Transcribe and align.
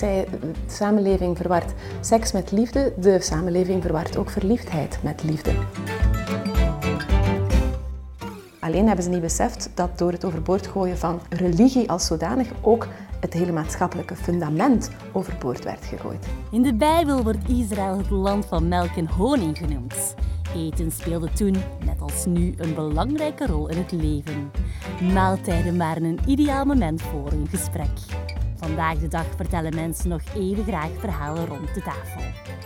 de 0.00 0.26
samenleving 0.66 1.36
verwart 1.36 1.72
seks 2.00 2.32
met 2.32 2.50
liefde. 2.50 2.92
De 2.98 3.20
samenleving 3.20 3.82
verwart 3.82 4.16
ook 4.16 4.30
verliefdheid 4.30 4.98
met 5.02 5.22
liefde. 5.22 5.52
Alleen 8.60 8.86
hebben 8.86 9.04
ze 9.04 9.10
niet 9.10 9.20
beseft 9.20 9.70
dat 9.74 9.98
door 9.98 10.12
het 10.12 10.24
overboord 10.24 10.66
gooien 10.66 10.98
van 10.98 11.20
religie 11.28 11.90
als 11.90 12.06
zodanig 12.06 12.48
ook 12.60 12.86
het 13.20 13.32
hele 13.32 13.52
maatschappelijke 13.52 14.16
fundament 14.16 14.90
overboord 15.12 15.64
werd 15.64 15.84
gegooid. 15.84 16.26
In 16.50 16.62
de 16.62 16.74
Bijbel 16.74 17.22
wordt 17.22 17.48
Israël 17.48 17.98
het 17.98 18.10
land 18.10 18.46
van 18.46 18.68
melk 18.68 18.96
en 18.96 19.08
honing 19.08 19.58
genoemd. 19.58 20.14
Eten 20.54 20.90
speelde 20.90 21.32
toen, 21.32 21.56
net 21.84 22.00
als 22.00 22.24
nu, 22.24 22.54
een 22.56 22.74
belangrijke 22.74 23.46
rol 23.46 23.68
in 23.68 23.76
het 23.76 23.92
leven. 23.92 24.50
Maaltijden 25.12 25.78
waren 25.78 26.04
een 26.04 26.20
ideaal 26.26 26.64
moment 26.64 27.02
voor 27.02 27.32
een 27.32 27.46
gesprek. 27.50 27.88
Vandaag 28.60 28.98
de 28.98 29.08
dag 29.08 29.26
vertellen 29.36 29.74
mensen 29.74 30.08
nog 30.08 30.20
even 30.34 30.64
graag 30.64 30.90
verhalen 30.98 31.46
rond 31.46 31.74
de 31.74 31.82
tafel. 31.82 32.20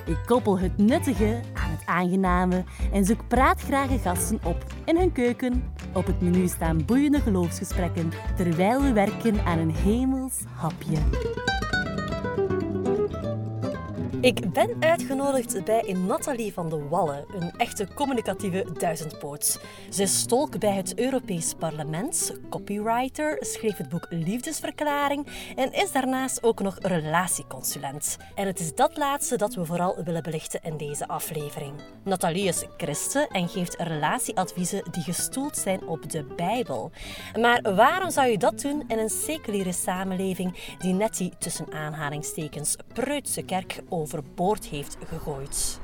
Ik 0.07 0.19
koppel 0.27 0.59
het 0.59 0.77
nuttige 0.77 1.41
aan 1.53 1.71
het 1.71 1.87
aangename 1.87 2.65
en 2.93 3.05
zoek 3.05 3.29
praatgrage 3.29 3.99
gasten 3.99 4.39
op 4.45 4.65
in 4.85 4.97
hun 4.97 5.13
keuken. 5.13 5.73
Op 5.93 6.07
het 6.07 6.21
menu 6.21 6.47
staan 6.49 6.85
boeiende 6.85 7.21
geloofsgesprekken 7.21 8.13
terwijl 8.37 8.83
we 8.83 8.93
werken 8.93 9.45
aan 9.45 9.59
een 9.59 9.75
hemels 9.75 10.41
hapje. 10.55 10.99
Ik 14.25 14.53
ben 14.53 14.77
uitgenodigd 14.81 15.65
bij 15.65 15.93
Nathalie 16.07 16.53
van 16.53 16.69
de 16.69 16.89
Wallen, 16.89 17.25
een 17.41 17.53
echte 17.57 17.89
communicatieve 17.95 18.67
duizendpoot. 18.79 19.61
Ze 19.91 20.07
stolk 20.07 20.59
bij 20.59 20.73
het 20.73 20.99
Europees 20.99 21.55
Parlement, 21.59 22.35
copywriter, 22.51 23.37
schreef 23.41 23.77
het 23.77 23.89
boek 23.89 24.07
Liefdesverklaring 24.11 25.27
en 25.57 25.73
is 25.73 25.93
daarnaast 25.93 26.43
ook 26.43 26.61
nog 26.61 26.79
relatieconsulent. 26.79 28.17
En 28.35 28.47
het 28.47 28.61
is 28.61 28.75
dat 28.75 28.97
laatste 28.97 29.37
dat 29.37 29.55
we 29.55 29.65
vooral 29.65 30.05
willen 30.05 30.23
belichten 30.23 30.61
in 30.63 30.77
deze 30.77 31.09
aflevering. 31.09 31.73
Nathalie 32.05 32.49
is 32.49 32.65
christen 32.77 33.29
en 33.29 33.49
geeft 33.49 33.77
relatieadviezen 33.79 34.85
die 34.91 35.03
gestoeld 35.03 35.57
zijn 35.57 35.87
op 35.87 36.11
de 36.11 36.25
Bijbel. 36.37 36.91
Maar 37.41 37.75
waarom 37.75 38.11
zou 38.11 38.29
je 38.29 38.39
dat 38.39 38.61
doen 38.61 38.85
in 38.89 38.99
een 38.99 39.11
seculiere 39.11 39.73
samenleving 39.73 40.77
die 40.79 40.93
net 40.93 41.17
die 41.17 41.33
tussen 41.39 41.73
aanhalingstekens 41.73 42.77
preutse 42.93 43.43
kerk 43.43 43.83
over 43.89 44.13
overboord 44.15 44.65
heeft 44.65 44.97
gegooid. 45.09 45.81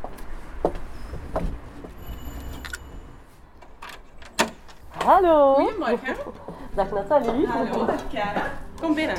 Hallo. 4.89 5.55
Goedemorgen. 5.55 6.17
Dag 6.75 6.91
Nathalie. 6.91 7.47
Hallo, 7.47 7.87
dag 7.87 8.09
Chiara. 8.11 8.42
Kom 8.81 8.95
binnen. 8.95 9.17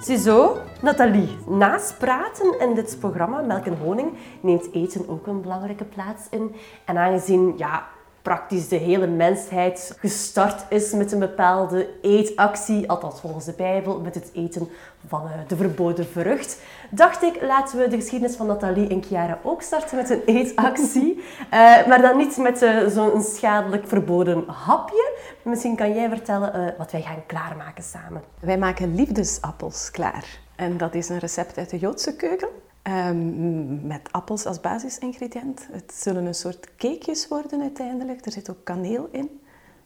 Ziezo, 0.00 0.56
Nathalie, 0.82 1.38
naast 1.46 1.98
praten 1.98 2.60
in 2.60 2.74
dit 2.74 2.96
programma 3.00 3.40
Melk 3.40 3.66
en 3.66 3.78
Honing 3.78 4.12
neemt 4.40 4.72
eten 4.72 5.08
ook 5.08 5.26
een 5.26 5.40
belangrijke 5.40 5.84
plaats 5.84 6.28
in. 6.30 6.54
En 6.84 6.98
aangezien 6.98 7.54
ja, 7.56 7.88
praktisch 8.28 8.68
de 8.68 8.76
hele 8.76 9.06
mensheid 9.06 9.96
gestart 9.98 10.64
is 10.68 10.92
met 10.92 11.12
een 11.12 11.18
bepaalde 11.18 11.88
eetactie, 12.02 12.90
althans 12.90 13.20
volgens 13.20 13.44
de 13.44 13.52
Bijbel, 13.56 14.00
met 14.00 14.14
het 14.14 14.30
eten 14.34 14.68
van 15.06 15.22
eh, 15.22 15.32
de 15.46 15.56
verboden 15.56 16.06
vrucht, 16.06 16.60
dacht 16.90 17.22
ik, 17.22 17.42
laten 17.42 17.78
we 17.78 17.88
de 17.88 17.96
geschiedenis 17.96 18.36
van 18.36 18.46
Nathalie 18.46 18.88
en 18.88 19.02
Chiara 19.02 19.38
ook 19.42 19.62
starten 19.62 19.96
met 19.96 20.10
een 20.10 20.22
eetactie. 20.26 21.16
Uh, 21.16 21.22
maar 21.88 22.02
dan 22.02 22.16
niet 22.16 22.36
met 22.36 22.62
uh, 22.62 22.86
zo'n 22.86 23.22
schadelijk 23.22 23.86
verboden 23.86 24.44
hapje. 24.46 25.16
Misschien 25.42 25.76
kan 25.76 25.94
jij 25.94 26.08
vertellen 26.08 26.74
wat 26.78 26.92
wij 26.92 27.02
gaan 27.02 27.26
klaarmaken 27.26 27.84
samen. 27.84 28.22
Wij 28.40 28.58
maken 28.58 28.94
liefdesappels 28.94 29.90
klaar. 29.90 30.24
En 30.56 30.76
dat 30.76 30.94
is 30.94 31.08
een 31.08 31.18
recept 31.18 31.58
uit 31.58 31.70
de 31.70 31.78
Joodse 31.78 32.16
keuken. 32.16 32.48
Um, 32.88 33.86
met 33.86 34.08
appels 34.10 34.46
als 34.46 34.60
basisingrediënt. 34.60 35.68
Het 35.70 35.92
zullen 35.94 36.26
een 36.26 36.34
soort 36.34 36.74
cakejes 36.76 37.28
worden 37.28 37.60
uiteindelijk. 37.60 38.26
Er 38.26 38.32
zit 38.32 38.50
ook 38.50 38.64
kaneel 38.64 39.08
in. 39.10 39.40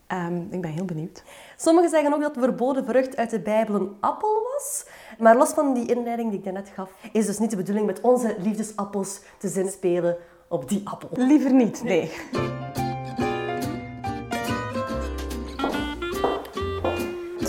Um, 0.09 0.49
ik 0.51 0.61
ben 0.61 0.71
heel 0.71 0.85
benieuwd. 0.85 1.23
Sommigen 1.57 1.91
zeggen 1.91 2.15
ook 2.15 2.21
dat 2.21 2.35
de 2.35 2.41
verboden 2.41 2.85
vrucht 2.85 3.17
uit 3.17 3.31
de 3.31 3.41
Bijbel 3.41 3.75
een 3.75 3.97
appel 4.01 4.43
was. 4.53 4.87
Maar 5.19 5.37
los 5.37 5.51
van 5.51 5.75
die 5.75 5.87
inleiding 5.87 6.31
die 6.31 6.39
ik 6.39 6.45
daarnet 6.45 6.69
gaf, 6.69 6.91
is 7.13 7.27
dus 7.27 7.39
niet 7.39 7.51
de 7.51 7.57
bedoeling 7.57 7.87
met 7.87 8.01
onze 8.01 8.37
liefdesappels 8.39 9.21
te 9.39 9.49
zinspelen 9.49 10.17
op 10.49 10.69
die 10.69 10.81
appel. 10.85 11.09
Liever 11.13 11.53
niet, 11.53 11.83
nee. 11.83 12.11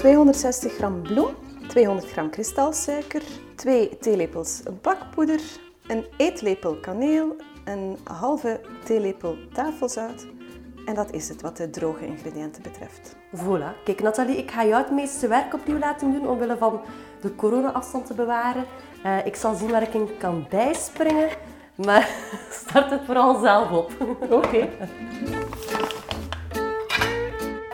...260 0.04 0.76
gram 0.78 1.02
bloem, 1.02 1.36
200 1.68 2.12
gram 2.12 2.30
kristalsuiker, 2.30 3.24
2 3.56 3.98
theelepels 3.98 4.62
bakpoeder, 4.82 5.42
een 5.88 6.06
eetlepel 6.18 6.76
kaneel, 6.76 7.36
een 7.66 7.98
halve 8.04 8.62
theelepel 8.84 9.38
tafelzout. 9.54 10.26
En 10.86 10.96
dat 10.96 11.12
is 11.12 11.30
het 11.30 11.42
wat 11.42 11.58
de 11.58 11.70
droge 11.70 12.06
ingrediënten 12.06 12.62
betreft. 12.62 13.16
Voilà. 13.36 13.84
Kijk 13.84 14.02
Nathalie, 14.02 14.38
ik 14.38 14.52
ga 14.52 14.66
jou 14.66 14.84
het 14.84 14.92
meeste 14.92 15.28
werk 15.28 15.54
opnieuw 15.54 15.78
laten 15.78 16.12
doen 16.12 16.28
omwille 16.28 16.58
van 16.58 16.82
de 17.22 17.36
corona-afstand 17.36 18.06
te 18.06 18.14
bewaren. 18.14 18.66
Uh, 19.06 19.26
ik 19.26 19.36
zal 19.36 19.56
zien 19.56 19.70
waar 19.70 19.82
ik 19.82 19.94
in 19.94 20.18
kan 20.18 20.46
bijspringen, 20.50 21.30
maar 21.76 22.10
start 22.68 22.90
het 22.90 23.02
vooral 23.06 23.40
zelf 23.40 23.72
op. 23.72 23.92
Oké. 24.20 24.34
Okay. 24.34 24.70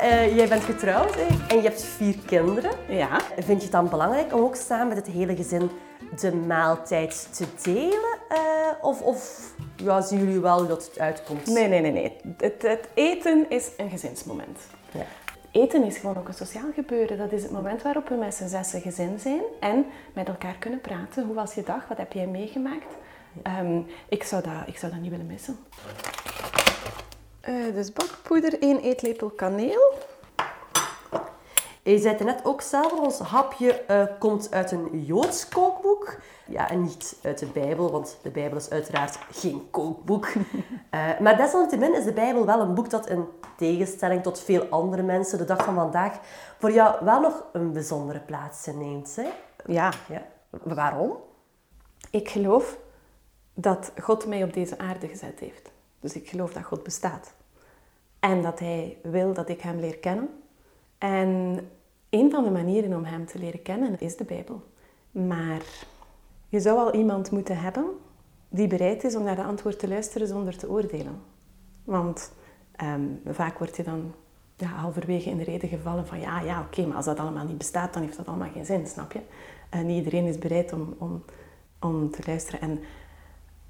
Uh, 0.02 0.36
jij 0.36 0.48
bent 0.48 0.64
getrouwd 0.64 1.16
hè? 1.16 1.28
en 1.48 1.56
je 1.56 1.62
hebt 1.62 1.84
vier 1.84 2.16
kinderen. 2.26 2.72
Ja. 2.88 3.22
Vind 3.36 3.58
je 3.58 3.64
het 3.64 3.72
dan 3.72 3.90
belangrijk 3.90 4.34
om 4.34 4.42
ook 4.42 4.56
samen 4.56 4.88
met 4.88 4.98
het 4.98 5.08
hele 5.08 5.36
gezin 5.36 5.70
de 6.20 6.36
maaltijd 6.36 7.28
te 7.36 7.46
delen? 7.64 8.18
Uh, 8.32 8.38
of 8.82 9.02
of 9.02 9.52
ja, 9.76 10.02
zien 10.02 10.20
jullie 10.20 10.40
wel 10.40 10.68
dat 10.68 10.86
het 10.86 11.00
uitkomt? 11.00 11.46
Nee, 11.46 11.68
nee, 11.68 11.82
nee. 11.82 11.92
nee. 11.92 12.16
Het, 12.38 12.62
het 12.62 12.88
eten 12.94 13.46
is 13.50 13.70
een 13.78 13.90
gezinsmoment. 13.90 14.60
Ja. 14.92 15.06
Eten 15.52 15.84
is 15.84 15.98
gewoon 15.98 16.18
ook 16.18 16.28
een 16.28 16.34
sociaal 16.34 16.72
gebeuren. 16.76 17.18
Dat 17.18 17.32
is 17.32 17.44
het 17.44 17.52
moment 17.52 17.82
waarop 17.82 18.10
we 18.10 18.16
met 18.16 18.36
z'n 18.36 18.48
zessen 18.48 18.82
gezin 18.82 19.20
zijn 19.20 19.42
en 19.60 19.86
met 20.14 20.28
elkaar 20.28 20.56
kunnen 20.60 20.82
praten. 20.82 21.26
Hoe 21.26 21.36
was 21.36 21.54
je 21.54 21.64
dag? 21.64 21.88
Wat 21.88 21.98
heb 21.98 22.14
jij 22.14 22.28
meegemaakt? 22.28 22.96
Um, 23.62 23.86
ik, 24.10 24.24
zou 24.24 24.44
dat, 24.44 24.54
ik 24.66 24.78
zou 24.78 24.92
dat 24.92 25.02
niet 25.02 25.12
willen 25.12 25.26
missen. 25.26 25.58
Uh, 27.50 27.74
dus 27.74 27.94
bakpoeder, 27.94 28.62
1 28.62 28.80
eetlepel 28.80 29.30
kaneel. 29.30 29.94
Je 31.84 31.98
zei 31.98 32.16
het 32.16 32.24
net 32.24 32.46
ook 32.46 32.62
zelf, 32.62 32.92
ons 32.92 33.20
hapje 33.20 33.84
uh, 33.90 34.04
komt 34.20 34.52
uit 34.52 34.72
een 34.72 35.04
Joods 35.06 35.48
kookboek. 35.48 36.18
Ja, 36.48 36.70
en 36.70 36.82
niet 36.82 37.16
uit 37.24 37.40
de 37.40 37.46
Bijbel, 37.46 37.92
want 37.92 38.18
de 38.22 38.30
Bijbel 38.30 38.58
is 38.58 38.70
uiteraard 38.70 39.20
geen 39.32 39.68
kookboek. 39.72 40.26
uh, 40.26 41.20
maar 41.24 41.38
desalniettemin 41.38 41.96
is 41.96 42.04
de 42.04 42.14
Bijbel 42.14 42.46
wel 42.46 42.60
een 42.60 42.74
boek 42.74 42.90
dat 42.90 43.10
in 43.10 43.26
tegenstelling 43.58 44.24
tot 44.24 44.40
veel 44.40 44.66
andere 44.70 45.02
mensen 45.02 45.38
de 45.38 45.46
dag 45.46 45.64
van 45.64 45.76
vandaag 45.76 46.20
voor 46.60 46.72
jou 46.72 47.06
wel 47.06 47.22
nog 47.22 47.44
een 47.54 47.74
bijzondere 47.74 48.20
plaats 48.20 48.68
inneemt. 48.68 49.16
Hè? 49.16 49.30
Ja. 49.66 49.94
ja. 50.10 50.26
Waarom? 50.64 51.18
Ik 52.10 52.30
geloof 52.30 52.78
dat 53.54 53.92
God 54.02 54.26
mij 54.28 54.44
op 54.44 54.54
deze 54.54 54.78
aarde 54.78 55.08
gezet 55.08 55.40
heeft. 55.40 55.72
Dus 56.00 56.14
ik 56.14 56.30
geloof 56.30 56.54
dat 56.54 56.64
God 56.64 56.84
bestaat. 56.84 57.38
En 58.20 58.42
dat 58.42 58.60
Hij 58.60 58.98
wil 59.04 59.34
dat 59.34 59.50
ik 59.50 59.62
Hem 59.62 59.80
leer 59.80 59.98
kennen. 59.98 60.30
En 60.98 61.60
een 62.10 62.32
van 62.32 62.44
de 62.44 62.52
manieren 62.52 62.98
om 62.98 63.04
Hem 63.04 63.26
te 63.26 63.40
leren 63.40 63.62
kennen 63.62 64.00
is 64.00 64.18
de 64.18 64.24
Bijbel. 64.24 64.64
Maar 65.12 65.62
je 66.48 66.60
zou 66.60 66.78
al 66.78 66.94
iemand 66.94 67.32
moeten 67.32 67.58
hebben 67.58 67.86
die 68.50 68.68
bereid 68.68 69.04
is 69.04 69.16
om 69.16 69.24
naar 69.24 69.36
de 69.36 69.44
antwoord 69.44 69.80
te 69.80 69.88
luisteren 69.88 70.28
zonder 70.28 70.58
te 70.58 70.70
oordelen. 70.70 71.22
Want 71.84 72.32
um, 72.84 73.22
vaak 73.26 73.58
word 73.58 73.76
je 73.76 73.84
dan 73.84 74.14
ja, 74.56 74.68
halverwege 74.68 75.30
in 75.30 75.38
de 75.38 75.44
reden 75.44 75.70
gevallen 75.70 76.08
van 76.08 76.20
ja, 76.20 76.42
ja, 76.42 76.62
oké, 76.62 76.86
maar 76.86 76.96
als 76.96 77.06
dat 77.06 77.20
allemaal 77.20 77.46
niet 77.46 77.58
bestaat, 77.58 77.94
dan 77.94 78.04
heeft 78.04 78.18
dat 78.18 78.28
allemaal 78.28 78.50
geen 78.50 78.66
zin, 78.66 78.88
snap 78.88 79.12
je? 79.12 79.20
En 79.70 79.86
niet 79.86 79.98
iedereen 79.98 80.26
is 80.26 80.38
bereid 80.38 80.74
om, 80.74 80.96
om, 80.98 81.24
om 81.80 82.12
te 82.12 82.22
luisteren. 82.26 82.62
En 82.62 82.80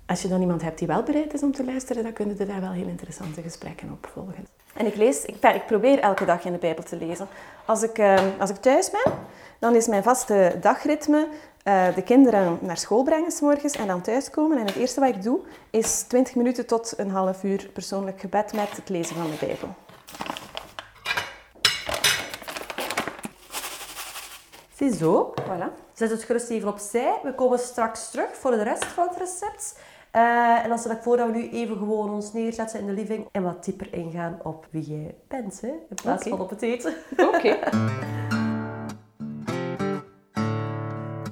als 0.10 0.22
je 0.22 0.28
dan 0.28 0.42
iemand 0.42 0.62
hebt 0.62 0.78
die 0.78 0.88
wel 0.88 1.04
bereid 1.04 1.34
is 1.34 1.44
om 1.44 1.52
te 1.52 1.66
luisteren, 1.66 2.04
dan 2.04 2.14
kunnen 2.14 2.40
er 2.40 2.48
daar 2.48 2.62
wel 2.62 2.72
heel 2.72 2.88
interessante 2.88 3.42
gesprekken 3.42 3.92
op 3.92 4.10
volgen. 4.14 4.48
En 4.74 4.86
ik 4.86 4.96
lees, 4.96 5.26
ik, 5.26 5.36
ik 5.44 5.66
probeer 5.66 6.00
elke 6.00 6.26
dag 6.26 6.46
in 6.46 6.52
de 6.52 6.58
Bijbel 6.58 6.84
te 6.84 6.98
lezen. 6.98 7.28
Als 7.66 7.84
ik, 7.84 7.98
uh, 7.98 8.18
als 8.40 8.50
ik 8.50 8.56
thuis 8.56 8.92
ben, 8.92 9.14
dan 9.60 9.76
is 9.76 9.88
mijn 9.88 10.04
vaste 10.04 10.58
dagritme 10.62 11.28
uh, 11.64 11.96
de 11.96 12.02
kinderen 12.02 12.58
naar 12.62 12.78
school 12.78 13.04
brengen 13.04 13.32
s 13.32 13.42
morgens 13.42 13.74
en 13.74 13.88
dan 13.88 14.02
thuiskomen. 14.02 14.58
En 14.58 14.66
het 14.66 14.76
eerste 14.76 15.00
wat 15.00 15.10
ik 15.10 15.24
doe, 15.24 15.40
is 15.70 16.02
20 16.02 16.36
minuten 16.36 16.66
tot 16.66 16.94
een 16.98 17.10
half 17.10 17.44
uur 17.44 17.70
persoonlijk 17.74 18.20
gebed 18.20 18.54
met 18.54 18.70
het 18.76 18.90
lezen 18.90 19.16
van 19.16 19.30
de 19.30 19.46
Bijbel. 19.46 19.76
Ziezo. 24.76 25.34
Voilà. 25.42 25.88
Zet 25.94 26.10
het 26.10 26.24
gerust 26.24 26.50
even 26.50 26.70
opzij. 26.70 27.20
We 27.24 27.34
komen 27.34 27.60
straks 27.60 28.10
terug 28.12 28.30
voor 28.32 28.52
de 28.52 28.64
rest 28.64 28.86
van 28.86 29.08
het 29.08 29.18
recept. 29.18 29.76
Uh, 30.16 30.64
en 30.64 30.70
dan 30.70 30.80
stel 30.80 30.92
ik 30.92 31.02
voor 31.02 31.18
dat 31.18 31.28
we 31.28 31.38
nu 31.38 31.50
even 31.50 31.78
gewoon 31.78 32.10
ons 32.10 32.34
neerzetten 32.34 32.80
in 32.80 32.86
de 32.86 32.92
living 32.92 33.28
en 33.32 33.44
wat 33.44 33.64
dieper 33.66 33.94
ingaan 33.94 34.40
op 34.44 34.68
wie 34.72 34.84
jij 34.84 35.16
bent, 35.28 35.62
hè? 35.62 35.68
in 35.68 35.96
plaats 36.02 36.28
van 36.28 36.40
op 36.40 36.50
het 36.50 36.62
eten. 36.62 36.94
Oké. 37.18 37.58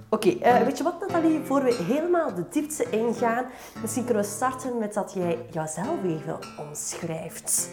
Oké, 0.10 0.28
okay, 0.28 0.60
uh, 0.60 0.66
weet 0.66 0.78
je 0.78 0.84
wat 0.84 1.00
Nathalie, 1.00 1.40
voor 1.40 1.64
we 1.64 1.74
helemaal 1.74 2.34
de 2.34 2.48
diepte 2.50 2.90
ingaan, 2.90 3.46
misschien 3.82 4.06
kunnen 4.06 4.24
we 4.24 4.30
starten 4.30 4.78
met 4.78 4.94
dat 4.94 5.14
jij 5.14 5.38
jouzelf 5.52 6.04
even 6.04 6.40
omschrijft. 6.68 7.70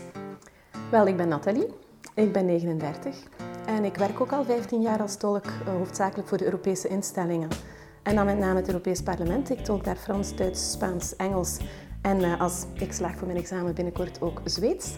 Wel, 0.91 1.06
ik 1.06 1.17
ben 1.17 1.29
Nathalie, 1.29 1.69
ik 2.15 2.33
ben 2.33 2.47
39 2.47 3.17
en 3.67 3.85
ik 3.85 3.97
werk 3.97 4.21
ook 4.21 4.33
al 4.33 4.45
15 4.45 4.81
jaar 4.81 5.01
als 5.01 5.17
tolk, 5.17 5.45
uh, 5.45 5.69
hoofdzakelijk 5.69 6.29
voor 6.29 6.39
de 6.39 6.45
Europese 6.45 6.89
instellingen. 6.89 7.49
En 8.05 8.15
dan 8.17 8.27
met 8.27 8.39
name 8.39 8.56
het 8.56 8.67
Europees 8.67 9.03
Parlement. 9.03 9.51
Ik 9.51 9.59
tolk 9.59 9.85
daar 9.85 9.97
Frans, 9.97 10.37
Duits, 10.37 10.71
Spaans, 10.71 11.17
Engels 11.17 11.59
en 12.03 12.21
uh, 12.21 12.41
als 12.41 12.65
ik 12.75 12.93
slaag 12.93 13.17
voor 13.17 13.27
mijn 13.27 13.39
examen 13.39 13.75
binnenkort 13.75 14.21
ook 14.21 14.41
Zweeds. 14.45 14.97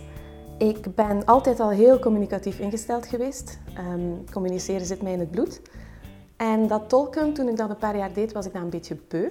Ik 0.58 0.94
ben 0.94 1.24
altijd 1.24 1.60
al 1.60 1.70
heel 1.70 1.98
communicatief 1.98 2.58
ingesteld 2.58 3.06
geweest. 3.06 3.58
Um, 3.78 4.30
communiceren 4.32 4.86
zit 4.86 5.02
mij 5.02 5.12
in 5.12 5.18
het 5.18 5.30
bloed. 5.30 5.60
En 6.36 6.66
dat 6.66 6.88
tolken, 6.88 7.32
toen 7.32 7.48
ik 7.48 7.56
dat 7.56 7.70
een 7.70 7.76
paar 7.76 7.96
jaar 7.96 8.12
deed, 8.12 8.32
was 8.32 8.46
ik 8.46 8.52
daar 8.52 8.62
een 8.62 8.70
beetje 8.70 8.98
beu. 9.08 9.28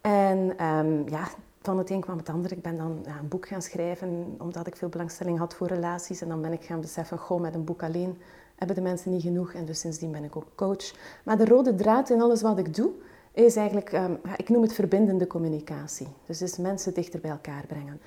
En 0.00 0.66
um, 0.66 1.08
ja, 1.08 1.28
van 1.62 1.78
het 1.78 1.90
een 1.90 2.00
kwam 2.00 2.16
het 2.16 2.28
ander. 2.28 2.52
Ik 2.52 2.62
ben 2.62 2.76
dan 2.76 3.06
een 3.20 3.28
boek 3.28 3.48
gaan 3.48 3.62
schrijven, 3.62 4.34
omdat 4.38 4.66
ik 4.66 4.76
veel 4.76 4.88
belangstelling 4.88 5.38
had 5.38 5.54
voor 5.54 5.66
relaties. 5.66 6.20
En 6.20 6.28
dan 6.28 6.40
ben 6.40 6.52
ik 6.52 6.64
gaan 6.64 6.80
beseffen, 6.80 7.18
goh, 7.18 7.40
met 7.40 7.54
een 7.54 7.64
boek 7.64 7.82
alleen 7.82 8.18
hebben 8.60 8.76
de 8.76 8.90
mensen 8.90 9.10
niet 9.10 9.22
genoeg. 9.22 9.52
En 9.52 9.64
dus 9.64 9.80
sindsdien 9.80 10.10
ben 10.10 10.24
ik 10.24 10.36
ook 10.36 10.46
coach. 10.54 10.94
Maar 11.24 11.36
de 11.36 11.44
rode 11.44 11.74
draad 11.74 12.10
in 12.10 12.20
alles 12.20 12.42
wat 12.42 12.58
ik 12.58 12.74
doe, 12.74 12.90
is 13.32 13.56
eigenlijk, 13.56 13.92
um, 13.92 14.20
ik 14.36 14.48
noem 14.48 14.62
het 14.62 14.72
verbindende 14.72 15.26
communicatie. 15.26 16.08
Dus, 16.26 16.38
dus 16.38 16.56
mensen 16.56 16.94
dichter 16.94 17.20
bij 17.20 17.30
elkaar 17.30 17.64
brengen. 17.66 18.00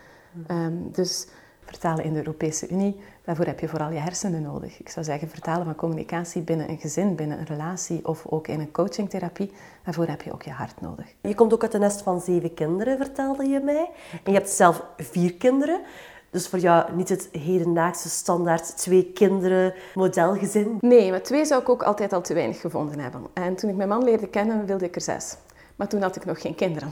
Um, 0.52 0.90
dus 0.92 1.28
vertalen 1.66 2.04
in 2.04 2.14
de 2.14 2.20
Europese 2.20 2.70
Unie, 2.70 3.00
daarvoor 3.26 3.46
heb 3.46 3.60
je 3.60 3.68
vooral 3.68 3.92
je 3.92 4.00
hersenen 4.00 4.42
nodig. 4.42 4.80
Ik 4.80 4.90
zou 4.90 5.06
zeggen, 5.06 5.30
vertalen 5.30 5.66
van 5.66 5.76
communicatie 5.76 6.42
binnen 6.42 6.70
een 6.70 6.80
gezin, 6.80 7.16
binnen 7.16 7.40
een 7.40 7.46
relatie 7.46 8.08
of 8.08 8.26
ook 8.26 8.48
in 8.48 8.60
een 8.60 8.72
coachingtherapie, 8.72 9.52
daarvoor 9.84 10.08
heb 10.08 10.22
je 10.22 10.34
ook 10.34 10.42
je 10.42 10.52
hart 10.52 10.82
nodig. 10.82 11.06
Je 11.22 11.36
komt 11.36 11.54
ook 11.54 11.62
uit 11.62 11.74
een 11.74 11.80
nest 11.80 12.02
van 12.02 12.22
zeven 12.22 12.54
kinderen, 12.54 12.98
vertelde 12.98 13.46
je 13.46 13.60
mij. 13.60 13.90
En 14.24 14.32
je 14.32 14.38
hebt 14.38 14.50
zelf 14.50 14.86
vier 14.98 15.34
kinderen. 15.34 15.82
Dus 16.34 16.48
voor 16.48 16.60
jou 16.60 16.94
niet 16.94 17.10
het 17.10 17.30
hedendaagse 17.32 18.10
standaard 18.10 18.78
twee 18.78 19.12
kinderen 19.14 19.74
modelgezin? 19.94 20.78
Nee, 20.80 21.12
maar 21.12 21.22
twee 21.22 21.46
zou 21.46 21.62
ik 21.62 21.70
ook 21.70 21.84
altijd 21.84 22.14
al 22.14 22.22
te 22.22 22.34
weinig 22.34 22.62
gevonden 22.62 23.00
hebben. 23.00 23.22
En 23.34 23.56
toen 23.56 23.70
ik 23.70 23.76
mijn 23.76 23.90
man 23.90 24.04
leerde 24.04 24.28
kennen, 24.28 24.66
wilde 24.66 24.86
ik 24.86 24.96
er 24.96 25.02
zes. 25.02 25.38
Maar 25.76 25.88
toen 25.88 26.02
had 26.02 26.16
ik 26.16 26.26
nog 26.26 26.42
geen 26.42 26.56
kinderen. 26.56 26.92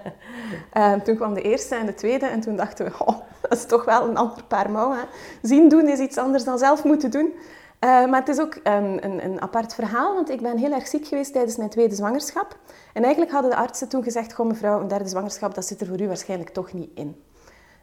en 0.72 1.02
toen 1.02 1.16
kwam 1.16 1.34
de 1.34 1.42
eerste 1.42 1.74
en 1.74 1.86
de 1.86 1.94
tweede 1.94 2.26
en 2.26 2.40
toen 2.40 2.56
dachten 2.56 2.84
we, 2.84 2.92
oh, 2.98 3.18
dat 3.40 3.58
is 3.58 3.64
toch 3.64 3.84
wel 3.84 4.08
een 4.08 4.16
ander 4.16 4.44
paar 4.44 4.70
mouwen. 4.70 4.98
Zien 5.42 5.68
doen 5.68 5.88
is 5.88 5.98
iets 5.98 6.18
anders 6.18 6.44
dan 6.44 6.58
zelf 6.58 6.84
moeten 6.84 7.10
doen. 7.10 7.32
Uh, 7.80 8.06
maar 8.06 8.20
het 8.20 8.28
is 8.28 8.40
ook 8.40 8.58
een, 8.62 9.04
een, 9.04 9.24
een, 9.24 9.40
apart 9.40 9.74
verhaal, 9.74 10.14
want 10.14 10.30
ik 10.30 10.40
ben 10.40 10.56
heel 10.56 10.72
erg 10.72 10.86
ziek 10.86 11.06
geweest 11.06 11.32
tijdens 11.32 11.56
mijn 11.56 11.70
tweede 11.70 11.94
zwangerschap. 11.94 12.56
En 12.92 13.02
eigenlijk 13.02 13.32
hadden 13.32 13.50
de 13.50 13.56
artsen 13.56 13.88
toen 13.88 14.02
gezegd, 14.02 14.32
goh 14.32 14.46
mevrouw, 14.46 14.80
een 14.80 14.88
derde 14.88 15.08
zwangerschap, 15.08 15.54
dat 15.54 15.64
zit 15.64 15.80
er 15.80 15.86
voor 15.86 16.00
u 16.00 16.06
waarschijnlijk 16.06 16.50
toch 16.50 16.72
niet 16.72 16.90
in. 16.94 17.16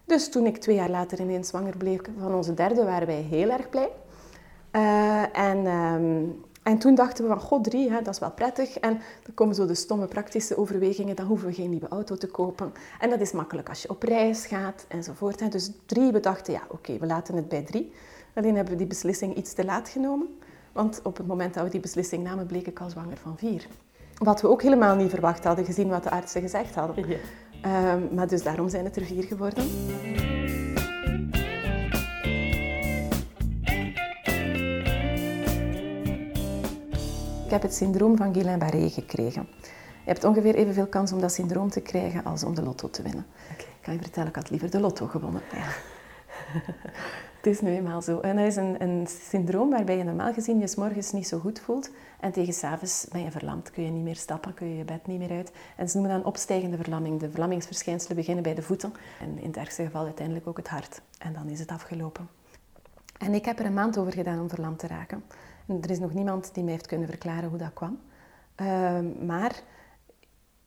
Dus 0.08 0.30
toen 0.30 0.46
ik 0.46 0.58
twee 0.58 0.76
jaar 0.76 0.90
later 0.90 1.20
ineens 1.20 1.48
zwanger 1.48 1.78
bleef 1.78 2.00
van 2.20 2.34
onze 2.34 2.54
derde, 2.54 2.84
waren 2.84 3.08
wij 3.08 3.22
heel 3.22 3.50
erg 3.50 3.70
blij. 3.70 3.90
Uh, 4.72 5.38
en, 5.38 5.66
um, 5.66 6.44
en 6.64 6.78
toen 6.78 6.96
dachten 6.96 7.24
we 7.24 7.30
van, 7.30 7.40
god, 7.40 7.64
drie, 7.64 7.92
hè, 7.92 8.02
dat 8.02 8.14
is 8.14 8.20
wel 8.20 8.32
prettig. 8.32 8.78
En 8.80 9.02
dan 9.24 9.34
komen 9.34 9.56
zo 9.56 9.66
de 9.66 9.76
stomme 9.76 10.06
praktische 10.06 10.58
overwegingen, 10.58 11.16
dan 11.16 11.26
hoeven 11.26 11.48
we 11.48 11.54
geen 11.54 11.70
nieuwe 11.70 11.88
auto 11.88 12.16
te 12.16 12.28
kopen. 12.28 12.74
En 13.00 13.10
dat 13.10 13.22
is 13.22 13.32
makkelijk 13.32 13.70
als 13.70 13.82
je 13.82 13.90
op 13.90 14.04
reis 14.04 14.46
gaat 14.46 14.86
enzovoort. 14.88 15.52
Dus 15.52 15.72
drie, 15.86 16.12
we 16.12 16.20
dachten, 16.20 16.54
ja, 16.54 16.62
oké, 16.68 16.98
we 16.98 17.06
laten 17.06 17.36
het 17.36 17.48
bij 17.48 17.62
drie. 17.62 17.92
Alleen 18.34 18.56
hebben 18.56 18.74
we 18.74 18.80
die 18.80 18.88
beslissing 18.88 19.36
iets 19.36 19.54
te 19.54 19.66
laat 19.66 19.90
genomen. 19.90 20.28
Want 20.72 21.00
op 21.04 21.18
het 21.18 21.28
moment 21.28 21.54
dat 21.54 21.64
we 21.64 21.70
die 21.70 21.80
beslissing 21.80 22.24
namen, 22.24 22.46
bleek 22.46 22.68
ik 22.68 22.80
al 22.80 22.90
zwanger 22.90 23.18
van 23.18 23.38
vier. 23.38 23.68
Wat 24.18 24.42
we 24.42 24.48
ook 24.48 24.62
helemaal 24.62 24.96
niet 24.96 25.10
verwacht 25.10 25.44
hadden, 25.44 25.66
gezien 25.66 25.90
wat 25.90 26.04
de 26.04 26.10
artsen 26.10 26.42
gezegd 26.42 26.76
hadden. 26.76 27.06
Um, 27.66 28.10
maar 28.16 28.28
dus 28.28 28.44
daarom 28.44 28.70
zijn 28.70 28.86
het 28.86 28.96
er 28.96 29.06
vier 29.06 29.24
geworden. 29.24 29.64
Ik 37.46 37.54
heb 37.54 37.62
het 37.62 37.74
syndroom 37.74 38.18
van 38.18 38.34
Guillain-Barré 38.34 38.90
gekregen. 38.90 39.48
Je 40.08 40.14
hebt 40.14 40.24
ongeveer 40.24 40.56
evenveel 40.56 40.88
kans 40.88 41.12
om 41.12 41.22
dat 41.22 41.32
syndroom 41.32 41.70
te 41.70 41.82
krijgen 41.82 42.24
als 42.24 42.44
om 42.44 42.56
de 42.56 42.64
lotto 42.64 42.90
te 42.90 43.02
winnen. 43.02 43.26
Okay. 43.52 43.66
Ik 43.66 43.82
kan 43.82 43.94
je 43.94 44.00
vertellen, 44.00 44.30
ik 44.30 44.36
had 44.36 44.50
liever 44.50 44.70
de 44.72 44.80
lotto 44.80 45.06
gewonnen. 45.06 45.42
Ja. 45.52 45.66
het 47.48 47.56
is 47.56 47.62
nu 47.62 47.76
eenmaal 47.76 48.02
zo. 48.02 48.20
En 48.20 48.36
dat 48.36 48.46
is 48.46 48.56
een, 48.56 48.82
een 48.82 49.08
syndroom 49.30 49.70
waarbij 49.70 49.98
je 49.98 50.04
normaal 50.04 50.34
gezien 50.34 50.60
je 50.60 50.68
s 50.68 50.76
morgens 50.76 51.12
niet 51.12 51.28
zo 51.28 51.40
goed 51.40 51.60
voelt. 51.60 51.92
En 52.20 52.32
tegen 52.32 52.54
s'avonds 52.54 53.08
ben 53.12 53.22
je 53.22 53.32
verlamd. 53.32 53.72
Kun 53.72 53.84
je 53.84 53.90
niet 53.90 54.04
meer 54.04 54.16
stappen, 54.16 54.54
kun 54.54 54.68
je 54.68 54.78
je 54.78 54.84
bed 54.84 55.08
niet 55.08 55.20
meer 55.20 55.32
uit. 55.32 55.52
En 55.76 55.90
ze 55.90 55.98
noemen 55.98 56.16
dat 56.16 56.26
opstijgende 56.26 56.78
verlamming. 56.78 57.20
De 57.20 57.30
verlammingsverschijnselen 57.30 58.18
beginnen 58.18 58.44
bij 58.44 58.56
de 58.56 58.62
voeten. 58.62 58.94
En 59.20 59.40
in 59.40 59.48
het 59.48 59.58
ergste 59.58 59.84
geval 59.84 60.06
uiteindelijk 60.06 60.48
ook 60.48 60.58
het 60.58 60.68
hart. 60.68 61.02
En 61.18 61.34
dan 61.34 61.50
is 61.50 61.60
het 61.60 61.72
afgelopen. 61.72 62.28
En 63.18 63.34
ik 63.34 63.46
heb 63.46 63.60
er 63.60 63.66
een 63.66 63.74
maand 63.74 63.98
over 63.98 64.14
gedaan 64.14 64.40
om 64.40 64.50
verlamd 64.50 64.80
te 64.80 64.88
raken. 64.88 65.24
En 65.68 65.82
er 65.82 65.90
is 65.90 66.00
nog 66.00 66.14
niemand 66.14 66.54
die 66.54 66.64
mij 66.64 66.74
heeft 66.74 66.88
kunnen 66.88 67.08
verklaren 67.08 67.50
hoe 67.50 67.58
dat 67.58 67.74
kwam. 67.74 68.00
Uh, 68.62 69.00
maar 69.26 69.62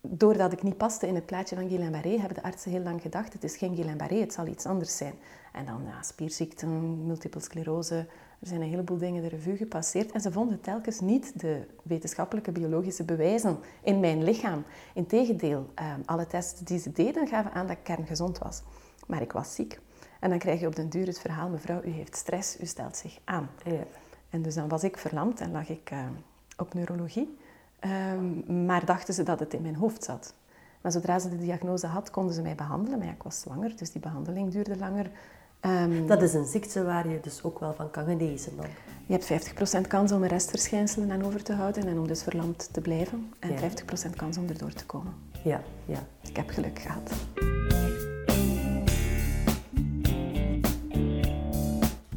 doordat 0.01 0.53
ik 0.53 0.63
niet 0.63 0.77
paste 0.77 1.07
in 1.07 1.15
het 1.15 1.27
plaatje 1.27 1.57
van 1.57 1.69
Guillain-Barré, 1.69 2.19
hebben 2.19 2.35
de 2.35 2.43
artsen 2.43 2.71
heel 2.71 2.83
lang 2.83 3.03
gedacht, 3.03 3.33
het 3.33 3.45
is 3.45 3.57
geen 3.57 3.75
Guillain-Barré, 3.75 4.17
het 4.17 4.33
zal 4.33 4.47
iets 4.47 4.67
anders 4.67 4.97
zijn. 4.97 5.15
En 5.53 5.67
dan 5.67 5.83
ja, 5.85 6.03
spierziekten, 6.03 7.07
multiple 7.07 7.41
sclerose, 7.41 8.07
er 8.41 8.47
zijn 8.47 8.61
een 8.61 8.69
heleboel 8.69 8.99
dingen 8.99 9.23
de 9.23 9.29
revue 9.29 9.57
gepasseerd. 9.57 10.13
En 10.13 10.21
ze 10.21 10.33
vonden 10.33 10.61
telkens 10.61 11.01
niet 11.01 11.41
de 11.41 11.67
wetenschappelijke 11.83 12.53
biologische 12.53 13.05
bewijzen 13.05 13.59
in 13.83 14.01
mijn 14.01 14.25
lichaam. 14.25 14.65
Integendeel, 14.95 15.67
uh, 15.81 15.95
alle 16.05 16.27
tests 16.27 16.61
die 16.61 16.79
ze 16.79 16.93
deden 16.93 17.27
gaven 17.27 17.53
aan 17.53 17.67
dat 17.67 17.77
ik 17.77 17.83
kerngezond 17.83 18.39
was. 18.39 18.63
Maar 19.07 19.23
ik 19.23 19.33
was 19.33 19.55
ziek. 19.55 19.81
En 20.21 20.31
dan 20.31 20.39
krijg 20.39 20.61
je 20.61 20.67
op 20.67 20.77
den 20.77 20.89
duur 20.89 21.07
het 21.07 21.19
verhaal, 21.19 21.49
mevrouw, 21.49 21.83
u 21.83 21.91
heeft 21.91 22.17
stress, 22.17 22.61
u 22.61 22.67
stelt 22.67 22.97
zich 22.97 23.19
aan. 23.25 23.51
Ja. 23.65 23.85
En 24.31 24.43
dus 24.43 24.55
dan 24.55 24.69
was 24.69 24.85
ik 24.85 24.97
verlamd 24.97 25.41
en 25.41 25.51
lag 25.51 25.69
ik 25.69 25.91
uh, 25.93 26.05
op 26.57 26.75
neurologie. 26.75 27.39
Um, 27.85 28.65
maar 28.65 28.85
dachten 28.85 29.15
ze 29.15 29.23
dat 29.23 29.41
het 29.41 29.55
in 29.55 29.63
mijn 29.63 29.77
hoofd 29.77 30.05
zat. 30.05 30.35
Maar 30.81 30.93
zodra 30.93 31.19
ze 31.19 31.29
de 31.29 31.39
diagnose 31.39 31.87
had, 31.87 32.11
konden 32.11 32.35
ze 32.35 32.43
mij 32.43 32.55
behandelen. 32.55 32.99
Maar 32.99 33.07
ja, 33.07 33.13
ik 33.13 33.23
was 33.23 33.41
zwanger, 33.41 33.77
dus 33.77 33.93
die 33.93 34.01
behandeling 34.01 34.53
duurde 34.53 34.77
langer. 34.77 35.11
Um, 35.61 36.07
dat 36.07 36.23
is 36.23 36.35
een 36.35 36.47
ziekte 36.47 36.85
waar 36.85 37.09
je 37.09 37.21
dus 37.21 37.43
ook 37.43 37.59
wel 37.59 37.75
van 37.75 37.91
kan 37.91 38.05
genezen 38.05 38.57
dan? 38.57 38.67
Je 39.07 39.19
hebt 39.19 39.85
50% 39.85 39.89
kans 39.89 40.13
om 40.13 40.23
een 40.23 40.29
restverschijnselen 40.29 41.11
aan 41.11 41.25
over 41.25 41.43
te 41.43 41.53
houden 41.53 41.87
en 41.87 41.99
om 41.99 42.07
dus 42.07 42.23
verlamd 42.23 42.69
te 42.73 42.81
blijven. 42.81 43.33
En 43.39 43.51
ja. 43.51 43.71
50% 44.11 44.17
kans 44.17 44.37
om 44.37 44.49
erdoor 44.49 44.73
te 44.73 44.87
komen. 44.87 45.13
Ja, 45.45 45.61
ja. 45.85 45.99
Ik 46.23 46.37
heb 46.37 46.49
geluk 46.49 46.79
gehad. 46.79 47.11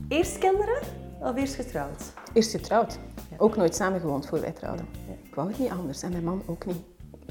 Eerst 0.08 0.38
kinderen 0.38 0.82
of 1.20 1.36
eerst 1.36 1.56
getrouwd? 1.56 2.14
Eerst 2.34 2.52
getrouwd. 2.52 3.00
Ook 3.38 3.56
nooit 3.56 3.76
samengewoond 3.76 4.28
voor 4.28 4.42
wij 4.42 4.52
trouwden. 4.52 4.86
Ik 5.34 5.40
wou 5.40 5.52
het 5.52 5.60
niet 5.60 5.72
anders 5.72 6.02
en 6.02 6.12
mijn 6.12 6.24
man 6.24 6.42
ook 6.46 6.66
niet. 6.66 6.78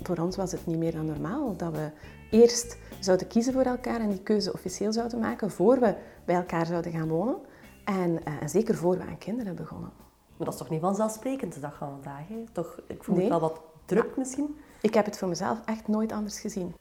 Voor 0.02 0.18
ons 0.18 0.37
was 0.37 0.52
het 0.52 0.66
niet 0.66 0.78
meer 0.78 0.92
dan 0.92 1.06
normaal 1.06 1.56
dat 1.56 1.73
we 1.73 1.90
eerst 2.30 2.78
zouden 3.00 3.26
kiezen 3.26 3.52
voor 3.52 3.62
elkaar 3.62 4.00
en 4.00 4.09
die 4.09 4.23
keuze 4.23 4.52
officieel 4.52 4.92
zouden 4.92 5.18
maken 5.18 5.50
voor 5.50 5.80
we 5.80 5.94
bij 6.25 6.35
elkaar 6.35 6.66
zouden 6.66 6.92
gaan 6.92 7.09
wonen. 7.09 7.37
En, 7.85 8.25
en 8.25 8.49
zeker 8.49 8.75
voor 8.75 8.97
we 8.97 9.02
aan 9.02 9.18
kinderen 9.18 9.54
begonnen. 9.54 9.90
Maar 10.37 10.47
dat 10.47 10.52
is 10.52 10.59
toch 10.59 10.71
niet 10.71 10.80
vanzelfsprekend 10.80 11.54
de 11.54 11.61
dag 11.61 11.76
van 11.76 11.88
vandaag? 11.90 12.28
Hè? 12.28 12.44
Toch, 12.52 12.80
ik 12.87 13.04
voel 13.04 13.14
nee. 13.14 13.25
het 13.25 13.40
wel 13.40 13.49
wat 13.49 13.61
druk 13.85 14.16
misschien. 14.16 14.56
Ik 14.80 14.94
heb 14.94 15.04
het 15.04 15.18
voor 15.18 15.28
mezelf 15.28 15.61
echt 15.64 15.88
nooit 15.88 16.12
anders 16.12 16.40
gezien. 16.40 16.75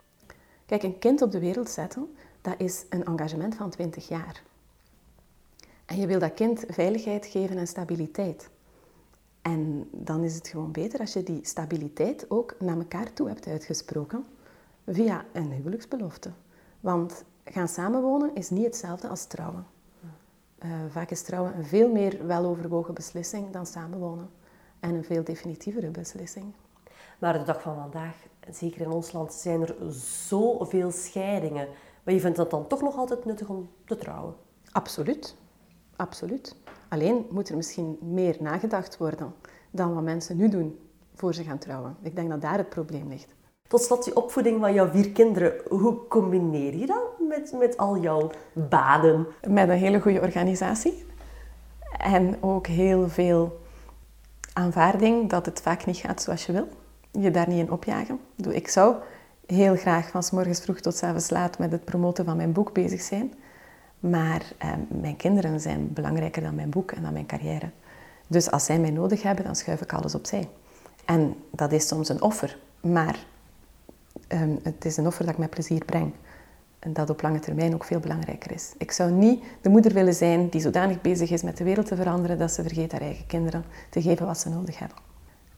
Kijk, 0.66 0.84
een 0.84 1.00
kind 1.00 1.22
op 1.22 1.32
de 1.32 1.40
wereld 1.40 1.70
zetten, 1.70 2.16
dat 2.42 2.56
is 2.58 2.86
een 2.90 3.06
engagement 3.06 3.56
van 3.56 3.70
20 3.70 4.08
jaar. 4.08 4.44
En 5.86 5.98
je 5.98 6.08
wil 6.08 6.20
dat 6.20 6.34
kind 6.34 6.64
veiligheid 6.68 7.26
geven 7.26 7.58
en 7.58 7.68
stabiliteit. 7.68 8.50
En 9.42 9.90
dan 9.92 10.24
is 10.24 10.36
het 10.36 10.48
gewoon 10.48 10.72
beter 10.72 11.00
als 11.00 11.14
je 11.14 11.24
die 11.24 11.46
stabiliteit 11.46 12.26
ook 12.30 12.56
naar 12.60 12.78
elkaar 12.78 13.14
toe 13.14 13.28
hebt 13.28 13.48
uitgesproken 13.48 14.26
via 14.88 15.26
een 15.34 15.52
huwelijksbelofte. 15.52 16.32
Want 16.80 17.24
gaan 17.46 17.68
samenwonen 17.68 18.36
is 18.36 18.50
niet 18.50 18.66
hetzelfde 18.66 19.08
als 19.08 19.26
trouwen. 19.26 19.66
Uh, 20.64 20.72
vaak 20.90 21.10
is 21.10 21.22
trouwen 21.22 21.58
een 21.58 21.66
veel 21.66 21.92
meer 21.92 22.28
weloverwogen 22.28 22.94
beslissing 22.94 23.52
dan 23.52 23.66
samenwonen. 23.66 24.30
En 24.80 24.96
een 24.96 25.04
veel 25.04 25.24
definitievere 25.24 25.90
beslissing. 25.90 26.54
Maar 27.20 27.34
de 27.34 27.44
dag 27.44 27.62
van 27.62 27.76
vandaag, 27.76 28.16
zeker 28.50 28.82
in 28.82 28.92
ons 28.92 29.12
land, 29.12 29.34
zijn 29.34 29.62
er 29.62 29.76
zoveel 30.28 30.92
scheidingen. 30.92 31.68
Maar 32.04 32.14
je 32.14 32.20
vindt 32.20 32.38
het 32.38 32.50
dan 32.50 32.68
toch 32.68 32.82
nog 32.82 32.98
altijd 32.98 33.26
nuttig 33.26 33.50
om 33.50 33.70
te 33.86 33.96
trouwen? 33.96 34.36
Absoluut. 34.72 35.36
Absoluut. 35.96 36.56
Alleen 36.92 37.26
moet 37.30 37.50
er 37.50 37.56
misschien 37.56 37.98
meer 38.02 38.36
nagedacht 38.40 38.98
worden 38.98 39.34
dan 39.70 39.94
wat 39.94 40.04
mensen 40.04 40.38
nu 40.38 40.50
doen 40.50 40.80
voor 41.16 41.34
ze 41.34 41.44
gaan 41.44 41.58
trouwen. 41.58 41.96
Ik 42.02 42.16
denk 42.16 42.30
dat 42.30 42.42
daar 42.42 42.58
het 42.58 42.70
probleem 42.70 43.08
ligt. 43.08 43.36
Tot 43.68 43.82
slot, 43.82 44.04
die 44.04 44.16
opvoeding 44.16 44.60
van 44.60 44.74
jouw 44.74 44.90
vier 44.90 45.10
kinderen. 45.10 45.54
Hoe 45.70 46.08
combineer 46.08 46.76
je 46.76 46.86
dat 46.86 47.20
met, 47.28 47.54
met 47.60 47.78
al 47.78 47.98
jouw 47.98 48.32
baden? 48.54 49.28
Met 49.48 49.70
een 49.70 49.78
hele 49.78 50.02
goede 50.02 50.22
organisatie. 50.22 51.06
En 51.98 52.44
ook 52.44 52.68
heel 52.68 53.10
veel 53.10 53.60
aanvaarding 54.54 55.30
dat 55.30 55.46
het 55.46 55.62
vaak 55.62 55.86
niet 55.86 55.98
gaat 55.98 56.22
zoals 56.22 56.46
je 56.46 56.52
wil. 56.52 56.68
Je 57.12 57.32
daar 57.32 57.48
niet 57.48 57.60
in 57.60 57.72
opjagen. 57.72 58.20
Ik 58.50 58.68
zou 58.68 58.96
heel 59.46 59.76
graag 59.76 60.10
van 60.10 60.24
s 60.24 60.32
morgens 60.32 60.60
vroeg 60.60 60.80
tot 60.80 60.96
s 60.96 61.04
avonds 61.04 61.30
laat 61.30 61.58
met 61.58 61.72
het 61.72 61.86
promoten 61.86 62.26
van 62.26 62.38
mijn 62.38 62.52
boek 62.52 62.74
bezig 62.74 63.02
zijn. 63.02 63.34
Maar 64.02 64.52
eh, 64.58 64.70
mijn 64.88 65.16
kinderen 65.16 65.60
zijn 65.60 65.94
belangrijker 65.94 66.42
dan 66.42 66.56
mijn 66.56 66.70
boek 66.70 66.92
en 66.92 67.02
dan 67.02 67.14
mijn 67.14 67.26
carrière. 67.26 67.70
Dus 68.28 68.52
als 68.52 68.66
zij 68.66 68.80
mij 68.80 68.92
nodig 68.92 69.22
hebben, 69.24 69.46
dan 69.46 69.56
schuif 69.56 69.82
ik 69.82 69.94
alles 69.94 70.16
opzij. 70.16 70.48
En 71.06 71.36
dat 71.52 71.72
is 71.72 71.88
soms 71.88 72.10
een 72.10 72.22
offer. 72.22 72.58
Maar 72.82 73.26
um, 74.28 74.60
het 74.64 74.86
is 74.86 74.98
een 74.98 75.08
offer 75.08 75.26
dat 75.26 75.34
ik 75.34 75.40
met 75.40 75.50
plezier 75.50 75.86
breng. 75.86 76.14
En 76.80 76.94
dat 76.94 77.10
op 77.10 77.22
lange 77.22 77.40
termijn 77.40 77.74
ook 77.74 77.84
veel 77.84 78.00
belangrijker 78.00 78.52
is. 78.52 78.74
Ik 78.78 78.92
zou 78.92 79.12
niet 79.12 79.44
de 79.62 79.70
moeder 79.70 79.94
willen 79.94 80.14
zijn 80.14 80.50
die 80.50 80.62
zodanig 80.62 81.02
bezig 81.02 81.32
is 81.32 81.42
met 81.42 81.58
de 81.58 81.64
wereld 81.64 81.86
te 81.86 81.96
veranderen 81.96 82.38
dat 82.38 82.52
ze 82.52 82.62
vergeet 82.62 82.92
haar 82.92 83.02
eigen 83.02 83.26
kinderen 83.26 83.64
te 83.90 84.02
geven 84.02 84.26
wat 84.26 84.40
ze 84.40 84.50
nodig 84.50 84.80
hebben. 84.80 84.98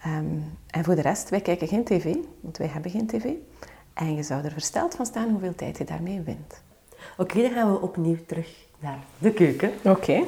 Um, 0.05 0.43
en 0.69 0.83
voor 0.83 0.95
de 0.95 1.01
rest, 1.01 1.29
wij 1.29 1.41
kijken 1.41 1.67
geen 1.67 1.83
tv, 1.83 2.15
want 2.39 2.57
wij 2.57 2.67
hebben 2.67 2.91
geen 2.91 3.07
tv. 3.07 3.25
En 3.93 4.15
je 4.15 4.23
zou 4.23 4.43
er 4.43 4.51
versteld 4.51 4.95
van 4.95 5.05
staan 5.05 5.29
hoeveel 5.29 5.55
tijd 5.55 5.77
je 5.77 5.83
daarmee 5.83 6.21
wint. 6.21 6.61
Oké, 7.17 7.41
dan 7.41 7.51
gaan 7.51 7.71
we 7.71 7.81
opnieuw 7.81 8.17
terug 8.25 8.47
naar 8.79 8.99
de 9.17 9.31
keuken. 9.31 9.71
Oké. 9.83 10.23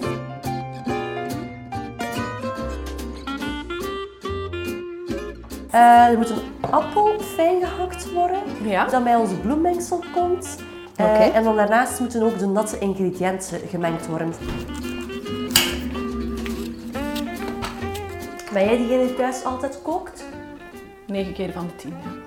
Uh, 5.74 6.08
er 6.08 6.18
moet 6.18 6.30
een 6.30 6.72
appel 6.72 7.20
fijn 7.20 7.66
gehakt 7.66 8.14
worden, 8.14 8.42
ja. 8.64 8.86
dat 8.86 9.04
bij 9.04 9.16
onze 9.16 9.36
bloemmengsel 9.36 10.04
komt. 10.14 10.58
Uh, 11.00 11.36
En 11.36 11.44
dan 11.44 11.56
daarnaast 11.56 12.00
moeten 12.00 12.24
ook 12.24 12.40
de 12.40 12.46
natte 12.46 12.80
ingrediënten 12.80 13.60
gemengd 13.70 14.08
worden. 14.08 14.34
Ben 18.54 18.66
jij 18.66 18.78
diegene 18.78 19.06
die 19.06 19.16
thuis 19.16 19.44
altijd 19.44 19.82
kookt? 19.82 20.26
9 21.08 21.34
keer 21.34 21.52
van 21.52 21.68
de 21.68 21.76
10, 21.76 21.90
ja. 21.90 22.25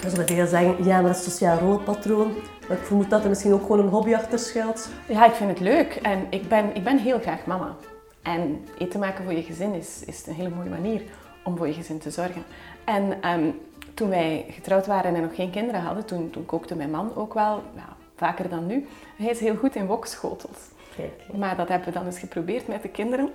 Dan 0.00 0.10
zullen 0.10 0.26
veel 0.26 0.46
zeggen, 0.46 0.84
ja, 0.84 1.00
maar 1.00 1.10
dat 1.10 1.20
is 1.20 1.24
sociaal 1.24 1.58
rolpatroon. 1.58 2.34
Maar 2.68 2.76
ik 2.76 2.84
vermoed 2.84 3.10
dat 3.10 3.22
er 3.22 3.28
misschien 3.28 3.52
ook 3.52 3.60
gewoon 3.60 3.78
een 3.78 3.88
hobby 3.88 4.14
achter 4.14 4.38
schuilt. 4.38 4.88
Ja, 5.08 5.26
ik 5.26 5.32
vind 5.32 5.50
het 5.50 5.60
leuk. 5.60 5.98
En 6.02 6.26
ik 6.30 6.48
ben, 6.48 6.74
ik 6.74 6.84
ben 6.84 6.98
heel 6.98 7.20
graag 7.20 7.46
mama. 7.46 7.76
En 8.22 8.64
eten 8.78 9.00
maken 9.00 9.24
voor 9.24 9.32
je 9.32 9.42
gezin 9.42 9.74
is, 9.74 10.02
is 10.06 10.26
een 10.26 10.34
hele 10.34 10.54
mooie 10.54 10.68
manier 10.68 11.02
om 11.44 11.56
voor 11.56 11.66
je 11.66 11.72
gezin 11.72 11.98
te 11.98 12.10
zorgen. 12.10 12.42
En 12.84 13.28
um, 13.28 13.60
toen 13.94 14.08
wij 14.08 14.44
getrouwd 14.50 14.86
waren 14.86 15.14
en 15.14 15.22
nog 15.22 15.34
geen 15.34 15.50
kinderen 15.50 15.80
hadden, 15.80 16.04
toen, 16.04 16.30
toen 16.30 16.46
kookte 16.46 16.74
mijn 16.74 16.90
man 16.90 17.16
ook 17.16 17.34
wel, 17.34 17.62
ja, 17.76 17.96
vaker 18.16 18.48
dan 18.48 18.66
nu. 18.66 18.86
Hij 19.16 19.30
is 19.30 19.40
heel 19.40 19.56
goed 19.56 19.74
in 19.74 19.86
wokschotels. 19.86 20.58
Kijk. 20.96 21.38
Maar 21.38 21.56
dat 21.56 21.68
hebben 21.68 21.88
we 21.88 21.94
dan 21.94 22.06
eens 22.06 22.18
geprobeerd 22.18 22.68
met 22.68 22.82
de 22.82 22.88
kinderen. 22.88 23.30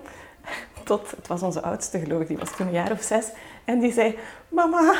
Tot, 0.84 1.10
het 1.10 1.26
was 1.26 1.42
onze 1.42 1.62
oudste 1.62 1.98
geloof 1.98 2.26
die 2.26 2.38
was 2.38 2.56
toen 2.56 2.66
een 2.66 2.72
jaar 2.72 2.90
of 2.90 3.02
zes. 3.02 3.30
En 3.64 3.80
die 3.80 3.92
zei, 3.92 4.18
mama, 4.48 4.94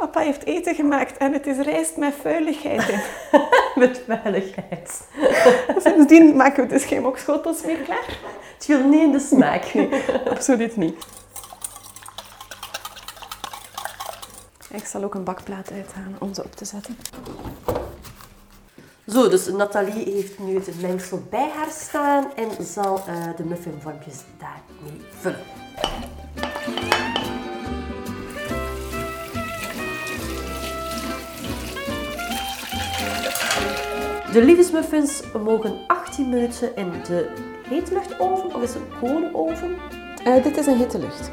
papa 0.00 0.20
heeft 0.20 0.44
eten 0.44 0.74
gemaakt 0.74 1.16
en 1.16 1.32
het 1.32 1.46
is 1.46 1.58
rijst 1.58 1.96
met 1.96 2.14
vuiligheid 2.20 2.88
in. 2.88 3.00
met 3.82 4.02
vuiligheid. 4.06 5.08
Sindsdien 5.84 6.36
maken 6.36 6.62
we 6.62 6.68
dus 6.68 6.84
geen 6.84 7.02
wokschotels 7.02 7.62
meer 7.62 7.76
klaar. 7.76 8.18
Het 8.54 8.64
viel 8.64 8.84
niet 8.88 9.02
in 9.02 9.12
de 9.12 9.18
smaak. 9.18 9.64
Nee, 9.74 10.04
absoluut 10.30 10.76
niet. 10.76 11.06
Ik 14.70 14.86
zal 14.86 15.02
ook 15.04 15.14
een 15.14 15.24
bakplaat 15.24 15.70
uithalen 15.72 16.16
om 16.18 16.34
ze 16.34 16.44
op 16.44 16.54
te 16.54 16.64
zetten. 16.64 16.98
Zo, 19.06 19.28
dus 19.28 19.46
Nathalie 19.46 20.14
heeft 20.14 20.38
nu 20.38 20.54
het 20.54 20.80
mengsel 20.80 21.22
bij 21.30 21.50
haar 21.56 21.70
staan 21.70 22.34
en 22.34 22.64
zal 22.64 23.02
uh, 23.08 23.36
de 23.36 23.44
muffinvormpjes 23.44 24.16
daarmee 24.38 25.00
vullen. 25.20 26.95
De 34.36 34.44
liefdesmuffins 34.44 35.22
mogen 35.44 35.78
18 35.86 36.28
minuten 36.28 36.76
in 36.76 36.90
de 36.90 37.30
hete 37.68 37.94
luchtoven 37.94 38.54
of 38.54 38.62
is 38.62 38.74
het 38.74 38.82
een 38.82 38.98
kolenoven? 38.98 39.76
Uh, 40.26 40.42
dit 40.42 40.56
is 40.56 40.66
een 40.66 40.76
hitte 40.76 40.98
lucht. 40.98 41.30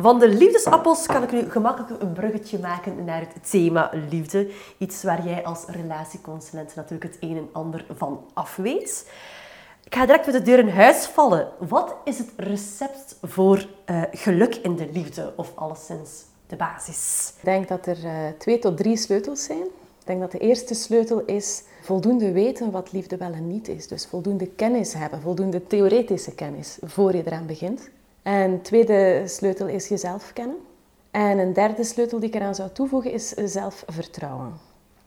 Van 0.00 0.18
de 0.18 0.28
liefdesappels 0.28 1.06
kan 1.06 1.22
ik 1.22 1.32
nu 1.32 1.50
gemakkelijk 1.50 2.02
een 2.02 2.12
bruggetje 2.12 2.58
maken 2.58 3.04
naar 3.04 3.20
het 3.20 3.50
thema 3.50 3.90
liefde. 4.10 4.50
Iets 4.78 5.02
waar 5.02 5.26
jij 5.26 5.44
als 5.44 5.64
relatieconsulent 5.66 6.74
natuurlijk 6.74 7.12
het 7.12 7.16
een 7.20 7.36
en 7.36 7.48
ander 7.52 7.84
van 7.96 8.24
af 8.34 8.56
weet. 8.56 9.10
Ik 9.88 9.94
ga 9.94 10.06
direct 10.06 10.26
met 10.26 10.34
de 10.34 10.42
deur 10.42 10.58
in 10.58 10.68
huis 10.68 11.06
vallen. 11.06 11.48
Wat 11.58 11.94
is 12.04 12.18
het 12.18 12.30
recept 12.36 13.16
voor 13.22 13.68
uh, 13.86 14.02
geluk 14.12 14.54
in 14.54 14.76
de 14.76 14.88
liefde? 14.92 15.32
Of 15.36 15.52
alleszins 15.54 16.24
de 16.46 16.56
basis? 16.56 17.32
Ik 17.36 17.44
denk 17.44 17.68
dat 17.68 17.86
er 17.86 18.04
uh, 18.04 18.12
twee 18.38 18.58
tot 18.58 18.76
drie 18.76 18.96
sleutels 18.96 19.44
zijn. 19.44 19.62
Ik 19.98 20.04
denk 20.04 20.20
dat 20.20 20.32
de 20.32 20.38
eerste 20.38 20.74
sleutel 20.74 21.20
is 21.20 21.62
voldoende 21.82 22.32
weten 22.32 22.70
wat 22.70 22.92
liefde 22.92 23.16
wel 23.16 23.32
en 23.32 23.46
niet 23.46 23.68
is. 23.68 23.88
Dus 23.88 24.06
voldoende 24.06 24.46
kennis 24.46 24.94
hebben, 24.94 25.20
voldoende 25.20 25.66
theoretische 25.66 26.34
kennis, 26.34 26.78
voor 26.82 27.16
je 27.16 27.22
eraan 27.26 27.46
begint. 27.46 27.90
En 28.22 28.62
tweede 28.62 29.22
sleutel 29.26 29.66
is 29.66 29.88
jezelf 29.88 30.32
kennen. 30.32 30.56
En 31.10 31.38
een 31.38 31.52
derde 31.52 31.84
sleutel 31.84 32.18
die 32.18 32.28
ik 32.28 32.34
eraan 32.34 32.54
zou 32.54 32.70
toevoegen 32.72 33.12
is 33.12 33.28
zelfvertrouwen. 33.28 34.52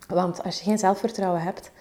Want 0.07 0.43
als 0.43 0.57
je 0.57 0.63
geen 0.63 0.77
zelfvertrouwen 0.77 1.41
hebt, 1.41 1.71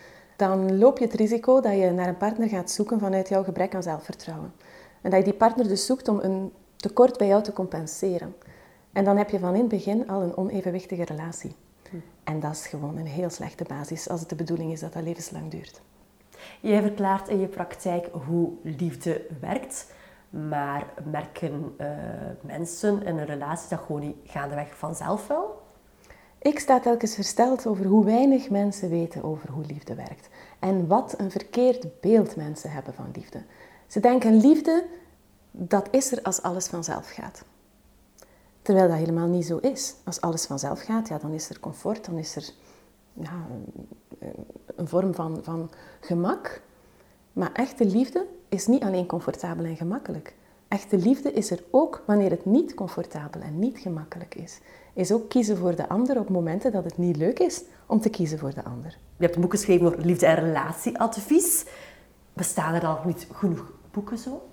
dan 0.40 0.78
loop 0.78 0.98
je 0.98 1.04
het 1.04 1.14
risico 1.14 1.60
dat 1.60 1.72
je 1.72 1.90
naar 1.90 2.08
een 2.08 2.16
partner 2.16 2.48
gaat 2.48 2.70
zoeken 2.70 2.98
vanuit 2.98 3.28
jouw 3.28 3.42
gebrek 3.42 3.74
aan 3.74 3.82
zelfvertrouwen. 3.82 4.52
En 5.00 5.10
dat 5.10 5.18
je 5.18 5.24
die 5.24 5.34
partner 5.34 5.68
dus 5.68 5.86
zoekt 5.86 6.08
om 6.08 6.18
een 6.18 6.52
tekort 6.76 7.18
bij 7.18 7.26
jou 7.26 7.42
te 7.42 7.52
compenseren. 7.52 8.34
En 8.92 9.04
dan 9.04 9.16
heb 9.16 9.30
je 9.30 9.38
van 9.38 9.54
in 9.54 9.60
het 9.60 9.68
begin 9.68 10.08
al 10.08 10.22
een 10.22 10.36
onevenwichtige 10.36 11.04
relatie. 11.04 11.54
En 12.24 12.40
dat 12.40 12.52
is 12.52 12.66
gewoon 12.66 12.96
een 12.96 13.06
heel 13.06 13.30
slechte 13.30 13.64
basis 13.64 14.08
als 14.08 14.20
het 14.20 14.28
de 14.28 14.34
bedoeling 14.34 14.72
is 14.72 14.80
dat 14.80 14.92
dat 14.92 15.02
levenslang 15.02 15.50
duurt. 15.50 15.80
Jij 16.60 16.82
verklaart 16.82 17.28
in 17.28 17.40
je 17.40 17.46
praktijk 17.46 18.08
hoe 18.26 18.52
liefde 18.62 19.26
werkt. 19.40 19.92
Maar 20.30 20.86
merken 21.10 21.74
uh, 21.80 21.86
mensen 22.40 23.02
in 23.02 23.18
een 23.18 23.26
relatie 23.26 23.68
dat 23.68 23.80
gewoon 23.80 24.00
niet 24.00 24.16
gaandeweg 24.24 24.76
vanzelf 24.76 25.26
wel? 25.26 25.59
Ik 26.42 26.58
sta 26.58 26.80
telkens 26.80 27.14
versteld 27.14 27.66
over 27.66 27.84
hoe 27.84 28.04
weinig 28.04 28.50
mensen 28.50 28.88
weten 28.88 29.22
over 29.22 29.50
hoe 29.50 29.64
liefde 29.66 29.94
werkt. 29.94 30.28
En 30.58 30.86
wat 30.86 31.14
een 31.18 31.30
verkeerd 31.30 32.00
beeld 32.00 32.36
mensen 32.36 32.70
hebben 32.70 32.94
van 32.94 33.10
liefde. 33.14 33.42
Ze 33.86 34.00
denken 34.00 34.36
liefde, 34.36 34.84
dat 35.50 35.88
is 35.90 36.12
er 36.12 36.22
als 36.22 36.42
alles 36.42 36.66
vanzelf 36.66 37.10
gaat. 37.10 37.44
Terwijl 38.62 38.88
dat 38.88 38.96
helemaal 38.96 39.26
niet 39.26 39.46
zo 39.46 39.56
is. 39.56 39.94
Als 40.04 40.20
alles 40.20 40.46
vanzelf 40.46 40.82
gaat, 40.82 41.08
ja, 41.08 41.18
dan 41.18 41.32
is 41.32 41.50
er 41.50 41.60
comfort, 41.60 42.04
dan 42.04 42.18
is 42.18 42.36
er 42.36 42.50
ja, 43.12 43.46
een 44.76 44.88
vorm 44.88 45.14
van, 45.14 45.38
van 45.42 45.70
gemak. 46.00 46.62
Maar 47.32 47.52
echte 47.52 47.84
liefde 47.84 48.26
is 48.48 48.66
niet 48.66 48.82
alleen 48.82 49.06
comfortabel 49.06 49.64
en 49.64 49.76
gemakkelijk. 49.76 50.34
Echte 50.68 50.98
liefde 50.98 51.32
is 51.32 51.50
er 51.50 51.62
ook 51.70 52.02
wanneer 52.06 52.30
het 52.30 52.44
niet 52.44 52.74
comfortabel 52.74 53.40
en 53.40 53.58
niet 53.58 53.78
gemakkelijk 53.78 54.34
is. 54.34 54.60
Is 55.00 55.12
ook 55.12 55.28
kiezen 55.28 55.56
voor 55.56 55.76
de 55.76 55.88
ander 55.88 56.18
op 56.18 56.28
momenten 56.28 56.72
dat 56.72 56.84
het 56.84 56.98
niet 56.98 57.16
leuk 57.16 57.38
is 57.38 57.62
om 57.86 58.00
te 58.00 58.08
kiezen 58.08 58.38
voor 58.38 58.54
de 58.54 58.64
ander. 58.64 58.98
Je 59.16 59.24
hebt 59.24 59.34
een 59.34 59.40
boek 59.40 59.50
geschreven 59.50 59.86
over 59.86 60.04
liefde- 60.04 60.26
en 60.26 60.34
relatieadvies. 60.34 61.64
Bestaan 62.32 62.74
er 62.74 62.86
al 62.86 62.98
niet 63.04 63.26
genoeg 63.32 63.72
boeken 63.90 64.18
zo? 64.18 64.48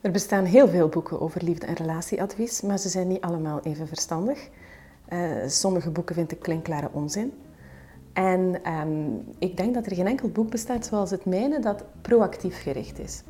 Er 0.00 0.10
bestaan 0.10 0.44
heel 0.44 0.68
veel 0.68 0.88
boeken 0.88 1.20
over 1.20 1.44
liefde- 1.44 1.66
en 1.66 1.74
relatieadvies, 1.74 2.60
maar 2.60 2.78
ze 2.78 2.88
zijn 2.88 3.08
niet 3.08 3.20
allemaal 3.20 3.60
even 3.62 3.88
verstandig. 3.88 4.48
Uh, 5.12 5.46
sommige 5.46 5.90
boeken 5.90 6.14
vind 6.14 6.32
ik 6.32 6.40
klinkklare 6.40 6.88
onzin. 6.92 7.32
En 8.12 8.72
um, 8.72 9.24
ik 9.38 9.56
denk 9.56 9.74
dat 9.74 9.86
er 9.86 9.94
geen 9.94 10.06
enkel 10.06 10.28
boek 10.28 10.50
bestaat 10.50 10.86
zoals 10.86 11.10
het 11.10 11.24
mijne 11.24 11.60
dat 11.60 11.84
proactief 12.02 12.62
gericht 12.62 12.98
is. 12.98 13.22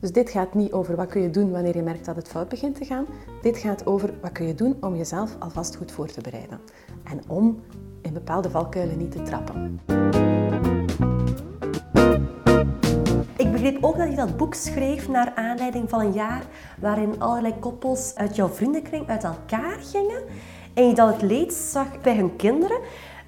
Dus 0.00 0.12
dit 0.12 0.30
gaat 0.30 0.54
niet 0.54 0.72
over 0.72 0.96
wat 0.96 1.08
kun 1.08 1.22
je 1.22 1.30
doen 1.30 1.50
wanneer 1.50 1.76
je 1.76 1.82
merkt 1.82 2.04
dat 2.04 2.16
het 2.16 2.28
fout 2.28 2.48
begint 2.48 2.76
te 2.76 2.84
gaan. 2.84 3.06
Dit 3.42 3.58
gaat 3.58 3.86
over 3.86 4.14
wat 4.20 4.32
kun 4.32 4.46
je 4.46 4.54
doen 4.54 4.76
om 4.80 4.96
jezelf 4.96 5.36
alvast 5.38 5.76
goed 5.76 5.92
voor 5.92 6.06
te 6.06 6.20
bereiden. 6.20 6.60
En 7.04 7.20
om 7.26 7.60
in 8.02 8.12
bepaalde 8.12 8.50
valkuilen 8.50 8.98
niet 8.98 9.12
te 9.12 9.22
trappen. 9.22 9.80
Ik 13.36 13.52
begreep 13.52 13.84
ook 13.84 13.96
dat 13.96 14.10
je 14.10 14.16
dat 14.16 14.36
boek 14.36 14.54
schreef 14.54 15.08
naar 15.08 15.32
aanleiding 15.34 15.88
van 15.88 16.00
een 16.00 16.12
jaar 16.12 16.42
waarin 16.80 17.20
allerlei 17.20 17.54
koppels 17.58 18.14
uit 18.14 18.36
jouw 18.36 18.48
vriendenkring 18.48 19.08
uit 19.08 19.24
elkaar 19.24 19.78
gingen. 19.80 20.22
En 20.74 20.88
je 20.88 20.94
dan 20.94 21.08
het 21.08 21.22
leed 21.22 21.52
zag 21.52 22.00
bij 22.00 22.16
hun 22.16 22.36
kinderen. 22.36 22.78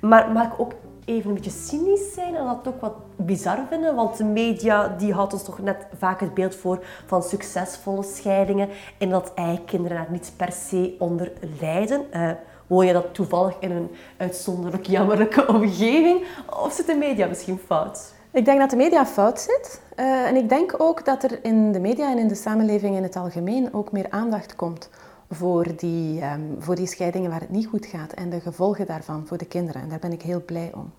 Maar 0.00 0.30
maak 0.30 0.60
ook 0.60 0.72
even 1.04 1.28
een 1.28 1.34
beetje 1.34 1.50
cynisch 1.50 2.12
zijn 2.14 2.34
en 2.34 2.44
dat 2.44 2.74
ook 2.74 2.80
wat 2.80 2.94
bizar 3.16 3.58
vinden. 3.68 3.94
Want 3.94 4.16
de 4.16 4.24
media 4.24 4.88
die 4.98 5.12
houdt 5.12 5.32
ons 5.32 5.44
toch 5.44 5.58
net 5.58 5.86
vaak 5.98 6.20
het 6.20 6.34
beeld 6.34 6.54
voor 6.54 6.84
van 7.06 7.22
succesvolle 7.22 8.02
scheidingen. 8.02 8.68
En 8.98 9.10
dat 9.10 9.32
kinderen 9.66 9.96
daar 9.96 10.10
niet 10.10 10.32
per 10.36 10.52
se 10.52 10.94
onder 10.98 11.32
lijden. 11.60 12.04
Uh, 12.14 12.30
woon 12.66 12.86
je 12.86 12.92
dat 12.92 13.14
toevallig 13.14 13.56
in 13.60 13.70
een 13.70 13.90
uitzonderlijk 14.16 14.86
jammerlijke 14.86 15.48
omgeving? 15.56 16.24
Of 16.62 16.72
zit 16.72 16.86
de 16.86 16.94
media 16.94 17.26
misschien 17.26 17.58
fout? 17.66 18.12
Ik 18.30 18.44
denk 18.44 18.58
dat 18.58 18.70
de 18.70 18.76
media 18.76 19.06
fout 19.06 19.40
zit. 19.40 19.80
Uh, 19.96 20.26
en 20.26 20.36
ik 20.36 20.48
denk 20.48 20.74
ook 20.78 21.04
dat 21.04 21.22
er 21.22 21.38
in 21.42 21.72
de 21.72 21.80
media 21.80 22.10
en 22.10 22.18
in 22.18 22.28
de 22.28 22.34
samenleving 22.34 22.96
in 22.96 23.02
het 23.02 23.16
algemeen 23.16 23.74
ook 23.74 23.92
meer 23.92 24.06
aandacht 24.10 24.56
komt 24.56 24.90
voor 25.34 25.76
die, 25.76 26.24
um, 26.24 26.56
voor 26.58 26.74
die 26.74 26.86
scheidingen 26.86 27.30
waar 27.30 27.40
het 27.40 27.50
niet 27.50 27.66
goed 27.66 27.86
gaat 27.86 28.12
en 28.12 28.30
de 28.30 28.40
gevolgen 28.40 28.86
daarvan 28.86 29.26
voor 29.26 29.38
de 29.38 29.46
kinderen. 29.46 29.82
En 29.82 29.88
daar 29.88 29.98
ben 29.98 30.12
ik 30.12 30.22
heel 30.22 30.44
blij 30.44 30.70
om. 30.74 30.92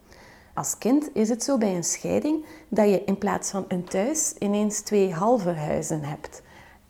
Als 0.54 0.78
kind 0.78 1.10
is 1.14 1.30
het 1.30 1.44
zo 1.44 1.58
bij 1.58 1.76
een 1.76 1.84
scheiding 1.84 2.46
dat 2.68 2.90
je 2.90 3.04
in 3.04 3.18
plaats 3.18 3.50
van 3.50 3.66
een 3.68 3.84
thuis 3.84 4.34
ineens 4.40 4.80
twee 4.82 5.14
halve 5.14 5.50
huizen 5.50 6.04
hebt. 6.04 6.42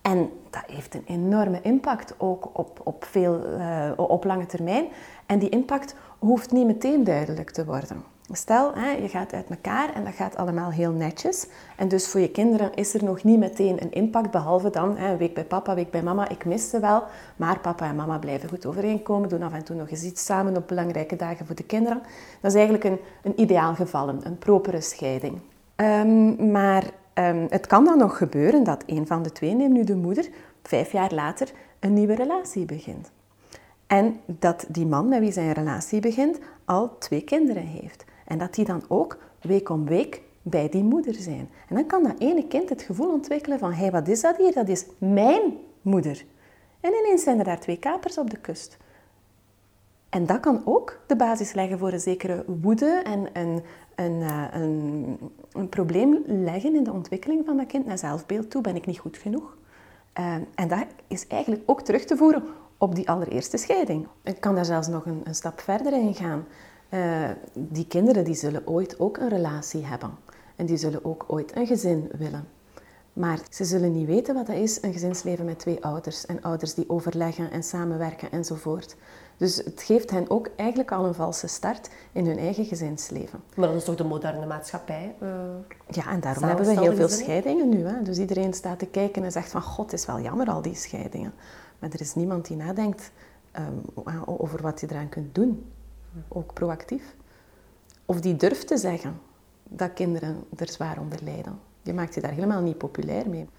En 0.02 0.30
dat 0.50 0.64
heeft 0.68 0.96
een 0.96 1.04
enorme 1.06 1.62
impact 1.62 2.16
ook 2.18 2.50
op, 2.54 2.82
op, 2.84 3.06
veel, 3.06 3.58
uh, 3.58 3.92
op 3.98 4.24
lange 4.24 4.46
termijn. 4.46 4.86
En 5.26 5.40
die 5.40 5.50
impact 5.50 5.96
hoeft 6.20 6.52
niet 6.52 6.66
meteen 6.66 7.04
duidelijk 7.04 7.52
te 7.52 7.66
worden. 7.66 8.13
Stel, 8.32 8.74
hè, 8.74 8.92
je 8.92 9.08
gaat 9.08 9.34
uit 9.34 9.50
elkaar 9.50 9.94
en 9.94 10.04
dat 10.04 10.14
gaat 10.14 10.36
allemaal 10.36 10.72
heel 10.72 10.92
netjes. 10.92 11.48
En 11.78 11.88
dus 11.88 12.08
voor 12.08 12.20
je 12.20 12.32
kinderen 12.32 12.74
is 12.74 12.94
er 12.94 13.04
nog 13.04 13.24
niet 13.24 13.40
meteen 13.40 13.82
een 13.82 13.92
impact, 13.92 14.32
behalve 14.32 14.70
dan 14.70 14.98
hè, 14.98 15.12
een 15.12 15.18
week 15.18 15.34
bij 15.34 15.46
papa, 15.46 15.70
een 15.70 15.76
week 15.76 15.92
bij 15.92 16.04
mama. 16.04 16.30
Ik 16.30 16.46
mis 16.46 16.70
ze 16.70 16.80
wel, 16.80 17.04
maar 17.36 17.60
papa 17.60 17.88
en 17.88 17.96
mama 17.96 18.18
blijven 18.18 18.50
goed 18.50 18.66
overeenkomen, 18.66 19.30
doen 19.30 19.44
af 19.44 19.54
en 19.54 19.64
toe 19.64 19.76
nog 19.76 19.90
eens 19.90 20.04
iets 20.04 20.26
samen 20.26 20.58
op 20.58 20.68
belangrijke 20.68 21.16
dagen 21.16 21.46
voor 21.46 21.56
de 21.56 21.64
kinderen. 21.64 22.02
Dat 22.42 22.52
is 22.52 22.58
eigenlijk 22.58 22.84
een, 22.84 23.00
een 23.24 23.40
ideaal 23.40 23.76
geval, 23.76 24.10
een 24.10 24.38
propere 24.38 24.82
scheiding. 24.82 25.40
Um, 25.76 26.52
maar 26.52 26.84
um, 27.14 27.48
het 27.50 27.68
kan 27.68 27.86
dan 27.86 27.98
nog 27.98 28.18
gebeuren 28.18 28.64
dat 28.64 28.84
een 28.86 29.08
van 29.08 29.24
de 29.24 29.32
twee, 29.32 29.56
neem 29.56 29.72
nu 29.72 29.84
de 29.84 29.96
moeder, 29.96 30.30
vijf 30.64 30.92
jaar 30.92 31.14
later 31.14 31.52
een 31.80 31.94
nieuwe 31.94 32.16
relatie 32.16 32.66
begint. 32.66 33.12
En 33.88 34.20
dat 34.26 34.66
die 34.68 34.86
man 34.86 35.08
met 35.10 35.20
wie 35.20 35.32
zijn 35.32 35.52
relatie 35.52 36.00
begint 36.00 36.40
al 36.66 36.98
twee 36.98 37.22
kinderen 37.22 37.66
heeft. 37.66 38.06
En 38.26 38.38
dat 38.38 38.54
die 38.54 38.66
dan 38.66 38.84
ook 38.88 39.18
week 39.42 39.70
om 39.70 39.86
week 39.86 40.22
bij 40.42 40.70
die 40.70 40.84
moeder 40.84 41.14
zijn. 41.14 41.50
En 41.70 41.76
dan 41.76 41.86
kan 41.86 42.04
dat 42.04 42.20
ene 42.20 42.48
kind 42.48 42.70
het 42.70 42.82
gevoel 42.82 43.12
ontwikkelen 43.12 43.60
van, 43.60 43.72
hé, 43.72 43.82
hey, 43.82 43.92
wat 43.92 44.08
is 44.08 44.22
dat 44.22 44.38
hier? 44.38 44.54
Dat 44.54 44.68
is 44.68 44.86
mijn 44.98 45.42
moeder. 45.82 46.26
En 46.80 46.92
ineens 47.04 47.24
zijn 47.24 47.40
er 47.40 47.46
daar 47.46 47.60
twee 47.60 47.78
kapers 47.78 48.18
op 48.18 48.30
de 48.30 48.38
kust. 48.38 48.78
En 50.10 50.26
dat 50.26 50.40
kan 50.40 50.62
ook 50.66 51.00
de 51.08 51.16
basis 51.16 51.54
leggen 51.54 51.80
voor 51.80 51.92
een 51.92 52.00
zekere 52.00 52.44
woede 52.62 53.02
en 53.04 53.28
een, 53.34 53.64
een, 53.96 54.22
eh, 54.22 54.48
een, 54.52 55.18
een 55.52 55.70
probleem 55.70 56.24
leggen 56.26 56.76
in 56.76 56.84
de 56.84 56.92
ontwikkeling 56.92 57.46
van 57.46 57.58
dat 57.58 57.66
kind 57.66 57.86
naar 57.86 57.98
zelfbeeld 57.98 58.52
toe. 58.52 58.62
Ben 58.62 58.76
ik 58.76 58.86
niet 58.86 59.00
goed 59.00 59.18
genoeg? 59.18 59.58
Uh, 60.20 60.34
en 60.56 60.68
dat 60.68 60.86
is 61.08 61.28
eigenlijk 61.28 61.64
ook 61.66 61.82
terug 61.82 62.06
te 62.06 62.18
voeren 62.18 62.44
op 62.78 62.96
die 62.96 63.10
allereerste 63.10 63.58
scheiding. 63.58 64.08
Ik 64.24 64.40
kan 64.40 64.56
daar 64.56 64.66
zelfs 64.66 64.88
nog 64.88 65.06
een, 65.06 65.22
een 65.24 65.36
stap 65.36 65.60
verder 65.60 65.94
in 65.94 66.16
gaan. 66.16 66.46
Uh, 66.94 67.30
die 67.54 67.88
kinderen 67.88 68.24
die 68.24 68.36
zullen 68.36 68.68
ooit 68.68 69.00
ook 69.00 69.18
een 69.18 69.30
relatie 69.30 69.86
hebben. 69.86 70.12
En 70.56 70.66
die 70.66 70.78
zullen 70.78 71.06
ook 71.06 71.26
ooit 71.28 71.56
een 71.56 71.68
gezin 71.68 72.10
willen. 72.18 72.48
Maar 73.14 73.40
ze 73.50 73.66
zullen 73.66 73.92
niet 73.92 74.08
weten 74.08 74.36
wat 74.36 74.48
dat 74.48 74.56
is, 74.56 74.82
een 74.82 74.94
gezinsleven 74.94 75.46
met 75.46 75.60
twee 75.60 75.84
ouders. 75.84 76.26
En 76.26 76.42
ouders 76.42 76.74
die 76.74 76.90
overleggen 76.90 77.52
en 77.52 77.64
samenwerken 77.64 78.32
enzovoort. 78.32 78.96
Dus 79.38 79.56
het 79.56 79.84
geeft 79.84 80.10
hen 80.10 80.30
ook 80.30 80.50
eigenlijk 80.56 80.92
al 80.92 81.06
een 81.06 81.14
valse 81.14 81.48
start 81.48 81.90
in 82.12 82.26
hun 82.26 82.38
eigen 82.38 82.66
gezinsleven. 82.66 83.44
Maar 83.56 83.68
dat 83.68 83.78
is 83.78 83.84
toch 83.84 83.96
de 83.96 84.04
moderne 84.04 84.46
maatschappij? 84.46 85.16
Uh, 85.24 85.30
ja, 85.88 86.12
en 86.12 86.20
daarom 86.20 86.44
hebben 86.44 86.66
we 86.66 86.80
heel 86.80 86.96
veel 86.96 87.10
scheidingen 87.10 87.70
nu. 87.70 87.86
Hè? 87.86 88.02
Dus 88.02 88.18
iedereen 88.18 88.54
staat 88.54 88.80
te 88.80 88.86
kijken 88.86 89.24
en 89.24 89.32
zegt 89.32 89.50
van... 89.50 89.62
God, 89.62 89.92
het 89.92 90.00
is 90.00 90.06
wel 90.06 90.20
jammer 90.20 90.48
al 90.48 90.62
die 90.62 90.76
scheidingen. 90.76 91.34
Maar 91.80 91.90
er 91.90 92.02
is 92.02 92.16
niemand 92.16 92.48
die 92.48 92.58
nadenkt 92.58 93.12
um, 93.60 94.06
over 94.26 94.62
wat 94.62 94.80
je 94.80 94.88
eraan 94.90 95.10
kunt 95.10 95.36
doen 95.36 95.66
ook 96.28 96.54
proactief. 96.54 97.16
Of 98.06 98.22
die 98.22 98.36
durft 98.36 98.68
te 98.68 98.78
zeggen 98.78 99.20
dat 99.64 99.94
kinderen 99.94 100.44
er 100.56 100.70
zwaar 100.70 101.00
onder 101.00 101.20
lijden. 101.24 101.60
Je 101.82 101.94
maakt 101.94 102.14
je 102.14 102.22
daar 102.22 102.32
helemaal 102.32 102.62
niet 102.62 102.78
populair 102.78 103.30
mee. 103.30 103.50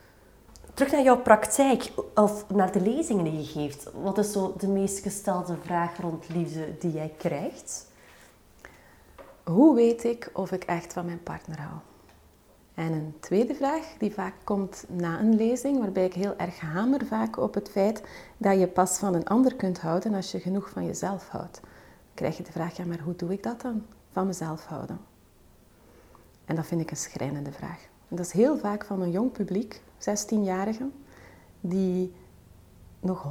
Terug 0.75 0.93
naar 0.93 1.03
jouw 1.03 1.23
praktijk, 1.23 1.93
of 2.15 2.51
naar 2.51 2.73
de 2.73 2.81
lezingen 2.81 3.25
die 3.25 3.37
je 3.37 3.45
geeft. 3.45 3.91
Wat 4.03 4.19
is 4.19 4.33
zo 4.33 4.55
de 4.59 4.69
meest 4.69 4.99
gestelde 4.99 5.57
vraag 5.63 6.01
rond 6.01 6.29
liefde 6.29 6.79
die 6.79 6.93
jij 6.93 7.15
krijgt? 7.19 7.93
Hoe 9.45 9.75
weet 9.75 10.05
ik 10.05 10.31
of 10.33 10.53
ik 10.53 10.65
echt 10.65 10.93
van 10.93 11.05
mijn 11.05 11.23
partner 11.23 11.61
hou? 11.61 11.79
En 12.75 12.93
een 12.93 13.15
tweede 13.21 13.55
vraag 13.55 13.95
die 13.99 14.13
vaak 14.13 14.35
komt 14.45 14.85
na 14.89 15.21
een 15.21 15.37
lezing, 15.37 15.79
waarbij 15.79 16.05
ik 16.05 16.15
heel 16.15 16.37
erg 16.37 16.61
hamer 16.61 17.07
vaak 17.07 17.37
op 17.37 17.55
het 17.55 17.71
feit 17.71 18.03
dat 18.37 18.59
je 18.59 18.67
pas 18.67 18.99
van 18.99 19.15
een 19.15 19.27
ander 19.27 19.55
kunt 19.55 19.81
houden 19.81 20.15
als 20.15 20.33
je 20.33 20.41
genoeg 20.41 20.71
van 20.71 20.85
jezelf 20.85 21.29
houdt 21.29 21.61
krijg 22.15 22.37
je 22.37 22.43
de 22.43 22.53
vraag, 22.53 22.77
ja, 22.77 22.85
maar 22.85 23.01
hoe 23.01 23.17
doe 23.17 23.33
ik 23.33 23.43
dat 23.43 23.61
dan? 23.61 23.83
Van 24.11 24.27
mezelf 24.27 24.65
houden. 24.65 24.99
En 26.45 26.57
dat 26.57 26.67
vind 26.67 26.81
ik 26.81 26.91
een 26.91 26.97
schrijnende 26.97 27.53
vraag. 27.53 27.89
En 28.09 28.17
dat 28.17 28.27
is 28.27 28.33
heel 28.33 28.59
vaak 28.59 28.85
van 28.85 29.03
een 29.03 29.11
jong 29.11 29.33
publiek, 29.33 29.83
16-jarigen, 29.99 30.93
die 31.61 32.13
nog 33.01 33.29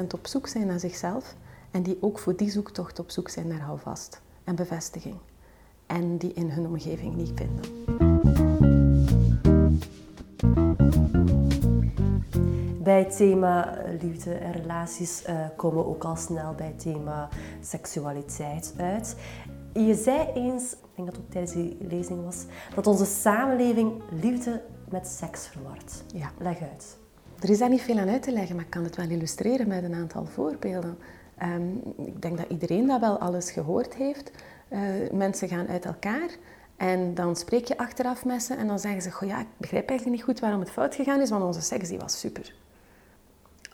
100% 0.00 0.06
op 0.14 0.26
zoek 0.26 0.46
zijn 0.46 0.66
naar 0.66 0.80
zichzelf 0.80 1.34
en 1.70 1.82
die 1.82 1.98
ook 2.00 2.18
voor 2.18 2.36
die 2.36 2.50
zoektocht 2.50 2.98
op 2.98 3.10
zoek 3.10 3.28
zijn 3.28 3.46
naar 3.46 3.60
houvast 3.60 4.20
en 4.44 4.54
bevestiging. 4.54 5.16
En 5.86 6.16
die 6.16 6.32
in 6.32 6.50
hun 6.50 6.66
omgeving 6.66 7.14
niet 7.14 7.32
vinden. 7.34 8.09
Bij 12.90 12.98
het 12.98 13.16
thema 13.16 13.76
eh, 13.76 14.02
liefde 14.02 14.34
en 14.34 14.52
relaties 14.52 15.24
uh, 15.28 15.34
komen 15.56 15.84
we 15.84 15.90
ook 15.90 16.04
al 16.04 16.16
snel 16.16 16.54
bij 16.54 16.66
het 16.66 16.78
thema 16.78 17.28
seksualiteit 17.60 18.74
uit. 18.78 19.16
Je 19.72 19.94
zei 19.94 20.28
eens, 20.34 20.72
ik 20.72 20.78
denk 20.94 21.08
dat 21.08 21.16
het 21.16 21.24
ook 21.24 21.30
tijdens 21.30 21.52
die 21.52 21.76
lezing 21.80 22.24
was, 22.24 22.44
dat 22.74 22.86
onze 22.86 23.04
samenleving 23.04 24.02
liefde 24.20 24.62
met 24.88 25.06
seks 25.06 25.46
verward. 25.46 26.02
Ja. 26.14 26.30
Leg 26.38 26.60
uit. 26.60 26.98
Er 27.40 27.50
is 27.50 27.58
daar 27.58 27.68
niet 27.68 27.82
veel 27.82 27.98
aan 27.98 28.08
uit 28.08 28.22
te 28.22 28.32
leggen, 28.32 28.56
maar 28.56 28.64
ik 28.64 28.70
kan 28.70 28.84
het 28.84 28.96
wel 28.96 29.08
illustreren 29.08 29.68
met 29.68 29.84
een 29.84 29.94
aantal 29.94 30.24
voorbeelden. 30.24 30.98
Um, 31.42 31.82
ik 31.96 32.22
denk 32.22 32.36
dat 32.36 32.48
iedereen 32.48 32.86
dat 32.86 33.00
wel 33.00 33.18
alles 33.18 33.50
gehoord 33.50 33.94
heeft. 33.94 34.30
Uh, 34.68 34.80
mensen 35.12 35.48
gaan 35.48 35.68
uit 35.68 35.84
elkaar 35.84 36.30
en 36.76 37.14
dan 37.14 37.36
spreek 37.36 37.64
je 37.64 37.78
achteraf 37.78 38.24
met 38.24 38.42
ze 38.42 38.54
en 38.54 38.66
dan 38.66 38.78
zeggen 38.78 39.02
ze: 39.02 39.10
Goh, 39.10 39.28
ja, 39.28 39.40
ik 39.40 39.46
begrijp 39.56 39.88
eigenlijk 39.88 40.18
niet 40.18 40.28
goed 40.28 40.40
waarom 40.40 40.60
het 40.60 40.70
fout 40.70 40.94
gegaan 40.94 41.20
is, 41.20 41.30
want 41.30 41.44
onze 41.44 41.60
seks 41.60 41.88
die 41.88 41.98
was 41.98 42.20
super. 42.20 42.58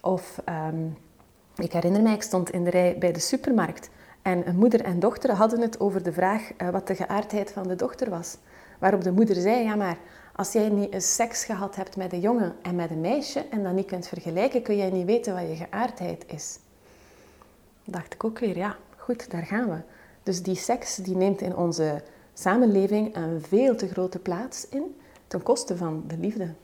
Of 0.07 0.42
um, 0.49 0.97
ik 1.57 1.73
herinner 1.73 2.03
mij, 2.03 2.14
ik 2.14 2.23
stond 2.23 2.51
in 2.51 2.64
de 2.64 2.71
rij 2.71 2.99
bij 2.99 3.12
de 3.12 3.21
supermarkt 3.21 3.90
en 4.23 4.49
een 4.49 4.57
moeder 4.57 4.81
en 4.81 5.01
dochter 5.01 5.31
hadden 5.33 5.61
het 5.61 5.81
over 5.81 6.03
de 6.03 6.12
vraag 6.12 6.51
uh, 6.62 6.69
wat 6.69 6.87
de 6.87 6.95
geaardheid 6.95 7.53
van 7.53 7.69
de 7.69 7.77
dochter 7.77 8.11
was. 8.11 8.37
Waarop 8.79 9.03
de 9.03 9.12
moeder 9.12 9.37
zei, 9.37 9.64
ja 9.64 9.75
maar 9.75 9.99
als 10.35 10.53
jij 10.53 10.69
niet 10.69 11.03
seks 11.03 11.45
gehad 11.45 11.77
hebt 11.77 11.97
met 11.97 12.12
een 12.12 12.21
jongen 12.21 12.55
en 12.62 12.75
met 12.75 12.90
een 12.90 13.01
meisje 13.01 13.45
en 13.51 13.62
dat 13.62 13.73
niet 13.73 13.87
kunt 13.87 14.09
vergelijken, 14.09 14.62
kun 14.62 14.77
jij 14.77 14.90
niet 14.90 15.07
weten 15.07 15.35
wat 15.35 15.49
je 15.49 15.57
geaardheid 15.57 16.25
is. 16.27 16.59
Dacht 17.85 18.14
ik 18.14 18.25
ook 18.25 18.38
weer, 18.38 18.57
ja, 18.57 18.77
goed, 18.97 19.31
daar 19.31 19.47
gaan 19.47 19.69
we. 19.69 19.79
Dus 20.23 20.42
die 20.42 20.57
seks 20.57 20.97
die 20.97 21.16
neemt 21.16 21.40
in 21.40 21.57
onze 21.57 22.03
samenleving 22.35 23.16
een 23.16 23.42
veel 23.42 23.77
te 23.77 23.88
grote 23.88 24.19
plaats 24.19 24.69
in, 24.69 25.01
ten 25.27 25.42
koste 25.42 25.77
van 25.77 26.05
de 26.07 26.19
liefde. 26.19 26.55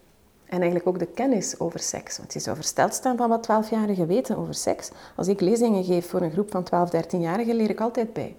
En 0.52 0.60
eigenlijk 0.60 0.88
ook 0.88 0.98
de 0.98 1.06
kennis 1.06 1.60
over 1.60 1.78
seks. 1.80 2.18
Want 2.18 2.32
je 2.32 2.38
zou 2.38 2.56
versteld 2.56 2.94
staan 2.94 3.16
van 3.16 3.28
wat 3.28 3.48
12-jarigen 3.48 4.06
weten 4.06 4.36
over 4.36 4.54
seks. 4.54 4.90
Als 5.16 5.28
ik 5.28 5.40
lezingen 5.40 5.84
geef 5.84 6.08
voor 6.08 6.20
een 6.20 6.30
groep 6.30 6.50
van 6.50 6.62
12, 6.62 6.90
13-jarigen, 6.90 7.54
leer 7.54 7.70
ik 7.70 7.80
altijd 7.80 8.12
bij. 8.12 8.36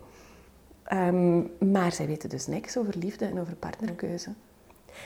Um, 0.92 1.52
maar 1.72 1.92
zij 1.92 2.08
weten 2.08 2.30
dus 2.30 2.48
niks 2.48 2.78
over 2.78 2.98
liefde 2.98 3.26
en 3.26 3.40
over 3.40 3.56
partnerkeuze. 3.56 4.30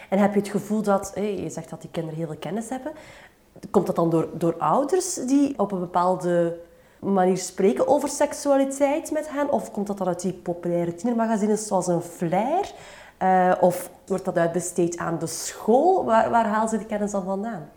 En 0.10 0.20
heb 0.20 0.34
je 0.34 0.40
het 0.40 0.50
gevoel 0.50 0.82
dat, 0.82 1.12
je 1.16 1.50
zegt 1.50 1.70
dat 1.70 1.82
die 1.82 1.92
kinderen 1.92 2.18
heel 2.18 2.28
veel 2.28 2.38
kennis 2.40 2.70
hebben, 2.70 2.92
komt 3.72 3.86
dat 3.86 3.96
dan 3.96 4.10
door, 4.10 4.30
door 4.34 4.58
ouders 4.58 5.14
die 5.14 5.60
op 5.60 5.72
een 5.72 5.80
bepaalde 5.80 6.60
manier 7.00 7.38
spreken 7.38 7.88
over 7.88 8.10
seksualiteit 8.10 9.12
met 9.12 9.30
hen? 9.30 9.52
Of 9.52 9.72
komt 9.72 9.88
dat 9.88 9.98
dan 9.98 10.08
uit 10.08 10.22
die 10.22 10.34
populaire 10.34 10.96
tienermagazines 10.96 11.68
zoals 11.68 11.88
een 11.88 12.02
Flair? 12.02 12.74
Uh, 13.24 13.54
of 13.60 13.92
wordt 14.06 14.26
dat 14.26 14.38
uitbesteed 14.38 14.98
aan 14.98 15.20
de 15.20 15.28
school? 15.28 16.06
Waar, 16.06 16.30
waar 16.30 16.46
halen 16.46 16.70
ze 16.70 16.78
die 16.78 16.88
kennis 16.88 17.12
dan 17.12 17.24
vandaan? 17.24 17.70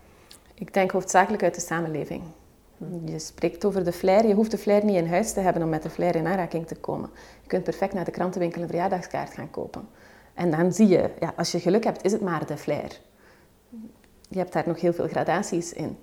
Ik 0.55 0.75
denk 0.75 0.91
hoofdzakelijk 0.91 1.43
uit 1.43 1.55
de 1.55 1.61
samenleving. 1.61 2.23
Je 3.05 3.19
spreekt 3.19 3.65
over 3.65 3.85
de 3.85 3.93
flair. 3.93 4.27
Je 4.27 4.35
hoeft 4.35 4.51
de 4.51 4.59
flair 4.59 4.85
niet 4.85 4.97
in 4.97 5.09
huis 5.09 5.33
te 5.33 5.41
hebben 5.41 5.63
om 5.63 5.69
met 5.69 5.83
de 5.83 5.91
flair 5.91 6.17
in 6.17 6.27
aanraking 6.27 6.67
te 6.67 6.75
komen. 6.75 7.11
Je 7.43 7.49
kunt 7.49 7.65
perfect 7.65 7.93
naar 7.93 8.05
de 8.05 8.11
krantenwinkel 8.11 8.63
een 8.63 8.69
verjaardagskaart 8.69 9.33
gaan 9.33 9.51
kopen. 9.51 9.89
En 10.35 10.51
dan 10.51 10.73
zie 10.73 10.89
je, 10.89 11.11
ja, 11.21 11.33
als 11.37 11.53
je 11.53 11.61
geluk 11.61 11.85
hebt, 11.85 12.05
is 12.05 12.13
het 12.13 12.21
maar 12.21 12.47
de 12.47 12.57
flair. 12.57 13.01
Je 14.29 14.39
hebt 14.39 14.53
daar 14.53 14.65
nog 14.67 14.81
heel 14.81 14.93
veel 14.93 15.09
gradaties 15.09 15.73
in. 15.73 15.99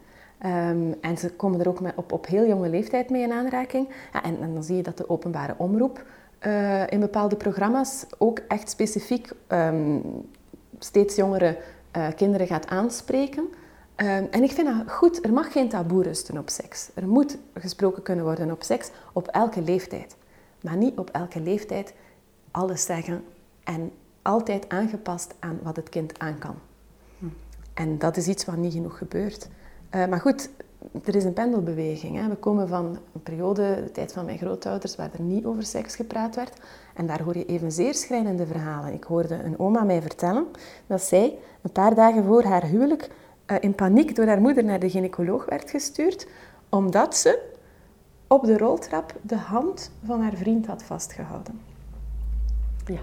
Um, 0.45 0.95
en 1.01 1.17
ze 1.17 1.31
komen 1.31 1.59
er 1.59 1.67
ook 1.67 1.79
op, 1.95 2.11
op 2.11 2.27
heel 2.27 2.47
jonge 2.47 2.69
leeftijd 2.69 3.09
mee 3.09 3.21
in 3.21 3.31
aanraking. 3.31 3.89
Ja, 4.13 4.23
en, 4.23 4.53
dan 4.53 4.63
zie 4.63 4.75
je 4.75 4.83
dat 4.83 4.97
de 4.97 5.09
openbare 5.09 5.53
omroep 5.57 6.03
eh, 6.39 6.91
in 6.91 6.99
bepaalde 6.99 7.35
programma's 7.35 8.05
ook 8.17 8.39
echt 8.47 8.69
specifiek 8.69 9.31
ehm, 9.47 9.99
steeds 10.79 11.15
jongere 11.15 11.57
uh, 11.97 12.07
kinderen 12.15 12.47
gaat 12.47 12.67
aanspreken. 12.67 13.47
Ehm, 13.95 14.25
en 14.31 14.43
ik 14.43 14.51
vind 14.51 14.67
dat 14.67 14.91
goed, 14.91 15.25
er 15.25 15.33
mag 15.33 15.51
geen 15.51 15.69
taboe 15.69 16.03
rusten 16.03 16.37
op 16.37 16.49
seks. 16.49 16.89
Er 16.93 17.07
moet 17.07 17.37
gesproken 17.53 18.03
kunnen 18.03 18.25
worden 18.25 18.51
op 18.51 18.63
seks 18.63 18.91
op 19.13 19.27
elke 19.27 19.61
leeftijd. 19.61 20.15
Maar 20.61 20.77
niet 20.77 20.97
op 20.97 21.09
elke 21.09 21.41
leeftijd 21.41 21.93
alles 22.51 22.85
zeggen 22.85 23.23
en 23.63 23.91
altijd 24.21 24.69
aangepast 24.69 25.35
aan 25.39 25.59
wat 25.63 25.75
het 25.75 25.89
kind 25.89 26.19
aan 26.19 26.37
kan. 26.37 26.55
Hm. 27.19 27.25
En 27.73 27.97
dat 27.97 28.17
is 28.17 28.27
iets 28.27 28.45
wat 28.45 28.57
niet 28.57 28.73
genoeg 28.73 28.97
gebeurt. 28.97 29.47
Uh, 29.95 30.05
maar 30.05 30.19
goed, 30.19 30.49
er 31.05 31.15
is 31.15 31.23
een 31.23 31.33
pendelbeweging. 31.33 32.15
Hè. 32.17 32.27
We 32.29 32.35
komen 32.35 32.67
van 32.67 32.97
een 33.13 33.23
periode, 33.23 33.81
de 33.83 33.91
tijd 33.91 34.13
van 34.13 34.25
mijn 34.25 34.37
grootouders, 34.37 34.95
waar 34.95 35.09
er 35.13 35.21
niet 35.21 35.45
over 35.45 35.63
seks 35.63 35.95
gepraat 35.95 36.35
werd. 36.35 36.59
En 36.95 37.07
daar 37.07 37.21
hoor 37.21 37.37
je 37.37 37.45
evenzeer 37.45 37.93
schrijnende 37.93 38.45
verhalen. 38.45 38.93
Ik 38.93 39.03
hoorde 39.03 39.43
een 39.43 39.59
oma 39.59 39.83
mij 39.83 40.01
vertellen 40.01 40.45
dat 40.87 41.01
zij 41.01 41.37
een 41.61 41.71
paar 41.71 41.95
dagen 41.95 42.23
voor 42.23 42.43
haar 42.43 42.65
huwelijk 42.65 43.09
uh, 43.47 43.57
in 43.59 43.75
paniek 43.75 44.15
door 44.15 44.25
haar 44.25 44.41
moeder 44.41 44.63
naar 44.63 44.79
de 44.79 44.89
gynaecoloog 44.89 45.45
werd 45.45 45.69
gestuurd, 45.69 46.27
omdat 46.69 47.17
ze 47.17 47.55
op 48.27 48.45
de 48.45 48.57
roltrap 48.57 49.15
de 49.21 49.37
hand 49.37 49.91
van 50.05 50.21
haar 50.21 50.33
vriend 50.35 50.67
had 50.67 50.83
vastgehouden. 50.83 51.59
Ja. 52.85 52.99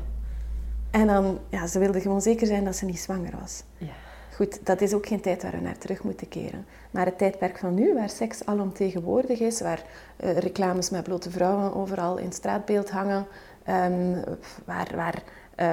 En 0.91 1.07
dan, 1.07 1.39
ja, 1.49 1.67
ze 1.67 1.79
wilde 1.79 2.01
gewoon 2.01 2.23
zeker 2.23 2.47
zijn 2.47 2.65
dat 2.65 2.77
ze 2.77 2.85
niet 2.85 2.99
zwanger 2.99 3.33
was. 3.41 3.63
Ja. 3.79 4.04
Goed, 4.35 4.67
dat 4.67 4.81
is 4.81 4.95
ook 4.95 5.07
geen 5.07 5.21
tijd 5.21 5.43
waar 5.43 5.53
we 5.53 5.61
naar 5.61 5.79
terug 5.79 6.03
moeten 6.03 6.29
keren. 6.29 6.67
Maar 6.91 7.07
het 7.07 7.19
tijdperk 7.19 7.59
van 7.59 7.75
nu, 7.75 7.95
waar 7.95 8.09
seks 8.09 8.47
alomtegenwoordig 8.47 9.41
is, 9.41 9.61
waar 9.61 9.83
uh, 10.25 10.39
reclames 10.39 10.91
met 10.91 11.03
blote 11.03 11.31
vrouwen 11.31 11.75
overal 11.75 12.17
in 12.17 12.25
het 12.25 12.35
straatbeeld 12.35 12.91
hangen, 12.91 13.27
um, 13.69 14.25
waar, 14.65 14.93
waar, 14.95 15.23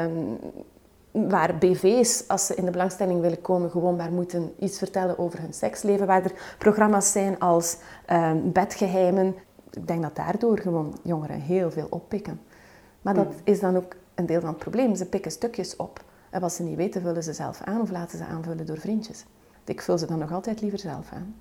um, 0.03 0.37
waar 1.11 1.57
BV's, 1.57 2.23
als 2.27 2.45
ze 2.45 2.55
in 2.55 2.65
de 2.65 2.71
belangstelling 2.71 3.21
willen 3.21 3.41
komen, 3.41 3.71
gewoon 3.71 3.95
maar 3.95 4.11
moeten 4.11 4.53
iets 4.59 4.77
vertellen 4.77 5.17
over 5.19 5.39
hun 5.39 5.53
seksleven, 5.53 6.07
waar 6.07 6.23
er 6.23 6.55
programma's 6.57 7.11
zijn 7.11 7.39
als 7.39 7.77
um, 8.11 8.51
bedgeheimen. 8.51 9.35
Ik 9.71 9.87
denk 9.87 10.01
dat 10.01 10.15
daardoor 10.15 10.59
gewoon 10.59 10.97
jongeren 11.03 11.39
heel 11.39 11.71
veel 11.71 11.87
oppikken. 11.89 12.41
Maar 13.01 13.13
dat 13.13 13.25
hmm. 13.25 13.35
is 13.43 13.59
dan 13.59 13.77
ook 13.77 13.95
een 14.15 14.25
deel 14.25 14.39
van 14.39 14.49
het 14.49 14.59
probleem. 14.59 14.95
Ze 14.95 15.05
pikken 15.05 15.31
stukjes 15.31 15.75
op. 15.75 16.03
En 16.31 16.41
wat 16.41 16.53
ze 16.53 16.63
niet 16.63 16.75
weten, 16.75 17.01
vullen 17.01 17.23
ze 17.23 17.33
zelf 17.33 17.61
aan 17.61 17.81
of 17.81 17.91
laten 17.91 18.17
ze 18.17 18.25
aanvullen 18.25 18.65
door 18.65 18.77
vriendjes. 18.77 19.25
Ik 19.65 19.81
vul 19.81 19.97
ze 19.97 20.05
dan 20.05 20.19
nog 20.19 20.31
altijd 20.31 20.61
liever 20.61 20.79
zelf 20.79 21.11
aan. 21.11 21.35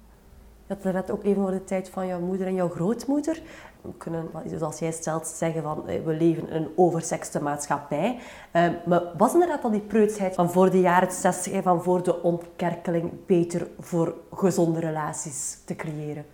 Je 0.66 0.74
had 0.74 0.92
net 0.92 1.10
ook 1.10 1.24
even 1.24 1.42
over 1.42 1.54
de 1.54 1.64
tijd 1.64 1.88
van 1.88 2.06
jouw 2.06 2.20
moeder 2.20 2.46
en 2.46 2.54
jouw 2.54 2.68
grootmoeder. 2.68 3.42
We 3.80 3.92
kunnen, 3.96 4.28
zoals 4.58 4.78
jij 4.78 4.92
stelt, 4.92 5.26
zeggen 5.26 5.62
van 5.62 5.88
eh, 5.88 6.04
we 6.04 6.12
leven 6.12 6.48
in 6.48 6.54
een 6.54 6.68
oversexte 6.76 7.42
maatschappij. 7.42 8.18
Ehm, 8.50 8.74
maar 8.86 9.02
was 9.16 9.32
inderdaad 9.32 9.64
al 9.64 9.70
die 9.70 9.80
preutsheid 9.80 10.34
van 10.34 10.50
voor 10.50 10.70
de 10.70 10.80
jaren 10.80 11.12
60 11.12 11.52
en 11.52 11.62
van 11.62 11.82
voor 11.82 12.02
de 12.02 12.22
ontkerkeling 12.22 13.26
beter 13.26 13.68
voor 13.78 14.14
gezonde 14.32 14.80
relaties 14.80 15.58
te 15.64 15.76
creëren? 15.76 16.24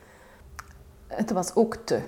Het 1.06 1.30
was 1.30 1.54
ook 1.54 1.74
te 1.74 2.00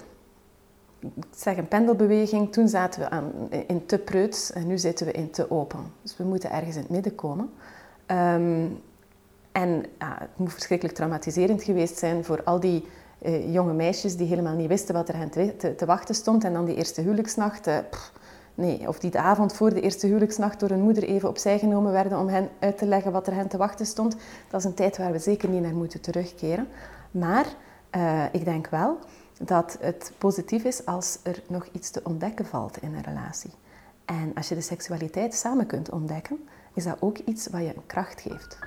ik 1.01 1.25
zeg 1.37 1.57
een 1.57 1.69
pendelbeweging, 1.69 2.53
toen 2.53 2.69
zaten 2.69 3.01
we 3.01 3.11
aan, 3.11 3.33
in 3.67 3.87
te 3.87 3.99
preuts 3.99 4.53
en 4.53 4.67
nu 4.67 4.79
zitten 4.79 5.07
we 5.07 5.13
in 5.13 5.31
te 5.31 5.51
open. 5.51 5.93
Dus 6.03 6.17
we 6.17 6.25
moeten 6.25 6.51
ergens 6.51 6.75
in 6.75 6.83
het 6.83 6.91
midden 6.91 7.15
komen. 7.15 7.51
Ehm, 8.07 8.67
en 9.53 9.85
het 9.99 10.37
moet 10.37 10.53
verschrikkelijk 10.53 10.97
traumatiserend 10.97 11.63
geweest 11.63 11.99
zijn 11.99 12.25
voor 12.25 12.43
al 12.45 12.61
die 12.61 12.87
uh, 13.23 13.53
jonge 13.53 13.73
meisjes 13.73 14.17
die 14.17 14.27
helemaal 14.27 14.55
niet 14.55 14.69
wisten 14.69 14.95
wat 14.95 15.09
er 15.09 15.17
hen 15.17 15.31
te, 15.31 15.75
te, 15.77 15.87
wachten 15.87 16.15
stond. 16.15 16.45
En 16.45 16.53
dan 16.53 16.65
die 16.65 16.77
eerste 16.77 17.01
huwelijksnacht, 17.01 17.69
nee, 18.55 18.89
of 18.89 18.99
die 18.99 19.11
de 19.11 19.19
avond 19.19 19.53
voor 19.53 19.75
de 19.75 19.81
eerste 19.81 20.07
huwelijksnacht 20.07 20.61
door 20.61 20.69
hun 20.69 20.81
moeder 20.81 21.03
even 21.03 21.29
opzij 21.29 21.59
genomen 21.59 21.93
werden 21.93 22.19
om 22.19 22.29
hen 22.29 22.49
uit 22.59 22.79
te 22.79 22.87
leggen 22.87 23.13
wat 23.13 23.27
er 23.27 23.35
hen 23.35 23.49
te 23.49 23.57
wachten 23.57 23.87
stond. 23.87 24.17
Dat 24.51 24.61
is 24.61 24.67
een 24.67 24.75
tijd 24.75 24.97
waar 24.99 25.13
we 25.13 25.19
zeker 25.19 25.49
niet 25.49 25.63
naar 25.63 25.75
moeten 25.75 26.01
terugkeren. 26.01 26.69
Maar 27.11 27.47
uh, 27.97 28.25
ik 28.33 28.45
denk 28.45 28.69
wel 28.69 28.99
dat 29.39 29.77
het 29.81 30.13
positief 30.19 30.65
is 30.65 30.87
als 30.87 31.19
er 31.23 31.43
nog 31.49 31.69
iets 31.73 31.91
te 31.91 32.01
ontdekken 32.05 32.47
valt 32.47 32.83
in 32.83 32.95
een 32.95 33.03
relatie. 33.03 33.53
En 34.05 34.35
als 34.35 34.49
je 34.49 34.55
de 34.55 34.61
seksualiteit 34.61 35.35
samen 35.35 35.67
kunt 35.67 35.91
ontdekken, 35.91 36.49
is 36.75 36.85
dat 36.85 36.97
ook 37.01 37.19
iets 37.19 37.47
wat 37.47 37.61
je 37.61 37.75
kracht 37.87 38.21
geeft. 38.21 38.59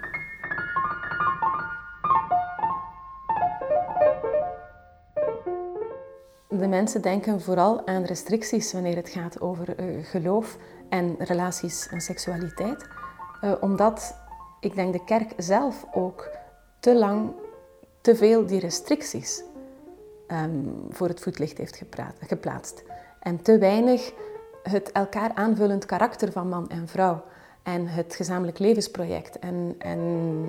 De 6.50 6.68
mensen 6.68 7.02
denken 7.02 7.42
vooral 7.42 7.88
aan 7.88 8.04
restricties 8.04 8.74
wanneer 8.74 8.96
het 8.96 9.10
gaat 9.10 9.42
over 9.42 9.80
uh, 9.80 10.06
geloof 10.06 10.58
en 10.90 11.16
relaties 11.18 11.88
en 11.88 12.02
seksualiteit. 12.02 12.88
Uh, 13.44 13.54
omdat 13.60 14.16
ik 14.60 14.76
denk 14.76 14.94
de 14.94 15.04
kerk 15.04 15.34
zelf 15.38 15.86
ook 15.94 16.30
te 16.80 16.96
lang 16.96 17.32
te 18.02 18.16
veel 18.16 18.46
die 18.46 18.60
restricties 18.60 19.44
Ehm, 20.32 20.50
voor 20.90 21.08
het 21.08 21.20
voetlicht 21.20 21.58
heeft 21.58 21.82
geplaatst. 22.20 22.84
En 23.20 23.42
te 23.42 23.58
weinig 23.58 24.14
het 24.64 24.92
elkaar 24.92 25.32
aanvullend 25.34 25.86
karakter 25.86 26.32
van 26.32 26.50
man 26.50 26.70
en 26.70 26.88
vrouw. 26.88 27.24
En 27.64 27.88
het 27.88 28.16
gezamenlijk 28.16 28.60
levensproject. 28.60 29.40
En, 29.40 29.76
en 29.78 30.00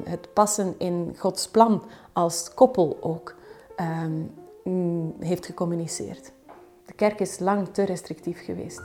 het 0.05 0.33
passen 0.33 0.75
in 0.79 1.15
Gods 1.19 1.49
plan 1.49 1.83
als 2.13 2.55
koppel 2.55 2.99
ook 3.01 3.35
ehm, 3.77 4.13
mm, 4.65 5.15
heeft 5.21 5.47
gecommuniceerd. 5.47 6.33
De 6.87 6.93
kerk 6.93 7.21
is 7.21 7.39
lang 7.39 7.69
te 7.69 7.83
restrictief 7.83 8.45
geweest. 8.45 8.83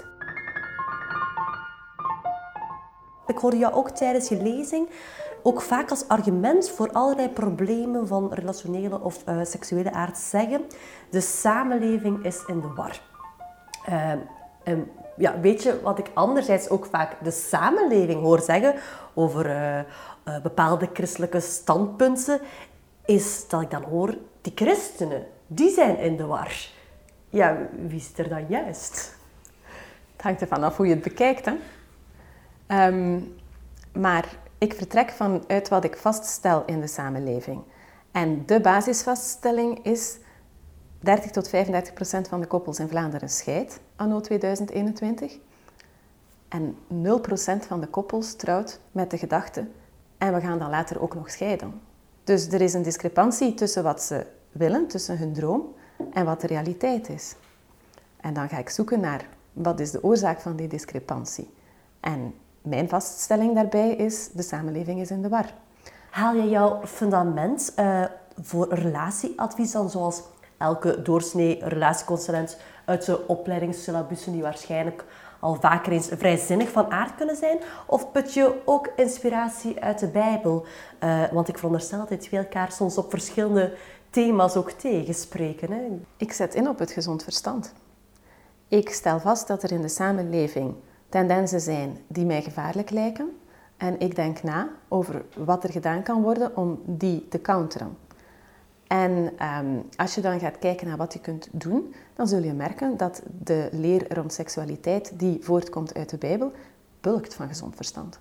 Ik 3.27 3.38
hoorde 3.38 3.57
jou 3.57 3.73
ook 3.73 3.89
tijdens 3.89 4.29
je 4.29 4.41
lezing 4.41 4.89
ook 5.43 5.62
vaak 5.62 5.89
als 5.89 6.08
argument 6.08 6.69
voor 6.69 6.91
allerlei 6.91 7.30
problemen 7.30 8.08
van 8.08 8.34
relationele 8.34 9.02
of 9.02 9.23
uh, 9.30 9.39
seksuele 9.43 9.91
aard 9.91 10.17
zeggen: 10.17 10.62
de 11.10 11.21
samenleving 11.21 12.26
is 12.26 12.43
in 12.45 12.62
de 12.62 12.73
war. 12.76 13.02
Uh, 13.89 14.12
ja, 15.17 15.39
weet 15.39 15.63
je 15.63 15.82
wat 15.82 16.00
ik 16.00 16.12
anderzijds 16.13 16.69
ook 16.69 16.86
vaak 16.86 17.23
de 17.23 17.32
samenleving 17.32 18.21
hoor 18.21 18.41
zeggen 18.41 18.76
over 19.13 19.50
uh, 19.50 20.41
bepaalde 20.41 20.89
christelijke 20.93 21.39
standpunten, 21.39 22.39
is 23.06 23.47
dat 23.47 23.62
ik 23.62 23.71
dan 23.71 23.84
hoor, 23.84 24.17
die 24.41 24.52
christenen, 24.56 25.26
die 25.47 25.69
zijn 25.69 25.97
in 25.97 26.17
de 26.17 26.26
war. 26.26 26.52
Ja, 27.30 27.58
wie 27.88 28.00
is 28.00 28.12
er 28.15 28.30
dan 28.30 28.45
juist? 28.47 29.15
Het 30.12 30.21
hangt 30.21 30.41
ervan 30.41 30.63
af 30.63 30.78
hoe 30.78 30.88
je 30.88 30.93
het 30.93 31.04
bekijkt. 31.04 31.45
Hè? 31.45 31.54
Um, 32.88 33.36
maar 33.93 34.26
ik 34.58 34.74
vertrek 34.74 35.10
vanuit 35.10 35.70
wat 35.70 35.84
ik 35.84 35.98
vaststel 35.98 36.63
in 36.65 36.80
de 36.80 36.88
samenleving. 36.88 37.62
En 38.12 38.46
de 38.46 38.62
basisvaststelling 38.62 39.86
is 39.86 40.17
30 41.00 41.32
tot 41.32 41.50
35 41.50 41.93
procent 41.93 42.28
van 42.28 42.41
de 42.41 42.48
koppels 42.48 42.80
in 42.80 42.88
Vlaanderen 42.88 43.30
scheidt 43.30 43.80
anno 43.96 44.20
2021. 44.20 45.38
En 46.48 46.78
0 46.88 47.20
procent 47.20 47.65
van 47.65 47.82
de 47.82 47.88
koppels 47.88 48.36
trouwt 48.36 48.80
met 48.91 49.12
de 49.12 49.17
gedachte 49.17 49.67
en 50.17 50.34
we 50.34 50.41
gaan 50.41 50.60
dan 50.60 50.70
later 50.70 51.02
ook 51.02 51.15
nog 51.15 51.30
scheiden. 51.30 51.82
Dus 52.24 52.48
er 52.48 52.62
is 52.62 52.74
een 52.74 52.84
discrepantie 52.84 53.54
tussen 53.54 53.84
wat 53.84 54.02
ze 54.02 54.26
willen, 54.52 54.88
tussen 54.88 55.17
hun 55.17 55.34
droom 55.34 55.74
en 56.13 56.26
wat 56.26 56.41
de 56.41 56.48
realiteit 56.48 57.10
is. 57.10 57.36
En 58.17 58.34
dan 58.34 58.50
ga 58.50 58.58
ik 58.58 58.70
zoeken 58.70 59.00
naar 59.00 59.28
wat 59.54 59.80
is 59.80 59.91
de 59.91 60.04
oorzaak 60.04 60.39
van 60.39 60.56
die 60.56 60.67
discrepantie. 60.67 61.54
En 62.00 62.34
mijn 62.67 62.89
vaststelling 62.89 63.56
daarbij 63.56 63.95
is, 63.95 64.30
de 64.34 64.41
samenleving 64.41 64.99
is 64.99 65.12
in 65.12 65.21
de 65.21 65.30
war. 65.30 65.45
Haal 66.10 66.36
je 66.36 66.49
jouw 66.49 66.82
fundament 66.86 67.73
uh, 67.80 68.03
voor 68.41 68.73
relatieadvies 68.73 69.71
dan 69.71 69.89
zoals 69.89 70.21
elke 70.58 71.01
doorsnee 71.01 71.60
relatieconsulent 71.63 72.58
uit 72.86 73.06
de 73.06 73.27
opleidingssyllabussen 73.27 74.32
die 74.32 74.41
waarschijnlijk 74.41 75.06
al 75.39 75.56
vaker 75.56 75.91
eens 75.91 76.10
vrijzinnig 76.12 76.71
van 76.71 76.91
aard 76.91 77.15
kunnen 77.15 77.36
zijn? 77.36 77.58
Of 77.86 78.12
put 78.12 78.34
je 78.34 78.62
ook 78.65 78.89
inspiratie 78.95 79.84
uit 79.84 79.99
de 79.99 80.08
Bijbel? 80.08 80.65
Uh, 81.03 81.23
want 81.32 81.47
ik 81.47 81.58
veronderstel 81.58 82.06
dat 82.10 82.30
we 82.30 82.38
elkaar 82.38 82.71
soms 82.71 82.97
op 82.97 83.10
verschillende 83.10 83.73
thema's 84.10 84.56
ook 84.56 84.71
tegenspreken. 84.71 85.71
Hè? 85.71 85.82
Ik 86.17 86.34
zet 86.34 86.56
in 86.56 86.69
op 86.69 86.80
het 86.80 86.91
gezond 86.91 87.23
verstand. 87.23 87.73
Ik 88.67 88.89
stel 88.89 89.19
vast 89.19 89.47
dat 89.47 89.63
er 89.63 89.71
in 89.71 89.82
de 89.82 89.88
samenleving 89.88 90.75
tendensen 91.10 91.62
zijn 91.62 91.98
die 92.08 92.26
mij 92.26 92.41
gevaarlijk 92.41 92.89
lijken. 92.89 93.38
En 93.78 94.00
ik 94.00 94.15
denk 94.15 94.43
na 94.43 94.70
over 94.88 95.26
wat 95.36 95.63
er 95.63 95.72
gedaan 95.72 96.04
kan 96.04 96.22
worden 96.22 96.58
om 96.58 96.82
die 96.86 97.28
te 97.28 97.41
counteren. 97.41 97.98
En 98.88 99.34
um, 99.58 99.84
als 99.96 100.15
je 100.15 100.22
dan 100.22 100.39
gaat 100.39 100.60
kijken 100.60 100.88
naar 100.88 100.98
wat 100.98 101.13
je 101.13 101.20
kunt 101.20 101.48
doen, 101.52 101.93
dan 102.13 102.28
zul 102.28 102.43
je 102.43 102.54
merken 102.54 102.98
dat 102.98 103.22
de 103.43 103.70
leer 103.72 104.13
rond 104.13 104.34
seksualiteit 104.34 105.20
die 105.20 105.38
voortkomt 105.41 105.93
uit 105.93 106.10
de 106.10 106.17
Bijbel, 106.17 106.52
bulkt 107.02 107.34
van 107.34 107.48
gezond 107.48 107.76
verstand. 107.76 108.20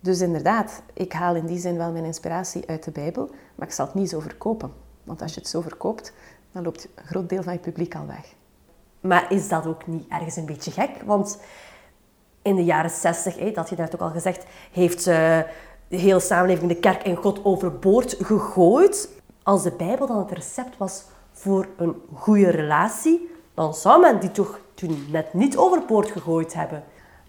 Dus 0.00 0.20
inderdaad, 0.20 0.82
ik 0.92 1.12
haal 1.12 1.34
in 1.34 1.46
die 1.46 1.58
zin 1.58 1.76
wel 1.76 1.92
mijn 1.92 2.04
inspiratie 2.04 2.66
uit 2.66 2.84
de 2.84 2.90
Bijbel, 2.90 3.30
maar 3.54 3.66
ik 3.66 3.74
zal 3.74 3.86
het 3.86 3.94
niet 3.94 4.08
zo 4.08 4.20
verkopen. 4.20 4.72
Want 5.04 5.22
als 5.22 5.34
je 5.34 5.40
het 5.40 5.48
zo 5.48 5.60
verkoopt, 5.60 6.12
dan 6.52 6.62
loopt 6.62 6.88
een 6.94 7.04
groot 7.04 7.28
deel 7.28 7.42
van 7.42 7.52
je 7.52 7.58
publiek 7.58 7.94
al 7.94 8.06
weg. 8.06 8.34
Maar 9.00 9.32
is 9.32 9.48
dat 9.48 9.66
ook 9.66 9.86
niet 9.86 10.08
ergens 10.08 10.36
een 10.36 10.46
beetje 10.46 10.70
gek? 10.70 11.02
Want 11.04 11.38
in 12.42 12.56
de 12.56 12.64
jaren 12.64 12.90
60, 12.90 13.52
dat 13.52 13.68
je 13.68 13.76
net 13.76 13.94
ook 13.94 14.00
al 14.00 14.10
gezegd, 14.10 14.44
heeft 14.72 15.06
uh, 15.06 15.38
de 15.88 15.96
hele 15.96 16.20
samenleving 16.20 16.68
de 16.68 16.76
kerk 16.76 17.02
en 17.02 17.16
God 17.16 17.44
overboord 17.44 18.16
gegooid. 18.20 19.08
Als 19.42 19.62
de 19.62 19.72
Bijbel 19.72 20.06
dan 20.06 20.18
het 20.18 20.30
recept 20.30 20.76
was 20.76 21.04
voor 21.32 21.66
een 21.76 21.94
goede 22.14 22.50
relatie, 22.50 23.30
dan 23.54 23.74
zou 23.74 24.00
men 24.00 24.20
die 24.20 24.30
toch 24.30 24.60
toen 24.74 25.06
net 25.10 25.34
niet 25.34 25.56
overboord 25.56 26.10
gegooid 26.10 26.54
hebben. 26.54 26.84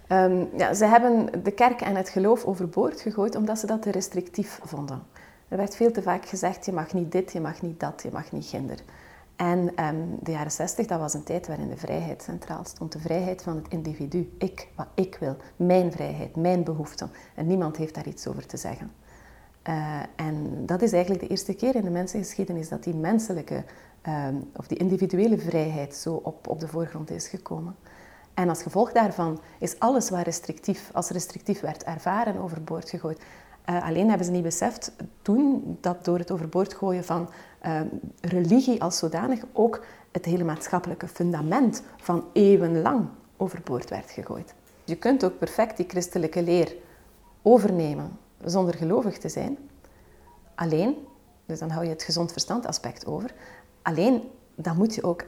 Um, 0.08 0.50
ja, 0.58 0.74
ze 0.74 0.86
hebben 0.86 1.44
de 1.44 1.52
kerk 1.52 1.82
en 1.82 1.96
het 1.96 2.10
geloof 2.10 2.46
overboord 2.46 3.02
gegooid 3.02 3.36
omdat 3.36 3.60
ze 3.60 3.66
dat 3.66 3.82
te 3.82 3.92
restrictief 3.92 4.60
vonden. 4.64 5.04
Er 5.48 5.58
werd 5.58 5.76
veel 5.76 5.92
te 5.92 6.02
vaak 6.02 6.26
gezegd, 6.26 6.66
je 6.66 6.72
mag 6.72 6.94
niet 6.94 7.12
dit, 7.12 7.32
je 7.32 7.42
mag 7.42 7.62
niet 7.62 7.80
dat, 7.80 8.02
je 8.04 8.10
mag 8.12 8.32
niet 8.32 8.46
ginder. 8.46 8.78
En 9.36 9.86
um, 9.86 10.18
de 10.22 10.32
jaren 10.32 10.52
60, 10.52 10.86
dat 10.86 11.00
was 11.00 11.14
een 11.14 11.24
tijd 11.24 11.48
waarin 11.48 11.70
de 11.70 11.78
vrijheid 11.78 12.24
centraal 12.24 12.64
stond. 12.66 12.92
De 12.92 13.00
vrijheid 13.00 13.42
van 13.42 13.56
het 13.56 13.68
individu. 13.68 14.34
Ik, 14.38 14.68
wat 14.76 14.88
ik 14.94 15.18
wil. 15.20 15.38
Mijn 15.56 15.92
vrijheid, 15.92 16.36
mijn 16.36 16.64
behoeften. 16.64 17.12
En 17.36 17.48
niemand 17.48 17.78
heeft 17.78 17.96
daar 17.96 18.08
iets 18.08 18.28
over 18.28 18.46
te 18.46 18.58
zeggen. 18.58 18.92
Uh, 19.68 20.00
en 20.16 20.66
dat 20.66 20.82
is 20.82 20.92
eigenlijk 20.92 21.24
de 21.24 21.30
eerste 21.30 21.54
keer 21.54 21.76
in 21.76 21.84
de 21.84 21.90
mensengeschiedenis 21.90 22.70
dat 22.70 22.84
die 22.84 22.96
menselijke 22.96 23.64
um, 24.08 24.50
of 24.56 24.68
die 24.68 24.78
individuele 24.78 25.38
vrijheid 25.38 25.96
zo 25.96 26.14
op, 26.14 26.48
op 26.48 26.60
de 26.60 26.68
voorgrond 26.68 27.12
is 27.12 27.28
gekomen. 27.28 27.76
En 28.34 28.50
als 28.50 28.64
gevolg 28.64 28.92
daarvan 28.92 29.40
is 29.60 29.80
alles 29.80 30.10
wat 30.10 30.24
restrictief, 30.24 30.90
als 30.94 31.10
restrictief 31.10 31.60
werd 31.60 31.84
ervaren 31.84 32.38
overboord 32.38 32.90
gegooid. 32.90 33.22
Uh, 33.70 33.84
alleen 33.84 34.08
hebben 34.08 34.26
ze 34.26 34.32
niet 34.32 34.44
beseft 34.44 34.94
toen 35.22 35.78
dat 35.82 36.06
door 36.06 36.18
het 36.18 36.32
overboord 36.32 36.74
gooien 36.74 37.04
van 37.04 37.30
religie 38.22 38.82
als 38.82 38.98
zodanig 38.98 39.44
ook 39.54 39.86
het 40.12 40.26
hele 40.26 40.44
maatschappelijke 40.44 41.08
fundament 41.08 41.84
van 41.98 42.26
eeuwenlang 42.34 43.08
overboord 43.38 43.90
werd 43.90 44.12
gegooid. 44.12 44.54
Je 44.84 44.96
kunt 44.96 45.24
ook 45.24 45.38
perfect 45.38 45.78
die 45.78 45.86
christelijke 45.90 46.44
leer 46.44 46.76
overnemen 47.42 48.12
zonder 48.44 48.74
gelovig 48.76 49.18
te 49.18 49.30
zijn. 49.30 49.58
Alleen, 50.56 50.96
dus 51.46 51.60
dan 51.60 51.70
hou 51.70 51.84
je 51.84 51.90
het 51.90 52.04
gezond 52.04 52.32
verstand 52.32 52.66
aspect 52.66 53.06
over. 53.06 53.34
Alleen, 53.82 54.22
dan 54.56 54.78
moet 54.78 54.96
je 54.96 55.04
ook 55.04 55.24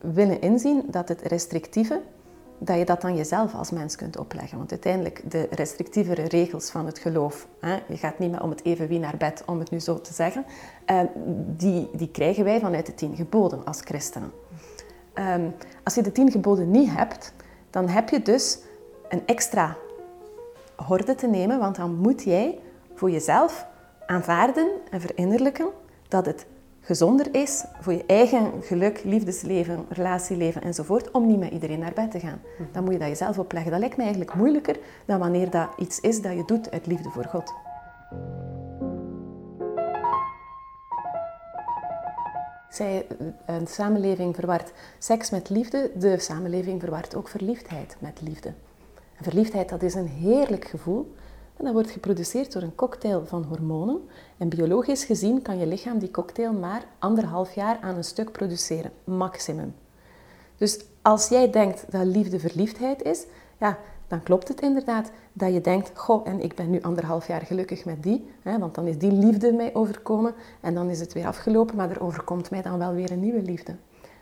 willen 0.00 0.40
inzien 0.40 0.82
dat 0.90 1.08
het 1.08 1.22
restrictieve 1.22 2.02
dat 2.58 2.78
je 2.78 2.84
dat 2.84 3.00
dan 3.00 3.16
jezelf 3.16 3.54
als 3.54 3.70
mens 3.70 3.96
kunt 3.96 4.18
opleggen. 4.18 4.58
Want 4.58 4.70
uiteindelijk, 4.70 5.30
de 5.30 5.48
restrictievere 5.50 6.22
regels 6.22 6.70
van 6.70 6.86
het 6.86 6.98
geloof, 6.98 7.48
hè, 7.60 7.76
je 7.88 7.96
gaat 7.96 8.18
niet 8.18 8.30
meer 8.30 8.42
om 8.42 8.50
het 8.50 8.64
even 8.64 8.88
wie 8.88 8.98
naar 8.98 9.16
bed, 9.16 9.42
om 9.46 9.58
het 9.58 9.70
nu 9.70 9.80
zo 9.80 10.00
te 10.00 10.12
zeggen, 10.12 10.44
uh, 10.90 11.00
die, 11.56 11.90
die 11.92 12.10
krijgen 12.10 12.44
wij 12.44 12.60
vanuit 12.60 12.86
de 12.86 12.94
tien 12.94 13.16
geboden 13.16 13.64
als 13.64 13.80
christenen. 13.80 14.32
Um, 15.14 15.54
als 15.84 15.94
je 15.94 16.02
de 16.02 16.12
tien 16.12 16.30
geboden 16.30 16.70
niet 16.70 16.90
hebt, 16.90 17.32
dan 17.70 17.88
heb 17.88 18.08
je 18.08 18.22
dus 18.22 18.58
een 19.08 19.22
extra 19.26 19.76
horde 20.76 21.14
te 21.14 21.26
nemen, 21.26 21.58
want 21.58 21.76
dan 21.76 21.94
moet 21.94 22.22
jij 22.22 22.58
voor 22.94 23.10
jezelf 23.10 23.66
aanvaarden 24.06 24.68
en 24.90 25.00
verinnerlijken 25.00 25.68
dat 26.08 26.26
het 26.26 26.46
gezonder 26.88 27.34
is 27.34 27.64
voor 27.80 27.92
je 27.92 28.04
eigen 28.06 28.52
geluk, 28.62 29.04
liefdesleven, 29.04 29.86
relatieleven 29.88 30.62
enzovoort, 30.62 31.10
om 31.10 31.26
niet 31.26 31.38
met 31.38 31.50
iedereen 31.50 31.78
naar 31.78 31.92
bed 31.92 32.10
te 32.10 32.20
gaan. 32.20 32.40
Dan 32.72 32.84
moet 32.84 32.92
je 32.92 32.98
dat 32.98 33.08
jezelf 33.08 33.38
opleggen. 33.38 33.70
Dat 33.70 33.80
lijkt 33.80 33.96
me 33.96 34.02
eigenlijk 34.02 34.34
moeilijker 34.34 34.78
dan 35.04 35.18
wanneer 35.18 35.50
dat 35.50 35.68
iets 35.76 36.00
is 36.00 36.22
dat 36.22 36.32
je 36.32 36.42
doet 36.46 36.70
uit 36.70 36.86
liefde 36.86 37.10
voor 37.10 37.24
God. 37.24 37.52
Zij, 42.68 43.06
een 43.46 43.66
samenleving 43.66 44.34
verwart 44.34 44.72
seks 44.98 45.30
met 45.30 45.50
liefde, 45.50 45.90
de 45.94 46.18
samenleving 46.18 46.80
verwart 46.80 47.14
ook 47.14 47.28
verliefdheid 47.28 47.96
met 47.98 48.20
liefde. 48.20 48.48
En 49.16 49.24
verliefdheid, 49.24 49.68
dat 49.68 49.82
is 49.82 49.94
een 49.94 50.08
heerlijk 50.08 50.64
gevoel 50.64 51.14
en 51.58 51.64
dat 51.64 51.72
wordt 51.72 51.90
geproduceerd 51.90 52.52
door 52.52 52.62
een 52.62 52.74
cocktail 52.74 53.26
van 53.26 53.44
hormonen. 53.44 54.00
En 54.36 54.48
biologisch 54.48 55.04
gezien 55.04 55.42
kan 55.42 55.58
je 55.58 55.66
lichaam 55.66 55.98
die 55.98 56.10
cocktail 56.10 56.52
maar 56.52 56.84
anderhalf 56.98 57.54
jaar 57.54 57.78
aan 57.80 57.96
een 57.96 58.04
stuk 58.04 58.32
produceren, 58.32 58.92
maximum. 59.04 59.74
Dus 60.56 60.84
als 61.02 61.28
jij 61.28 61.50
denkt 61.50 61.84
dat 61.90 62.04
liefde 62.04 62.38
verliefdheid 62.38 63.02
is, 63.02 63.26
ja, 63.58 63.78
dan 64.06 64.22
klopt 64.22 64.48
het 64.48 64.60
inderdaad 64.60 65.10
dat 65.32 65.52
je 65.52 65.60
denkt, 65.60 65.90
goh, 65.94 66.28
en 66.28 66.40
ik 66.40 66.54
ben 66.54 66.70
nu 66.70 66.82
anderhalf 66.82 67.26
jaar 67.26 67.40
gelukkig 67.40 67.84
met 67.84 68.02
die, 68.02 68.30
hè, 68.42 68.58
want 68.58 68.74
dan 68.74 68.86
is 68.86 68.98
die 68.98 69.12
liefde 69.12 69.52
mij 69.52 69.74
overkomen 69.74 70.34
en 70.60 70.74
dan 70.74 70.90
is 70.90 71.00
het 71.00 71.12
weer 71.12 71.26
afgelopen, 71.26 71.76
maar 71.76 71.90
er 71.90 72.02
overkomt 72.02 72.50
mij 72.50 72.62
dan 72.62 72.78
wel 72.78 72.92
weer 72.92 73.10
een 73.10 73.20
nieuwe 73.20 73.42
liefde. 73.42 73.74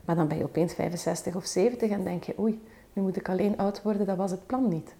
Maar 0.04 0.16
dan 0.16 0.28
ben 0.28 0.38
je 0.38 0.44
opeens 0.44 0.72
65 0.72 1.36
of 1.36 1.46
70 1.46 1.90
en 1.90 2.04
denk 2.04 2.24
je, 2.24 2.34
oei, 2.38 2.62
nu 2.92 3.02
moet 3.02 3.16
ik 3.16 3.28
alleen 3.28 3.56
oud 3.56 3.82
worden, 3.82 4.06
dat 4.06 4.16
was 4.16 4.30
het 4.30 4.46
plan 4.46 4.68
niet. 4.68 4.94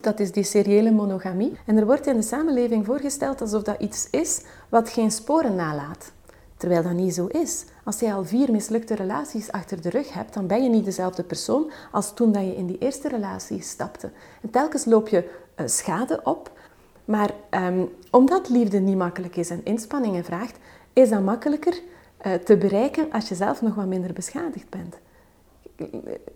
Dat 0.00 0.20
is 0.20 0.32
die 0.32 0.44
seriële 0.44 0.90
monogamie. 0.90 1.52
En 1.66 1.76
er 1.76 1.86
wordt 1.86 2.06
in 2.06 2.16
de 2.16 2.22
samenleving 2.22 2.86
voorgesteld 2.86 3.40
alsof 3.40 3.62
dat 3.62 3.80
iets 3.80 4.08
is 4.10 4.42
wat 4.68 4.88
geen 4.88 5.10
sporen 5.10 5.54
nalaat. 5.54 6.12
Terwijl 6.56 6.82
dat 6.82 6.92
niet 6.92 7.14
zo 7.14 7.26
is. 7.26 7.64
Als 7.84 8.00
je 8.00 8.12
al 8.12 8.24
vier 8.24 8.50
mislukte 8.50 8.94
relaties 8.94 9.52
achter 9.52 9.82
de 9.82 9.90
rug 9.90 10.12
hebt, 10.12 10.34
dan 10.34 10.46
ben 10.46 10.62
je 10.62 10.68
niet 10.68 10.84
dezelfde 10.84 11.22
persoon 11.22 11.70
als 11.92 12.14
toen 12.14 12.32
dat 12.32 12.42
je 12.42 12.56
in 12.56 12.66
die 12.66 12.78
eerste 12.78 13.08
relatie 13.08 13.62
stapte. 13.62 14.10
En 14.42 14.50
telkens 14.50 14.84
loop 14.84 15.08
je 15.08 15.30
uh, 15.56 15.66
schade 15.66 16.20
op. 16.24 16.58
Maar 17.04 17.30
um, 17.50 17.88
omdat 18.10 18.48
liefde 18.48 18.78
niet 18.78 18.96
makkelijk 18.96 19.36
is 19.36 19.50
en 19.50 19.64
inspanningen 19.64 20.24
vraagt, 20.24 20.58
is 20.92 21.08
dat 21.08 21.22
makkelijker 21.22 21.80
uh, 22.26 22.34
te 22.34 22.56
bereiken 22.56 23.12
als 23.12 23.28
je 23.28 23.34
zelf 23.34 23.62
nog 23.62 23.74
wat 23.74 23.86
minder 23.86 24.12
beschadigd 24.12 24.68
bent 24.70 24.96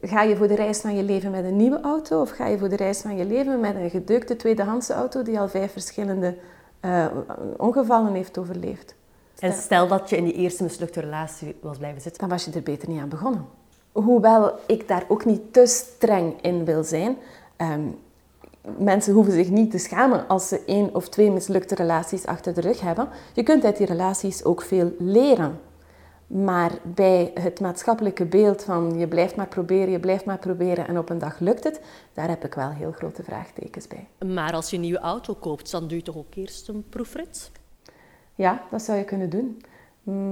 ga 0.02 0.22
je 0.22 0.36
voor 0.36 0.48
de 0.48 0.54
reis 0.54 0.80
van 0.80 0.96
je 0.96 1.02
leven 1.02 1.30
met 1.30 1.44
een 1.44 1.56
nieuwe 1.56 1.80
auto 1.80 2.20
of 2.20 2.30
ga 2.30 2.46
je 2.46 2.58
voor 2.58 2.68
de 2.68 2.76
reis 2.76 3.00
van 3.00 3.16
je 3.16 3.24
leven 3.24 3.60
met 3.60 3.74
een 3.74 3.90
gedeukte 3.90 4.36
tweedehandse 4.36 4.92
auto 4.92 5.22
die 5.22 5.40
al 5.40 5.48
vijf 5.48 5.72
verschillende 5.72 6.36
uh, 6.80 7.06
ongevallen 7.56 8.14
heeft 8.14 8.38
overleefd? 8.38 8.94
En 9.38 9.52
stel 9.52 9.88
dat 9.88 10.10
je 10.10 10.16
in 10.16 10.24
die 10.24 10.32
eerste 10.32 10.62
mislukte 10.62 11.00
relatie 11.00 11.56
was 11.60 11.78
blijven 11.78 12.00
zitten. 12.00 12.20
Dan 12.20 12.30
was 12.30 12.44
je 12.44 12.50
er 12.52 12.62
beter 12.62 12.88
niet 12.88 13.00
aan 13.00 13.08
begonnen. 13.08 13.46
Hoewel 13.92 14.52
ik 14.66 14.88
daar 14.88 15.04
ook 15.08 15.24
niet 15.24 15.52
te 15.52 15.66
streng 15.66 16.34
in 16.40 16.64
wil 16.64 16.84
zijn. 16.84 17.16
Um, 17.56 17.98
mensen 18.78 19.14
hoeven 19.14 19.32
zich 19.32 19.50
niet 19.50 19.70
te 19.70 19.78
schamen 19.78 20.28
als 20.28 20.48
ze 20.48 20.60
één 20.66 20.94
of 20.94 21.08
twee 21.08 21.30
mislukte 21.30 21.74
relaties 21.74 22.26
achter 22.26 22.54
de 22.54 22.60
rug 22.60 22.80
hebben. 22.80 23.08
Je 23.32 23.42
kunt 23.42 23.64
uit 23.64 23.76
die 23.76 23.86
relaties 23.86 24.44
ook 24.44 24.62
veel 24.62 24.92
leren. 24.98 25.60
Maar 26.26 26.72
bij 26.82 27.30
het 27.34 27.60
maatschappelijke 27.60 28.24
beeld 28.24 28.62
van 28.62 28.98
je 28.98 29.08
blijft 29.08 29.36
maar 29.36 29.46
proberen, 29.46 29.90
je 29.90 30.00
blijft 30.00 30.24
maar 30.24 30.38
proberen 30.38 30.88
en 30.88 30.98
op 30.98 31.10
een 31.10 31.18
dag 31.18 31.38
lukt 31.38 31.64
het, 31.64 31.80
daar 32.12 32.28
heb 32.28 32.44
ik 32.44 32.54
wel 32.54 32.70
heel 32.70 32.92
grote 32.92 33.22
vraagtekens 33.22 33.86
bij. 33.88 34.28
Maar 34.28 34.52
als 34.52 34.70
je 34.70 34.76
een 34.76 34.82
nieuwe 34.82 34.98
auto 34.98 35.34
koopt, 35.34 35.70
dan 35.70 35.88
doe 35.88 35.96
je 35.98 36.04
toch 36.04 36.16
ook 36.16 36.34
eerst 36.34 36.68
een 36.68 36.84
proefrit? 36.88 37.50
Ja, 38.34 38.62
dat 38.70 38.82
zou 38.82 38.98
je 38.98 39.04
kunnen 39.04 39.30
doen. 39.30 39.62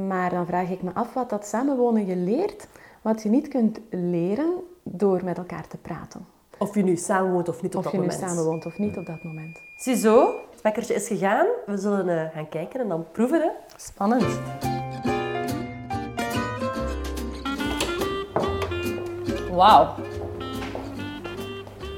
Maar 0.07 0.31
dan 0.31 0.47
vraag 0.47 0.71
ik 0.71 0.83
me 0.83 0.91
af 0.95 1.15
wat 1.15 1.31
dat 1.31 1.47
samenwonen 1.47 2.07
je 2.07 2.17
leert, 2.17 2.69
wat 3.03 3.23
je 3.23 3.29
niet 3.29 3.49
kunt 3.49 3.81
leren 3.91 4.55
door 4.83 5.25
met 5.25 5.39
elkaar 5.39 5.69
te 5.69 5.77
praten. 5.77 6.27
Of 6.59 6.75
je 6.75 6.83
nu 6.83 6.97
samenwoont 6.97 7.49
of 7.49 7.63
niet 7.63 7.77
op 7.77 7.83
dat 7.83 7.93
moment. 7.93 8.13
Of 8.13 8.19
je 8.19 8.25
nu 8.25 8.31
samenwoont 8.31 8.67
of 8.67 8.79
niet 8.79 8.97
op 8.97 9.07
dat 9.07 9.23
moment. 9.23 9.61
Ziezo, 9.77 10.35
het 10.51 10.63
wekkertje 10.63 10.95
is 10.95 11.07
gegaan. 11.07 11.47
We 11.67 11.77
zullen 11.77 12.09
uh, 12.09 12.35
gaan 12.35 12.49
kijken 12.49 12.81
en 12.81 12.89
dan 12.89 13.07
proeven. 13.13 13.41
Hè? 13.41 13.49
Spannend. 13.77 14.82
Wauw. 19.53 19.95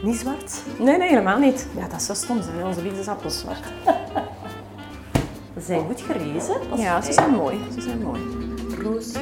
Niet 0.02 0.16
zwart? 0.16 0.62
Nee, 0.78 0.96
nee, 0.96 1.08
helemaal 1.08 1.38
niet. 1.38 1.68
Ja, 1.76 1.88
dat 1.88 2.00
is 2.00 2.06
zo 2.06 2.14
stom 2.14 2.42
zijn. 2.42 2.64
Onze 2.64 2.82
liefdesappels 2.82 3.38
zwart. 3.38 3.62
Ze 5.54 5.60
zijn 5.60 5.84
goed 5.86 6.00
gerezen. 6.00 6.56
Ja, 6.76 7.00
ze 7.00 7.12
zijn 7.12 7.30
mooi. 7.30 7.60
Ze 7.74 7.80
zijn 7.80 8.02
mooi. 8.02 8.20
Rooster. 8.82 9.20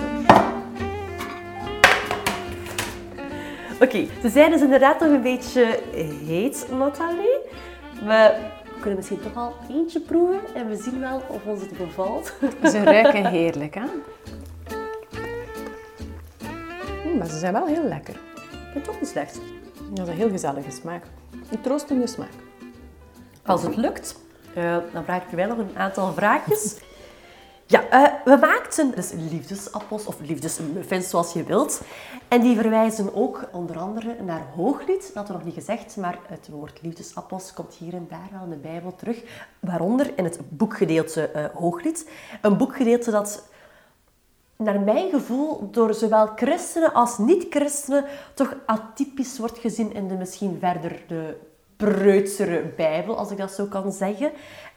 Oké, 3.81 4.07
ze 4.23 4.29
zijn 4.29 4.51
dus 4.51 4.61
inderdaad 4.61 5.01
nog 5.01 5.11
een 5.11 5.23
beetje 5.23 5.79
heet, 6.27 6.66
Nathalie. 6.79 7.38
We 8.05 8.35
kunnen 8.81 8.97
misschien 8.97 9.21
toch 9.21 9.37
al 9.37 9.55
eentje 9.71 10.01
proeven 10.01 10.40
en 10.55 10.68
we 10.68 10.77
zien 10.77 11.01
wel 11.01 11.23
of 11.29 11.45
ons 11.47 11.61
het 11.61 11.79
bevalt. 11.79 12.33
Ze 12.64 12.83
ruiken 12.83 13.27
heerlijk, 13.27 13.75
hè? 13.75 13.85
Maar 17.16 17.27
ze 17.27 17.38
zijn 17.38 17.53
wel 17.53 17.66
heel 17.66 17.83
lekker. 17.83 18.20
Het 18.51 18.77
is 18.77 18.85
toch 18.85 19.01
niet 19.01 19.09
slecht. 19.09 19.40
Dat 19.90 20.07
is 20.07 20.12
een 20.12 20.18
heel 20.18 20.31
gezellige 20.31 20.70
smaak. 20.70 21.05
Een 21.51 21.61
troostende 21.61 22.07
smaak. 22.07 22.33
Als 23.46 23.62
het 23.62 23.77
lukt, 23.77 24.16
uh, 24.57 24.77
dan 24.92 25.05
vraag 25.05 25.22
ik 25.22 25.31
je 25.31 25.37
wel 25.37 25.48
nog 25.48 25.59
een 25.59 25.77
aantal 25.77 26.12
vraagjes. 26.12 26.77
Ja, 27.66 27.83
uh, 27.92 28.14
we 28.25 28.37
maakten 28.40 28.94
dus 28.94 29.12
liefdesappels 29.31 30.07
of 30.07 30.20
liefdesmuffins 30.20 31.09
zoals 31.11 31.33
je 31.33 31.44
wilt. 31.44 31.83
En 32.29 32.40
die 32.40 32.57
verwijzen 32.57 33.14
ook 33.14 33.48
onder 33.53 33.79
andere 33.79 34.16
naar 34.22 34.42
hooglied. 34.55 35.03
Dat 35.03 35.14
hadden 35.14 35.33
we 35.33 35.33
nog 35.33 35.44
niet 35.44 35.55
gezegd, 35.55 35.96
maar 35.96 36.18
het 36.27 36.48
woord 36.51 36.83
liefdesappels 36.83 37.53
komt 37.53 37.75
hier 37.75 37.94
en 37.94 38.07
daar 38.09 38.29
wel 38.33 38.44
in 38.44 38.51
de 38.51 38.57
Bijbel 38.57 38.94
terug. 38.94 39.22
Waaronder 39.61 40.12
in 40.16 40.25
het 40.25 40.40
boekgedeelte 40.48 41.31
uh, 41.37 41.44
hooglied. 41.55 42.11
Een 42.40 42.57
boekgedeelte 42.57 43.11
dat 43.11 43.48
naar 44.62 44.81
mijn 44.81 45.11
gevoel, 45.11 45.70
door 45.70 45.94
zowel 45.94 46.27
christenen 46.37 46.92
als 46.92 47.18
niet-christenen 47.18 48.05
toch 48.35 48.57
atypisch 48.66 49.38
wordt 49.38 49.59
gezien 49.59 49.94
in 49.94 50.09
de 50.09 50.14
misschien 50.14 50.57
verder 50.61 51.03
de 51.07 51.37
preutsere 51.77 52.72
Bijbel, 52.77 53.18
als 53.18 53.31
ik 53.31 53.37
dat 53.37 53.51
zo 53.51 53.66
kan 53.66 53.92
zeggen. 53.92 54.27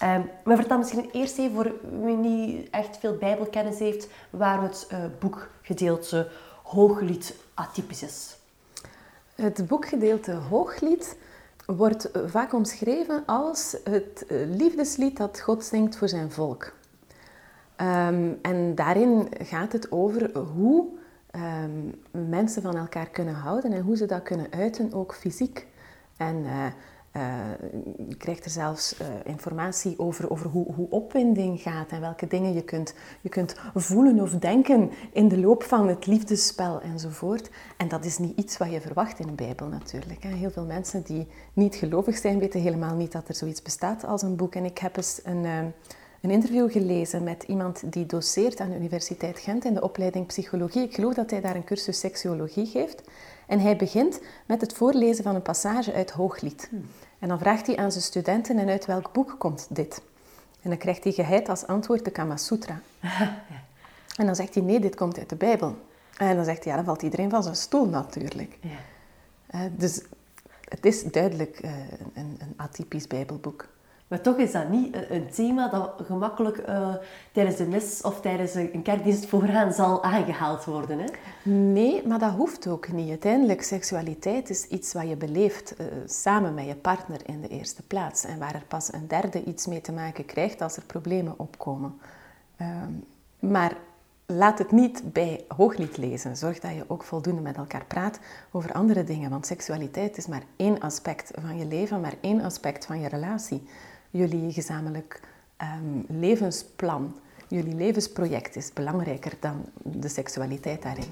Um, 0.04 0.30
maar 0.44 0.56
vertel 0.56 0.78
misschien 0.78 1.10
eerst 1.12 1.38
even 1.38 1.56
voor 1.56 1.72
wie 2.04 2.16
niet 2.16 2.70
echt 2.70 2.98
veel 2.98 3.18
Bijbelkennis 3.18 3.80
heeft, 3.80 4.08
waar 4.30 4.62
het 4.62 4.88
uh, 4.92 5.00
boekgedeelte 5.20 6.28
Hooglied 6.64 7.36
atypisch 7.54 8.04
is. 8.04 8.38
Het 9.36 9.68
boekgedeelte 9.68 10.32
Hooglied 10.32 11.18
wordt 11.66 12.10
vaak 12.26 12.54
omschreven 12.54 13.24
als 13.26 13.78
het 13.84 14.26
eh, 14.28 14.38
liefdeslied 14.48 15.18
dat 15.18 15.42
God 15.42 15.64
zingt 15.64 15.98
voor 15.98 16.10
zijn 16.10 16.32
volk. 16.32 16.74
Ehm, 17.76 18.32
en 18.42 18.76
daarin 18.76 19.28
gaat 19.38 19.72
het 19.72 19.92
over 19.92 20.38
hoe 20.38 20.88
um, 21.36 22.02
mensen 22.30 22.62
van 22.62 22.76
elkaar 22.76 23.10
kunnen 23.10 23.34
houden 23.34 23.72
en 23.72 23.82
hoe 23.82 23.98
ze 23.98 24.06
dat 24.06 24.24
kunnen 24.24 24.48
uiten, 24.52 24.94
ook 24.94 25.16
fysiek. 25.16 25.68
En 26.18 26.36
uh, 26.36 26.66
je 28.10 28.16
krijgt 28.18 28.46
er 28.46 28.52
zelfs 28.52 29.00
uh, 29.02 29.08
informatie 29.24 30.00
over, 30.00 30.32
over 30.32 30.50
hoe, 30.50 30.74
hoe 30.74 30.90
opwinding 30.90 31.62
gaat 31.62 31.90
en 31.90 32.02
welke 32.02 32.28
dingen 32.28 32.54
je 32.54 32.64
kunt, 32.64 32.94
je 33.22 33.30
kunt 33.30 33.56
voelen 33.74 34.20
of 34.20 34.32
denken 34.32 34.92
in 35.12 35.28
de 35.28 35.40
loop 35.40 35.64
van 35.64 35.88
het 35.88 36.06
liefdesspel 36.06 36.82
enzovoort. 36.82 37.50
En 37.78 37.88
dat 37.88 38.06
is 38.06 38.18
niet 38.18 38.38
iets 38.38 38.58
wat 38.58 38.72
je 38.72 38.82
verwacht 38.82 39.20
in 39.20 39.28
de 39.28 39.34
Bijbel 39.34 39.68
natuurlijk. 39.68 40.24
Hè. 40.24 40.30
Heel 40.30 40.52
veel 40.52 40.66
mensen 40.66 41.04
die 41.04 41.28
niet 41.54 41.76
gelovig 41.76 42.18
zijn 42.18 42.40
weten 42.40 42.62
helemaal 42.62 42.96
niet 42.96 43.12
dat 43.12 43.28
er 43.28 43.36
zoiets 43.36 43.62
bestaat 43.62 44.06
als 44.06 44.22
een 44.22 44.36
boek. 44.36 44.56
En 44.56 44.66
ik 44.66 44.78
heb 44.78 44.98
eens 44.98 45.20
een 45.24 45.74
een 46.22 46.32
interview 46.32 46.72
gelezen 46.72 47.24
met 47.24 47.44
iemand 47.44 47.94
die 47.94 48.06
doseert 48.06 48.60
aan 48.60 48.70
de 48.70 48.76
Universiteit 48.76 49.40
Gent 49.40 49.66
in 49.66 49.74
de 49.74 49.82
opleiding 49.82 50.26
Psychologie. 50.26 50.84
Ik 50.84 50.96
geloof 50.96 51.14
dat 51.14 51.30
hij 51.30 51.42
daar 51.42 51.56
een 51.56 51.64
cursus 51.64 52.00
seksuologie 52.00 52.66
geeft. 52.66 53.02
En 53.48 53.60
hij 53.60 53.76
begint 53.76 54.22
met 54.46 54.62
het 54.62 54.74
voorlezen 54.74 55.24
van 55.24 55.36
een 55.36 55.42
passage 55.42 55.94
uit 55.94 56.12
Hooglied. 56.12 56.68
Hmm. 56.70 56.86
En 57.20 57.28
dan 57.28 57.40
vraagt 57.40 57.68
hij 57.68 57.78
aan 57.78 57.92
zijn 57.92 58.04
studenten, 58.04 58.58
en 58.58 58.70
uit 58.70 58.86
welk 58.86 59.14
boek 59.14 59.36
komt 59.38 59.68
dit? 59.70 60.02
En 60.62 60.70
dan 60.70 60.80
krijgt 60.80 61.04
hij 61.04 61.14
geheid 61.14 61.50
als 61.50 61.68
antwoord 61.68 62.06
de 62.06 62.12
Kama 62.12 62.38
Sutra. 62.38 62.82
En 64.16 64.26
dan 64.26 64.36
zegt 64.36 64.54
hij, 64.54 64.64
nee, 64.64 64.80
dit 64.80 64.96
komt 64.96 65.18
uit 65.18 65.30
de 65.30 65.36
Bijbel. 65.36 65.76
En 66.18 66.36
dan 66.36 66.46
zegt 66.46 66.64
hij, 66.64 66.72
ja, 66.72 66.76
dan 66.78 66.86
valt 66.86 67.02
iedereen 67.02 67.30
van 67.30 67.44
zijn 67.44 67.56
stoel 67.56 67.86
natuurlijk. 67.86 68.58
Ja. 68.62 68.70
Uh, 69.60 69.72
dus 69.78 70.02
het 70.70 70.86
is 70.86 71.04
duidelijk 71.04 71.64
uh, 71.64 71.72
een, 72.14 72.38
een 72.40 72.54
atypisch 72.56 73.08
Bijbelboek. 73.08 73.68
Maar 74.08 74.22
toch 74.22 74.38
is 74.38 74.52
dat 74.52 74.70
niet 74.70 74.98
een 75.10 75.30
thema 75.30 75.68
dat 75.68 75.92
gemakkelijk 76.04 76.58
uh, 76.58 76.96
tijdens 77.32 77.56
de 77.56 77.68
mis 77.68 78.02
of 78.02 78.22
tijdens 78.22 78.54
een 78.54 78.82
kerkdienst 78.82 79.26
vooraan 79.26 79.74
zal 79.74 80.04
aangehaald 80.04 80.66
worden. 80.66 81.00
Hè? 81.00 81.06
Nee, 81.52 82.08
maar 82.08 82.20
dat 82.20 82.32
hoeft 82.32 82.68
ook 82.68 82.92
niet. 82.92 83.10
Uiteindelijk, 83.10 83.64
seksualiteit 83.64 84.50
is 84.50 84.66
iets 84.66 84.94
wat 84.94 85.10
je 85.10 85.16
beleeft 85.16 85.76
uh, 85.80 85.86
samen 86.06 86.54
met 86.54 86.66
je 86.66 86.76
partner 86.76 87.20
in 87.26 87.42
de 87.42 87.48
eerste 87.48 87.82
plaats. 87.82 88.26
En 88.26 88.40
waar 88.40 88.56
er 88.56 88.66
pas 88.68 88.94
een 88.94 89.08
derde 89.08 89.44
iets 89.44 89.66
mee 89.66 89.82
te 89.82 89.92
maken 89.92 90.26
krijgt 90.26 90.62
als 90.62 90.78
er 90.78 90.84
problemen 90.84 91.34
opkomen. 91.38 92.00
Uh, 92.62 92.68
maar 93.40 93.78
laat 94.26 94.58
het 94.58 94.72
niet 94.72 95.14
bij 95.14 95.46
hooglied 95.48 95.98
lezen. 95.98 96.38
Zorg 96.38 96.60
dat 96.60 96.74
je 96.74 96.86
ook 96.88 97.04
voldoende 97.04 97.42
met 97.42 97.58
elkaar 97.58 97.86
praat 97.86 98.20
over 98.52 98.74
andere 98.74 99.04
dingen. 99.04 99.30
Want 99.30 99.46
seksualiteit 99.46 100.18
is 100.18 100.28
maar 100.28 100.44
één 100.56 100.80
aspect 100.80 101.32
van 101.42 101.58
je 101.58 101.66
leven, 101.66 102.02
maar 102.02 102.16
één 102.22 102.42
aspect 102.42 102.86
van 102.86 103.00
je 103.00 103.08
relatie 103.08 103.68
jullie 104.18 104.52
gezamenlijk 104.52 105.20
um, 105.62 106.06
levensplan, 106.20 107.16
jullie 107.48 107.76
levensproject 107.76 108.56
is 108.56 108.74
belangrijker 108.74 109.34
dan 109.40 109.66
de 109.84 110.08
seksualiteit 110.08 110.82
daarin. 110.82 111.06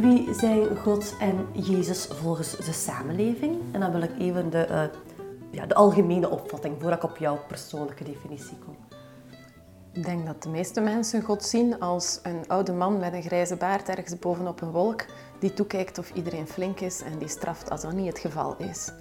Wie 0.00 0.34
zijn 0.34 0.76
God 0.76 1.14
en 1.20 1.46
Jezus 1.52 2.06
volgens 2.06 2.56
de 2.56 2.72
samenleving? 2.72 3.56
En 3.72 3.80
dan 3.80 3.92
wil 3.92 4.02
ik 4.02 4.18
even 4.18 4.50
de, 4.50 4.66
uh, 4.70 4.82
ja, 5.50 5.66
de 5.66 5.74
algemene 5.74 6.30
opvatting, 6.30 6.76
voordat 6.80 7.02
ik 7.02 7.10
op 7.10 7.16
jouw 7.16 7.38
persoonlijke 7.48 8.04
definitie 8.04 8.58
kom. 8.64 8.76
Ik 9.92 10.04
denk 10.04 10.26
dat 10.26 10.42
de 10.42 10.48
meeste 10.48 10.80
mensen 10.80 11.22
God 11.22 11.44
zien 11.44 11.80
als 11.80 12.20
een 12.22 12.48
oude 12.48 12.72
man 12.72 12.98
met 12.98 13.12
een 13.12 13.22
grijze 13.22 13.56
baard 13.56 13.88
ergens 13.88 14.18
bovenop 14.18 14.60
een 14.60 14.70
wolk 14.70 15.04
die 15.38 15.52
toekijkt 15.52 15.98
of 15.98 16.12
iedereen 16.12 16.46
flink 16.46 16.80
is 16.80 17.00
en 17.00 17.18
die 17.18 17.28
straft 17.28 17.70
als 17.70 17.82
dat 17.82 17.92
niet 17.92 18.06
het 18.06 18.18
geval 18.18 18.56
is. 18.56 18.92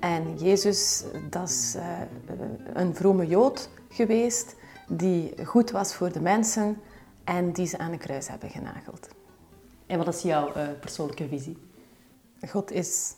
En 0.00 0.36
Jezus, 0.36 1.04
dat 1.30 1.48
is 1.48 1.74
uh, 1.76 2.00
een 2.72 2.94
vrome 2.94 3.26
Jood 3.26 3.68
geweest 3.88 4.56
die 4.88 5.46
goed 5.46 5.70
was 5.70 5.94
voor 5.94 6.12
de 6.12 6.20
mensen 6.20 6.80
en 7.24 7.52
die 7.52 7.66
ze 7.66 7.78
aan 7.78 7.92
een 7.92 7.98
kruis 7.98 8.28
hebben 8.28 8.50
genageld. 8.50 9.08
En 9.86 9.98
wat 9.98 10.08
is 10.08 10.22
jouw 10.22 10.56
uh, 10.56 10.68
persoonlijke 10.80 11.28
visie? 11.28 11.58
God 12.48 12.70
is 12.70 13.14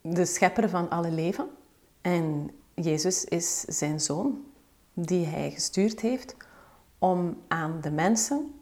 de 0.00 0.24
schepper 0.24 0.68
van 0.68 0.90
alle 0.90 1.10
leven 1.10 1.48
en 2.00 2.50
Jezus 2.74 3.24
is 3.24 3.60
zijn 3.60 4.00
zoon 4.00 4.44
die 4.92 5.26
hij 5.26 5.50
gestuurd 5.50 6.00
heeft 6.00 6.36
om 6.98 7.36
aan 7.48 7.80
de 7.80 7.90
mensen 7.90 8.60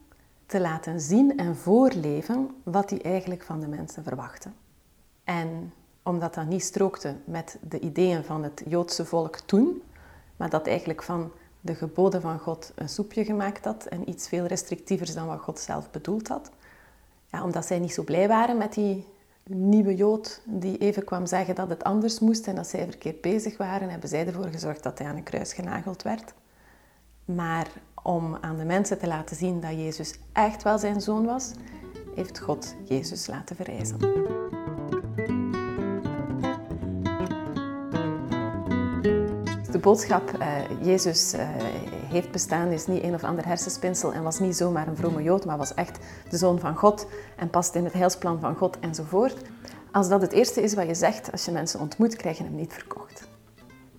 te 0.50 0.60
laten 0.60 1.00
zien 1.00 1.36
en 1.36 1.56
voorleven 1.56 2.50
wat 2.62 2.90
hij 2.90 3.02
eigenlijk 3.02 3.42
van 3.42 3.60
de 3.60 3.66
mensen 3.66 4.04
verwachtte. 4.04 4.48
En 5.24 5.72
omdat 6.02 6.34
dat 6.34 6.46
niet 6.46 6.62
strookte 6.62 7.16
met 7.24 7.58
de 7.68 7.80
ideeën 7.80 8.24
van 8.24 8.42
het 8.42 8.62
Joodse 8.66 9.04
volk 9.04 9.36
toen, 9.36 9.82
maar 10.36 10.50
dat 10.50 10.66
eigenlijk 10.66 11.02
van 11.02 11.30
de 11.60 11.74
geboden 11.74 12.20
van 12.20 12.38
God 12.38 12.72
een 12.74 12.88
soepje 12.88 13.24
gemaakt 13.24 13.64
had 13.64 13.84
en 13.84 14.08
iets 14.08 14.28
veel 14.28 14.46
restrictievers 14.46 15.14
dan 15.14 15.26
wat 15.26 15.40
God 15.40 15.58
zelf 15.58 15.90
bedoeld 15.90 16.28
had. 16.28 16.50
Ja, 17.26 17.44
omdat 17.44 17.66
zij 17.66 17.78
niet 17.78 17.94
zo 17.94 18.02
blij 18.02 18.28
waren 18.28 18.58
met 18.58 18.74
die 18.74 19.06
nieuwe 19.44 19.94
Jood 19.94 20.40
die 20.44 20.78
even 20.78 21.04
kwam 21.04 21.26
zeggen 21.26 21.54
dat 21.54 21.68
het 21.68 21.84
anders 21.84 22.18
moest 22.18 22.46
en 22.46 22.54
dat 22.54 22.66
zij 22.66 22.84
verkeerd 22.84 23.20
bezig 23.20 23.56
waren, 23.56 23.90
hebben 23.90 24.08
zij 24.08 24.26
ervoor 24.26 24.48
gezorgd 24.48 24.82
dat 24.82 24.98
hij 24.98 25.08
aan 25.08 25.16
een 25.16 25.22
kruis 25.22 25.52
genageld 25.52 26.02
werd. 26.02 26.34
Maar 27.24 27.68
om 28.02 28.36
aan 28.40 28.56
de 28.56 28.64
mensen 28.64 28.98
te 28.98 29.06
laten 29.06 29.36
zien 29.36 29.60
dat 29.60 29.70
Jezus 29.70 30.14
echt 30.32 30.62
wel 30.62 30.78
zijn 30.78 31.00
zoon 31.00 31.24
was, 31.24 31.50
heeft 32.14 32.40
God 32.40 32.74
Jezus 32.84 33.26
laten 33.26 33.56
verrijzen. 33.56 33.98
De 39.70 39.78
boodschap, 39.80 40.32
uh, 40.38 40.84
Jezus 40.86 41.34
uh, 41.34 41.40
heeft 42.08 42.30
bestaan, 42.30 42.68
is 42.68 42.86
niet 42.86 43.02
een 43.02 43.14
of 43.14 43.24
ander 43.24 43.46
hersenspinsel 43.46 44.12
en 44.12 44.22
was 44.22 44.38
niet 44.38 44.56
zomaar 44.56 44.88
een 44.88 44.96
vrome 44.96 45.22
Jood, 45.22 45.44
maar 45.44 45.56
was 45.56 45.74
echt 45.74 45.98
de 46.28 46.36
zoon 46.36 46.58
van 46.58 46.76
God 46.76 47.06
en 47.36 47.50
past 47.50 47.74
in 47.74 47.84
het 47.84 47.92
heilsplan 47.92 48.40
van 48.40 48.56
God 48.56 48.78
enzovoort. 48.78 49.36
Als 49.92 50.08
dat 50.08 50.20
het 50.20 50.32
eerste 50.32 50.62
is 50.62 50.74
wat 50.74 50.86
je 50.86 50.94
zegt 50.94 51.32
als 51.32 51.44
je 51.44 51.50
mensen 51.50 51.80
ontmoet, 51.80 52.16
krijg 52.16 52.38
je 52.38 52.44
hem 52.44 52.54
niet 52.54 52.72
verkocht. 52.72 53.29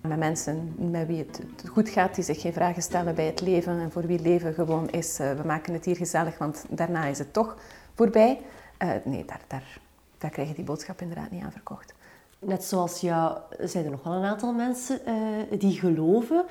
Met 0.02 0.18
mensen 0.18 0.74
met 0.90 1.06
wie 1.06 1.18
het 1.18 1.40
goed 1.70 1.88
gaat, 1.88 2.14
die 2.14 2.24
zich 2.24 2.40
geen 2.40 2.52
vragen 2.52 2.82
stellen 2.82 3.14
bij 3.14 3.26
het 3.26 3.40
leven 3.40 3.80
en 3.80 3.92
voor 3.92 4.06
wie 4.06 4.20
leven 4.20 4.54
gewoon 4.54 4.90
is, 4.90 5.20
uh, 5.20 5.32
we 5.32 5.42
maken 5.46 5.72
het 5.72 5.84
hier 5.84 5.96
gezellig, 5.96 6.38
want 6.38 6.64
daarna 6.68 7.04
is 7.04 7.18
het 7.18 7.32
toch 7.32 7.56
voorbij. 7.94 8.40
Uh, 8.78 8.90
nee, 9.04 9.24
daar, 9.24 9.40
daar, 9.46 9.80
daar 10.18 10.30
krijg 10.30 10.48
je 10.48 10.54
die 10.54 10.64
boodschap 10.64 11.00
inderdaad 11.00 11.30
niet 11.30 11.42
aan 11.42 11.52
verkocht. 11.52 11.94
Net 12.38 12.64
zoals 12.64 13.00
jou 13.00 13.38
zijn 13.60 13.84
er 13.84 13.90
nog 13.90 14.02
wel 14.02 14.12
een 14.12 14.24
aantal 14.24 14.52
mensen 14.52 15.00
uh, 15.06 15.60
die 15.60 15.78
geloven. 15.78 16.44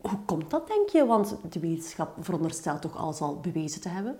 Hoe 0.00 0.18
komt 0.24 0.50
dat, 0.50 0.66
denk 0.66 0.88
je? 0.88 1.06
Want 1.06 1.36
de 1.50 1.60
wetenschap 1.60 2.16
veronderstelt 2.20 2.82
toch 2.82 2.96
alles 2.96 3.20
al 3.20 3.40
bewezen 3.40 3.80
te 3.80 3.88
hebben? 3.88 4.18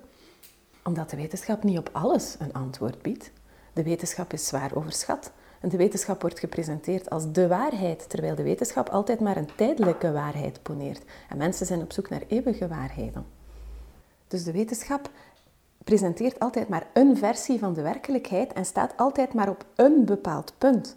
Omdat 0.83 1.11
de 1.11 1.17
wetenschap 1.17 1.62
niet 1.62 1.79
op 1.79 1.90
alles 1.93 2.37
een 2.38 2.53
antwoord 2.53 3.03
biedt. 3.03 3.31
De 3.73 3.83
wetenschap 3.83 4.33
is 4.33 4.47
zwaar 4.47 4.75
overschat. 4.75 5.33
De 5.68 5.77
wetenschap 5.77 6.20
wordt 6.20 6.38
gepresenteerd 6.38 7.11
als 7.11 7.33
de 7.33 7.48
waarheid, 7.48 8.09
terwijl 8.09 8.35
de 8.35 8.42
wetenschap 8.42 8.88
altijd 8.88 9.20
maar 9.20 9.37
een 9.37 9.55
tijdelijke 9.57 10.12
waarheid 10.12 10.62
poneert. 10.62 11.03
En 11.29 11.37
mensen 11.37 11.66
zijn 11.66 11.81
op 11.81 11.92
zoek 11.92 12.09
naar 12.09 12.22
eeuwige 12.29 12.68
waarheden. 12.68 13.27
Dus 14.29 14.44
de 14.44 14.53
wetenschap 14.53 15.11
presenteert 15.85 16.38
altijd 16.38 16.68
maar 16.68 16.87
een 16.92 17.16
versie 17.16 17.59
van 17.59 17.74
de 17.74 17.83
werkelijkheid 17.83 18.53
en 18.53 18.64
staat 18.64 18.96
altijd 18.96 19.35
maar 19.35 19.48
op 19.48 19.64
een 19.74 20.05
bepaald 20.05 20.55
punt, 20.59 20.96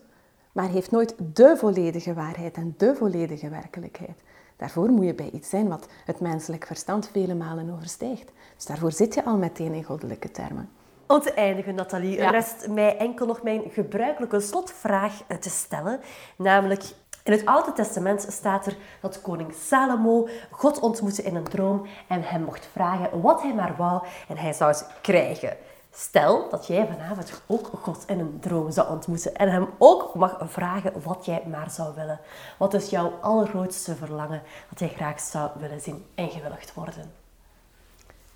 maar 0.52 0.70
heeft 0.70 0.92
nooit 0.92 1.16
de 1.34 1.56
volledige 1.58 2.14
waarheid 2.14 2.56
en 2.56 2.74
de 2.78 2.96
volledige 2.96 3.50
werkelijkheid. 3.50 4.22
Daarvoor 4.58 4.90
moet 4.90 5.06
je 5.06 5.14
bij 5.14 5.30
iets 5.30 5.50
zijn 5.50 5.68
wat 5.68 5.88
het 6.06 6.20
menselijk 6.20 6.66
verstand 6.66 7.10
vele 7.12 7.36
malen 7.36 7.74
overstijgt. 7.74 8.32
Dus 8.56 8.66
daarvoor 8.66 8.92
zit 8.92 9.14
je 9.14 9.26
al 9.26 9.38
meteen 9.38 9.74
in 9.74 9.84
goddelijke 9.84 10.32
termen. 10.32 10.70
Om 11.08 11.22
te 11.22 11.34
eindigen, 11.34 11.76
Nathalie, 11.76 12.30
rest 12.30 12.68
mij 12.68 12.98
enkel 12.98 13.26
nog 13.26 13.44
mijn 13.44 13.62
gebruikelijke 13.70 14.40
slotvraag 14.40 15.14
te 15.40 15.50
stellen. 15.50 16.00
Namelijk, 16.36 16.84
in 17.24 17.32
het 17.32 17.46
Oude 17.46 17.74
Testament 17.74 18.26
staat 18.30 18.66
er 18.66 18.76
dat 19.02 19.22
koning 19.22 19.54
Salomo 19.54 20.28
God 20.52 20.80
ontmoette 20.80 21.24
in 21.24 21.36
een 21.36 21.44
droom 21.44 21.88
en 22.08 22.24
hem 22.24 22.44
mocht 22.44 22.70
vragen 22.72 23.22
wat 23.22 23.42
hij 23.42 23.54
maar 23.54 23.76
wou 23.78 24.04
en 24.28 24.38
hij 24.38 24.54
zou 24.54 24.74
ze 24.74 24.86
krijgen. 25.02 25.58
Stel 25.92 26.50
dat 26.50 26.68
jij 26.68 26.88
vanavond 26.88 27.42
ook 27.46 27.70
God 27.82 28.04
in 28.08 28.20
een 28.20 28.40
droom 28.40 28.72
zou 28.72 28.90
ontmoeten 28.90 29.36
en 29.36 29.52
hem 29.52 29.68
ook 29.78 30.16
mag 30.16 30.38
vragen 30.46 31.02
wat 31.04 31.26
jij 31.26 31.44
maar 31.50 31.70
zou 31.70 31.96
willen. 31.96 32.20
Wat 32.58 32.74
is 32.74 32.90
jouw 32.90 33.14
allergrootste 33.22 33.96
verlangen 33.96 34.42
dat 34.70 34.80
jij 34.80 34.90
graag 34.90 35.20
zou 35.20 35.50
willen 35.60 35.82
zien 35.82 36.06
ingewilligd 36.16 36.74
worden? 36.74 37.12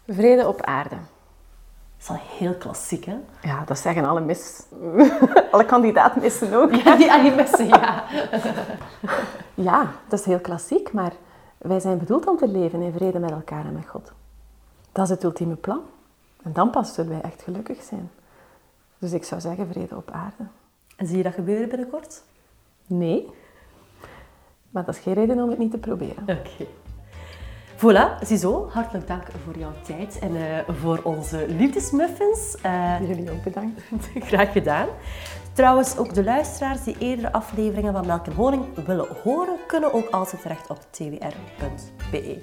Vrede 0.07 0.47
op 0.47 0.61
aarde. 0.61 0.97
Dat 2.01 2.15
is 2.17 2.21
al 2.21 2.37
heel 2.37 2.53
klassiek, 2.53 3.05
hè? 3.05 3.17
Ja, 3.41 3.63
dat 3.65 3.79
zeggen 3.79 4.05
alle 4.05 4.21
mis. 4.21 4.63
alle 5.51 5.65
kandidaatmissen 5.65 6.53
ook. 6.53 6.73
Ja, 6.83 6.95
die 6.95 7.11
animessen, 7.11 7.67
ja. 7.67 8.03
Ja, 9.53 9.91
dat 10.07 10.19
is 10.19 10.25
heel 10.25 10.39
klassiek, 10.39 10.91
maar 10.93 11.13
wij 11.57 11.79
zijn 11.79 11.97
bedoeld 11.97 12.27
om 12.27 12.37
te 12.37 12.47
leven 12.47 12.81
in 12.81 12.93
vrede 12.93 13.19
met 13.19 13.31
elkaar 13.31 13.65
en 13.65 13.73
met 13.73 13.87
God. 13.87 14.11
Dat 14.91 15.03
is 15.05 15.09
het 15.09 15.23
ultieme 15.23 15.55
plan. 15.55 15.81
En 16.43 16.53
dan 16.53 16.69
pas 16.69 16.93
zullen 16.93 17.11
wij 17.11 17.21
echt 17.21 17.41
gelukkig 17.41 17.81
zijn. 17.83 18.11
Dus 18.97 19.11
ik 19.11 19.23
zou 19.23 19.41
zeggen 19.41 19.67
vrede 19.67 19.95
op 19.95 20.11
aarde. 20.11 20.43
En 20.95 21.07
zie 21.07 21.17
je 21.17 21.23
dat 21.23 21.33
gebeuren 21.33 21.69
binnenkort? 21.69 22.23
Nee, 22.85 23.29
maar 24.69 24.85
dat 24.85 24.95
is 24.95 25.01
geen 25.01 25.13
reden 25.13 25.39
om 25.39 25.49
het 25.49 25.57
niet 25.57 25.71
te 25.71 25.77
proberen. 25.77 26.23
Oké. 26.23 26.65
Voilà, 27.81 28.17
ziezo, 28.25 28.69
hartelijk 28.69 29.07
dank 29.07 29.23
voor 29.45 29.57
jouw 29.57 29.71
tijd 29.83 30.19
en 30.19 30.35
eh, 30.35 30.75
voor 30.81 30.99
onze 31.03 31.45
liefdesmuffins. 31.47 32.55
Eh, 32.61 32.95
Jullie 33.07 33.31
ook 33.31 33.43
bedankt. 33.43 33.81
graag 34.29 34.51
gedaan. 34.51 34.87
Trouwens, 35.53 35.97
ook 35.97 36.13
de 36.13 36.23
luisteraars 36.23 36.83
die 36.83 36.95
eerdere 36.99 37.31
afleveringen 37.31 37.93
van 37.93 38.05
Melk 38.05 38.25
en 38.25 38.33
Honing 38.33 38.85
willen 38.85 39.07
horen, 39.23 39.55
kunnen 39.67 39.93
ook 39.93 40.09
altijd 40.09 40.41
terecht 40.41 40.69
op 40.69 40.77
twr.be. 40.89 42.41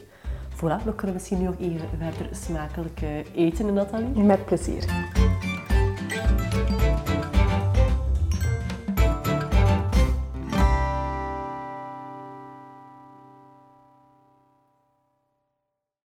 Voilà, 0.54 0.84
we 0.84 0.94
kunnen 0.94 1.14
misschien 1.14 1.38
nu 1.38 1.44
nog 1.44 1.58
even 1.58 1.88
verder 1.98 2.36
smakelijk 2.36 3.00
eh, 3.02 3.46
eten, 3.46 3.74
Nathalie. 3.74 4.22
Met 4.22 4.44
plezier. 4.44 4.84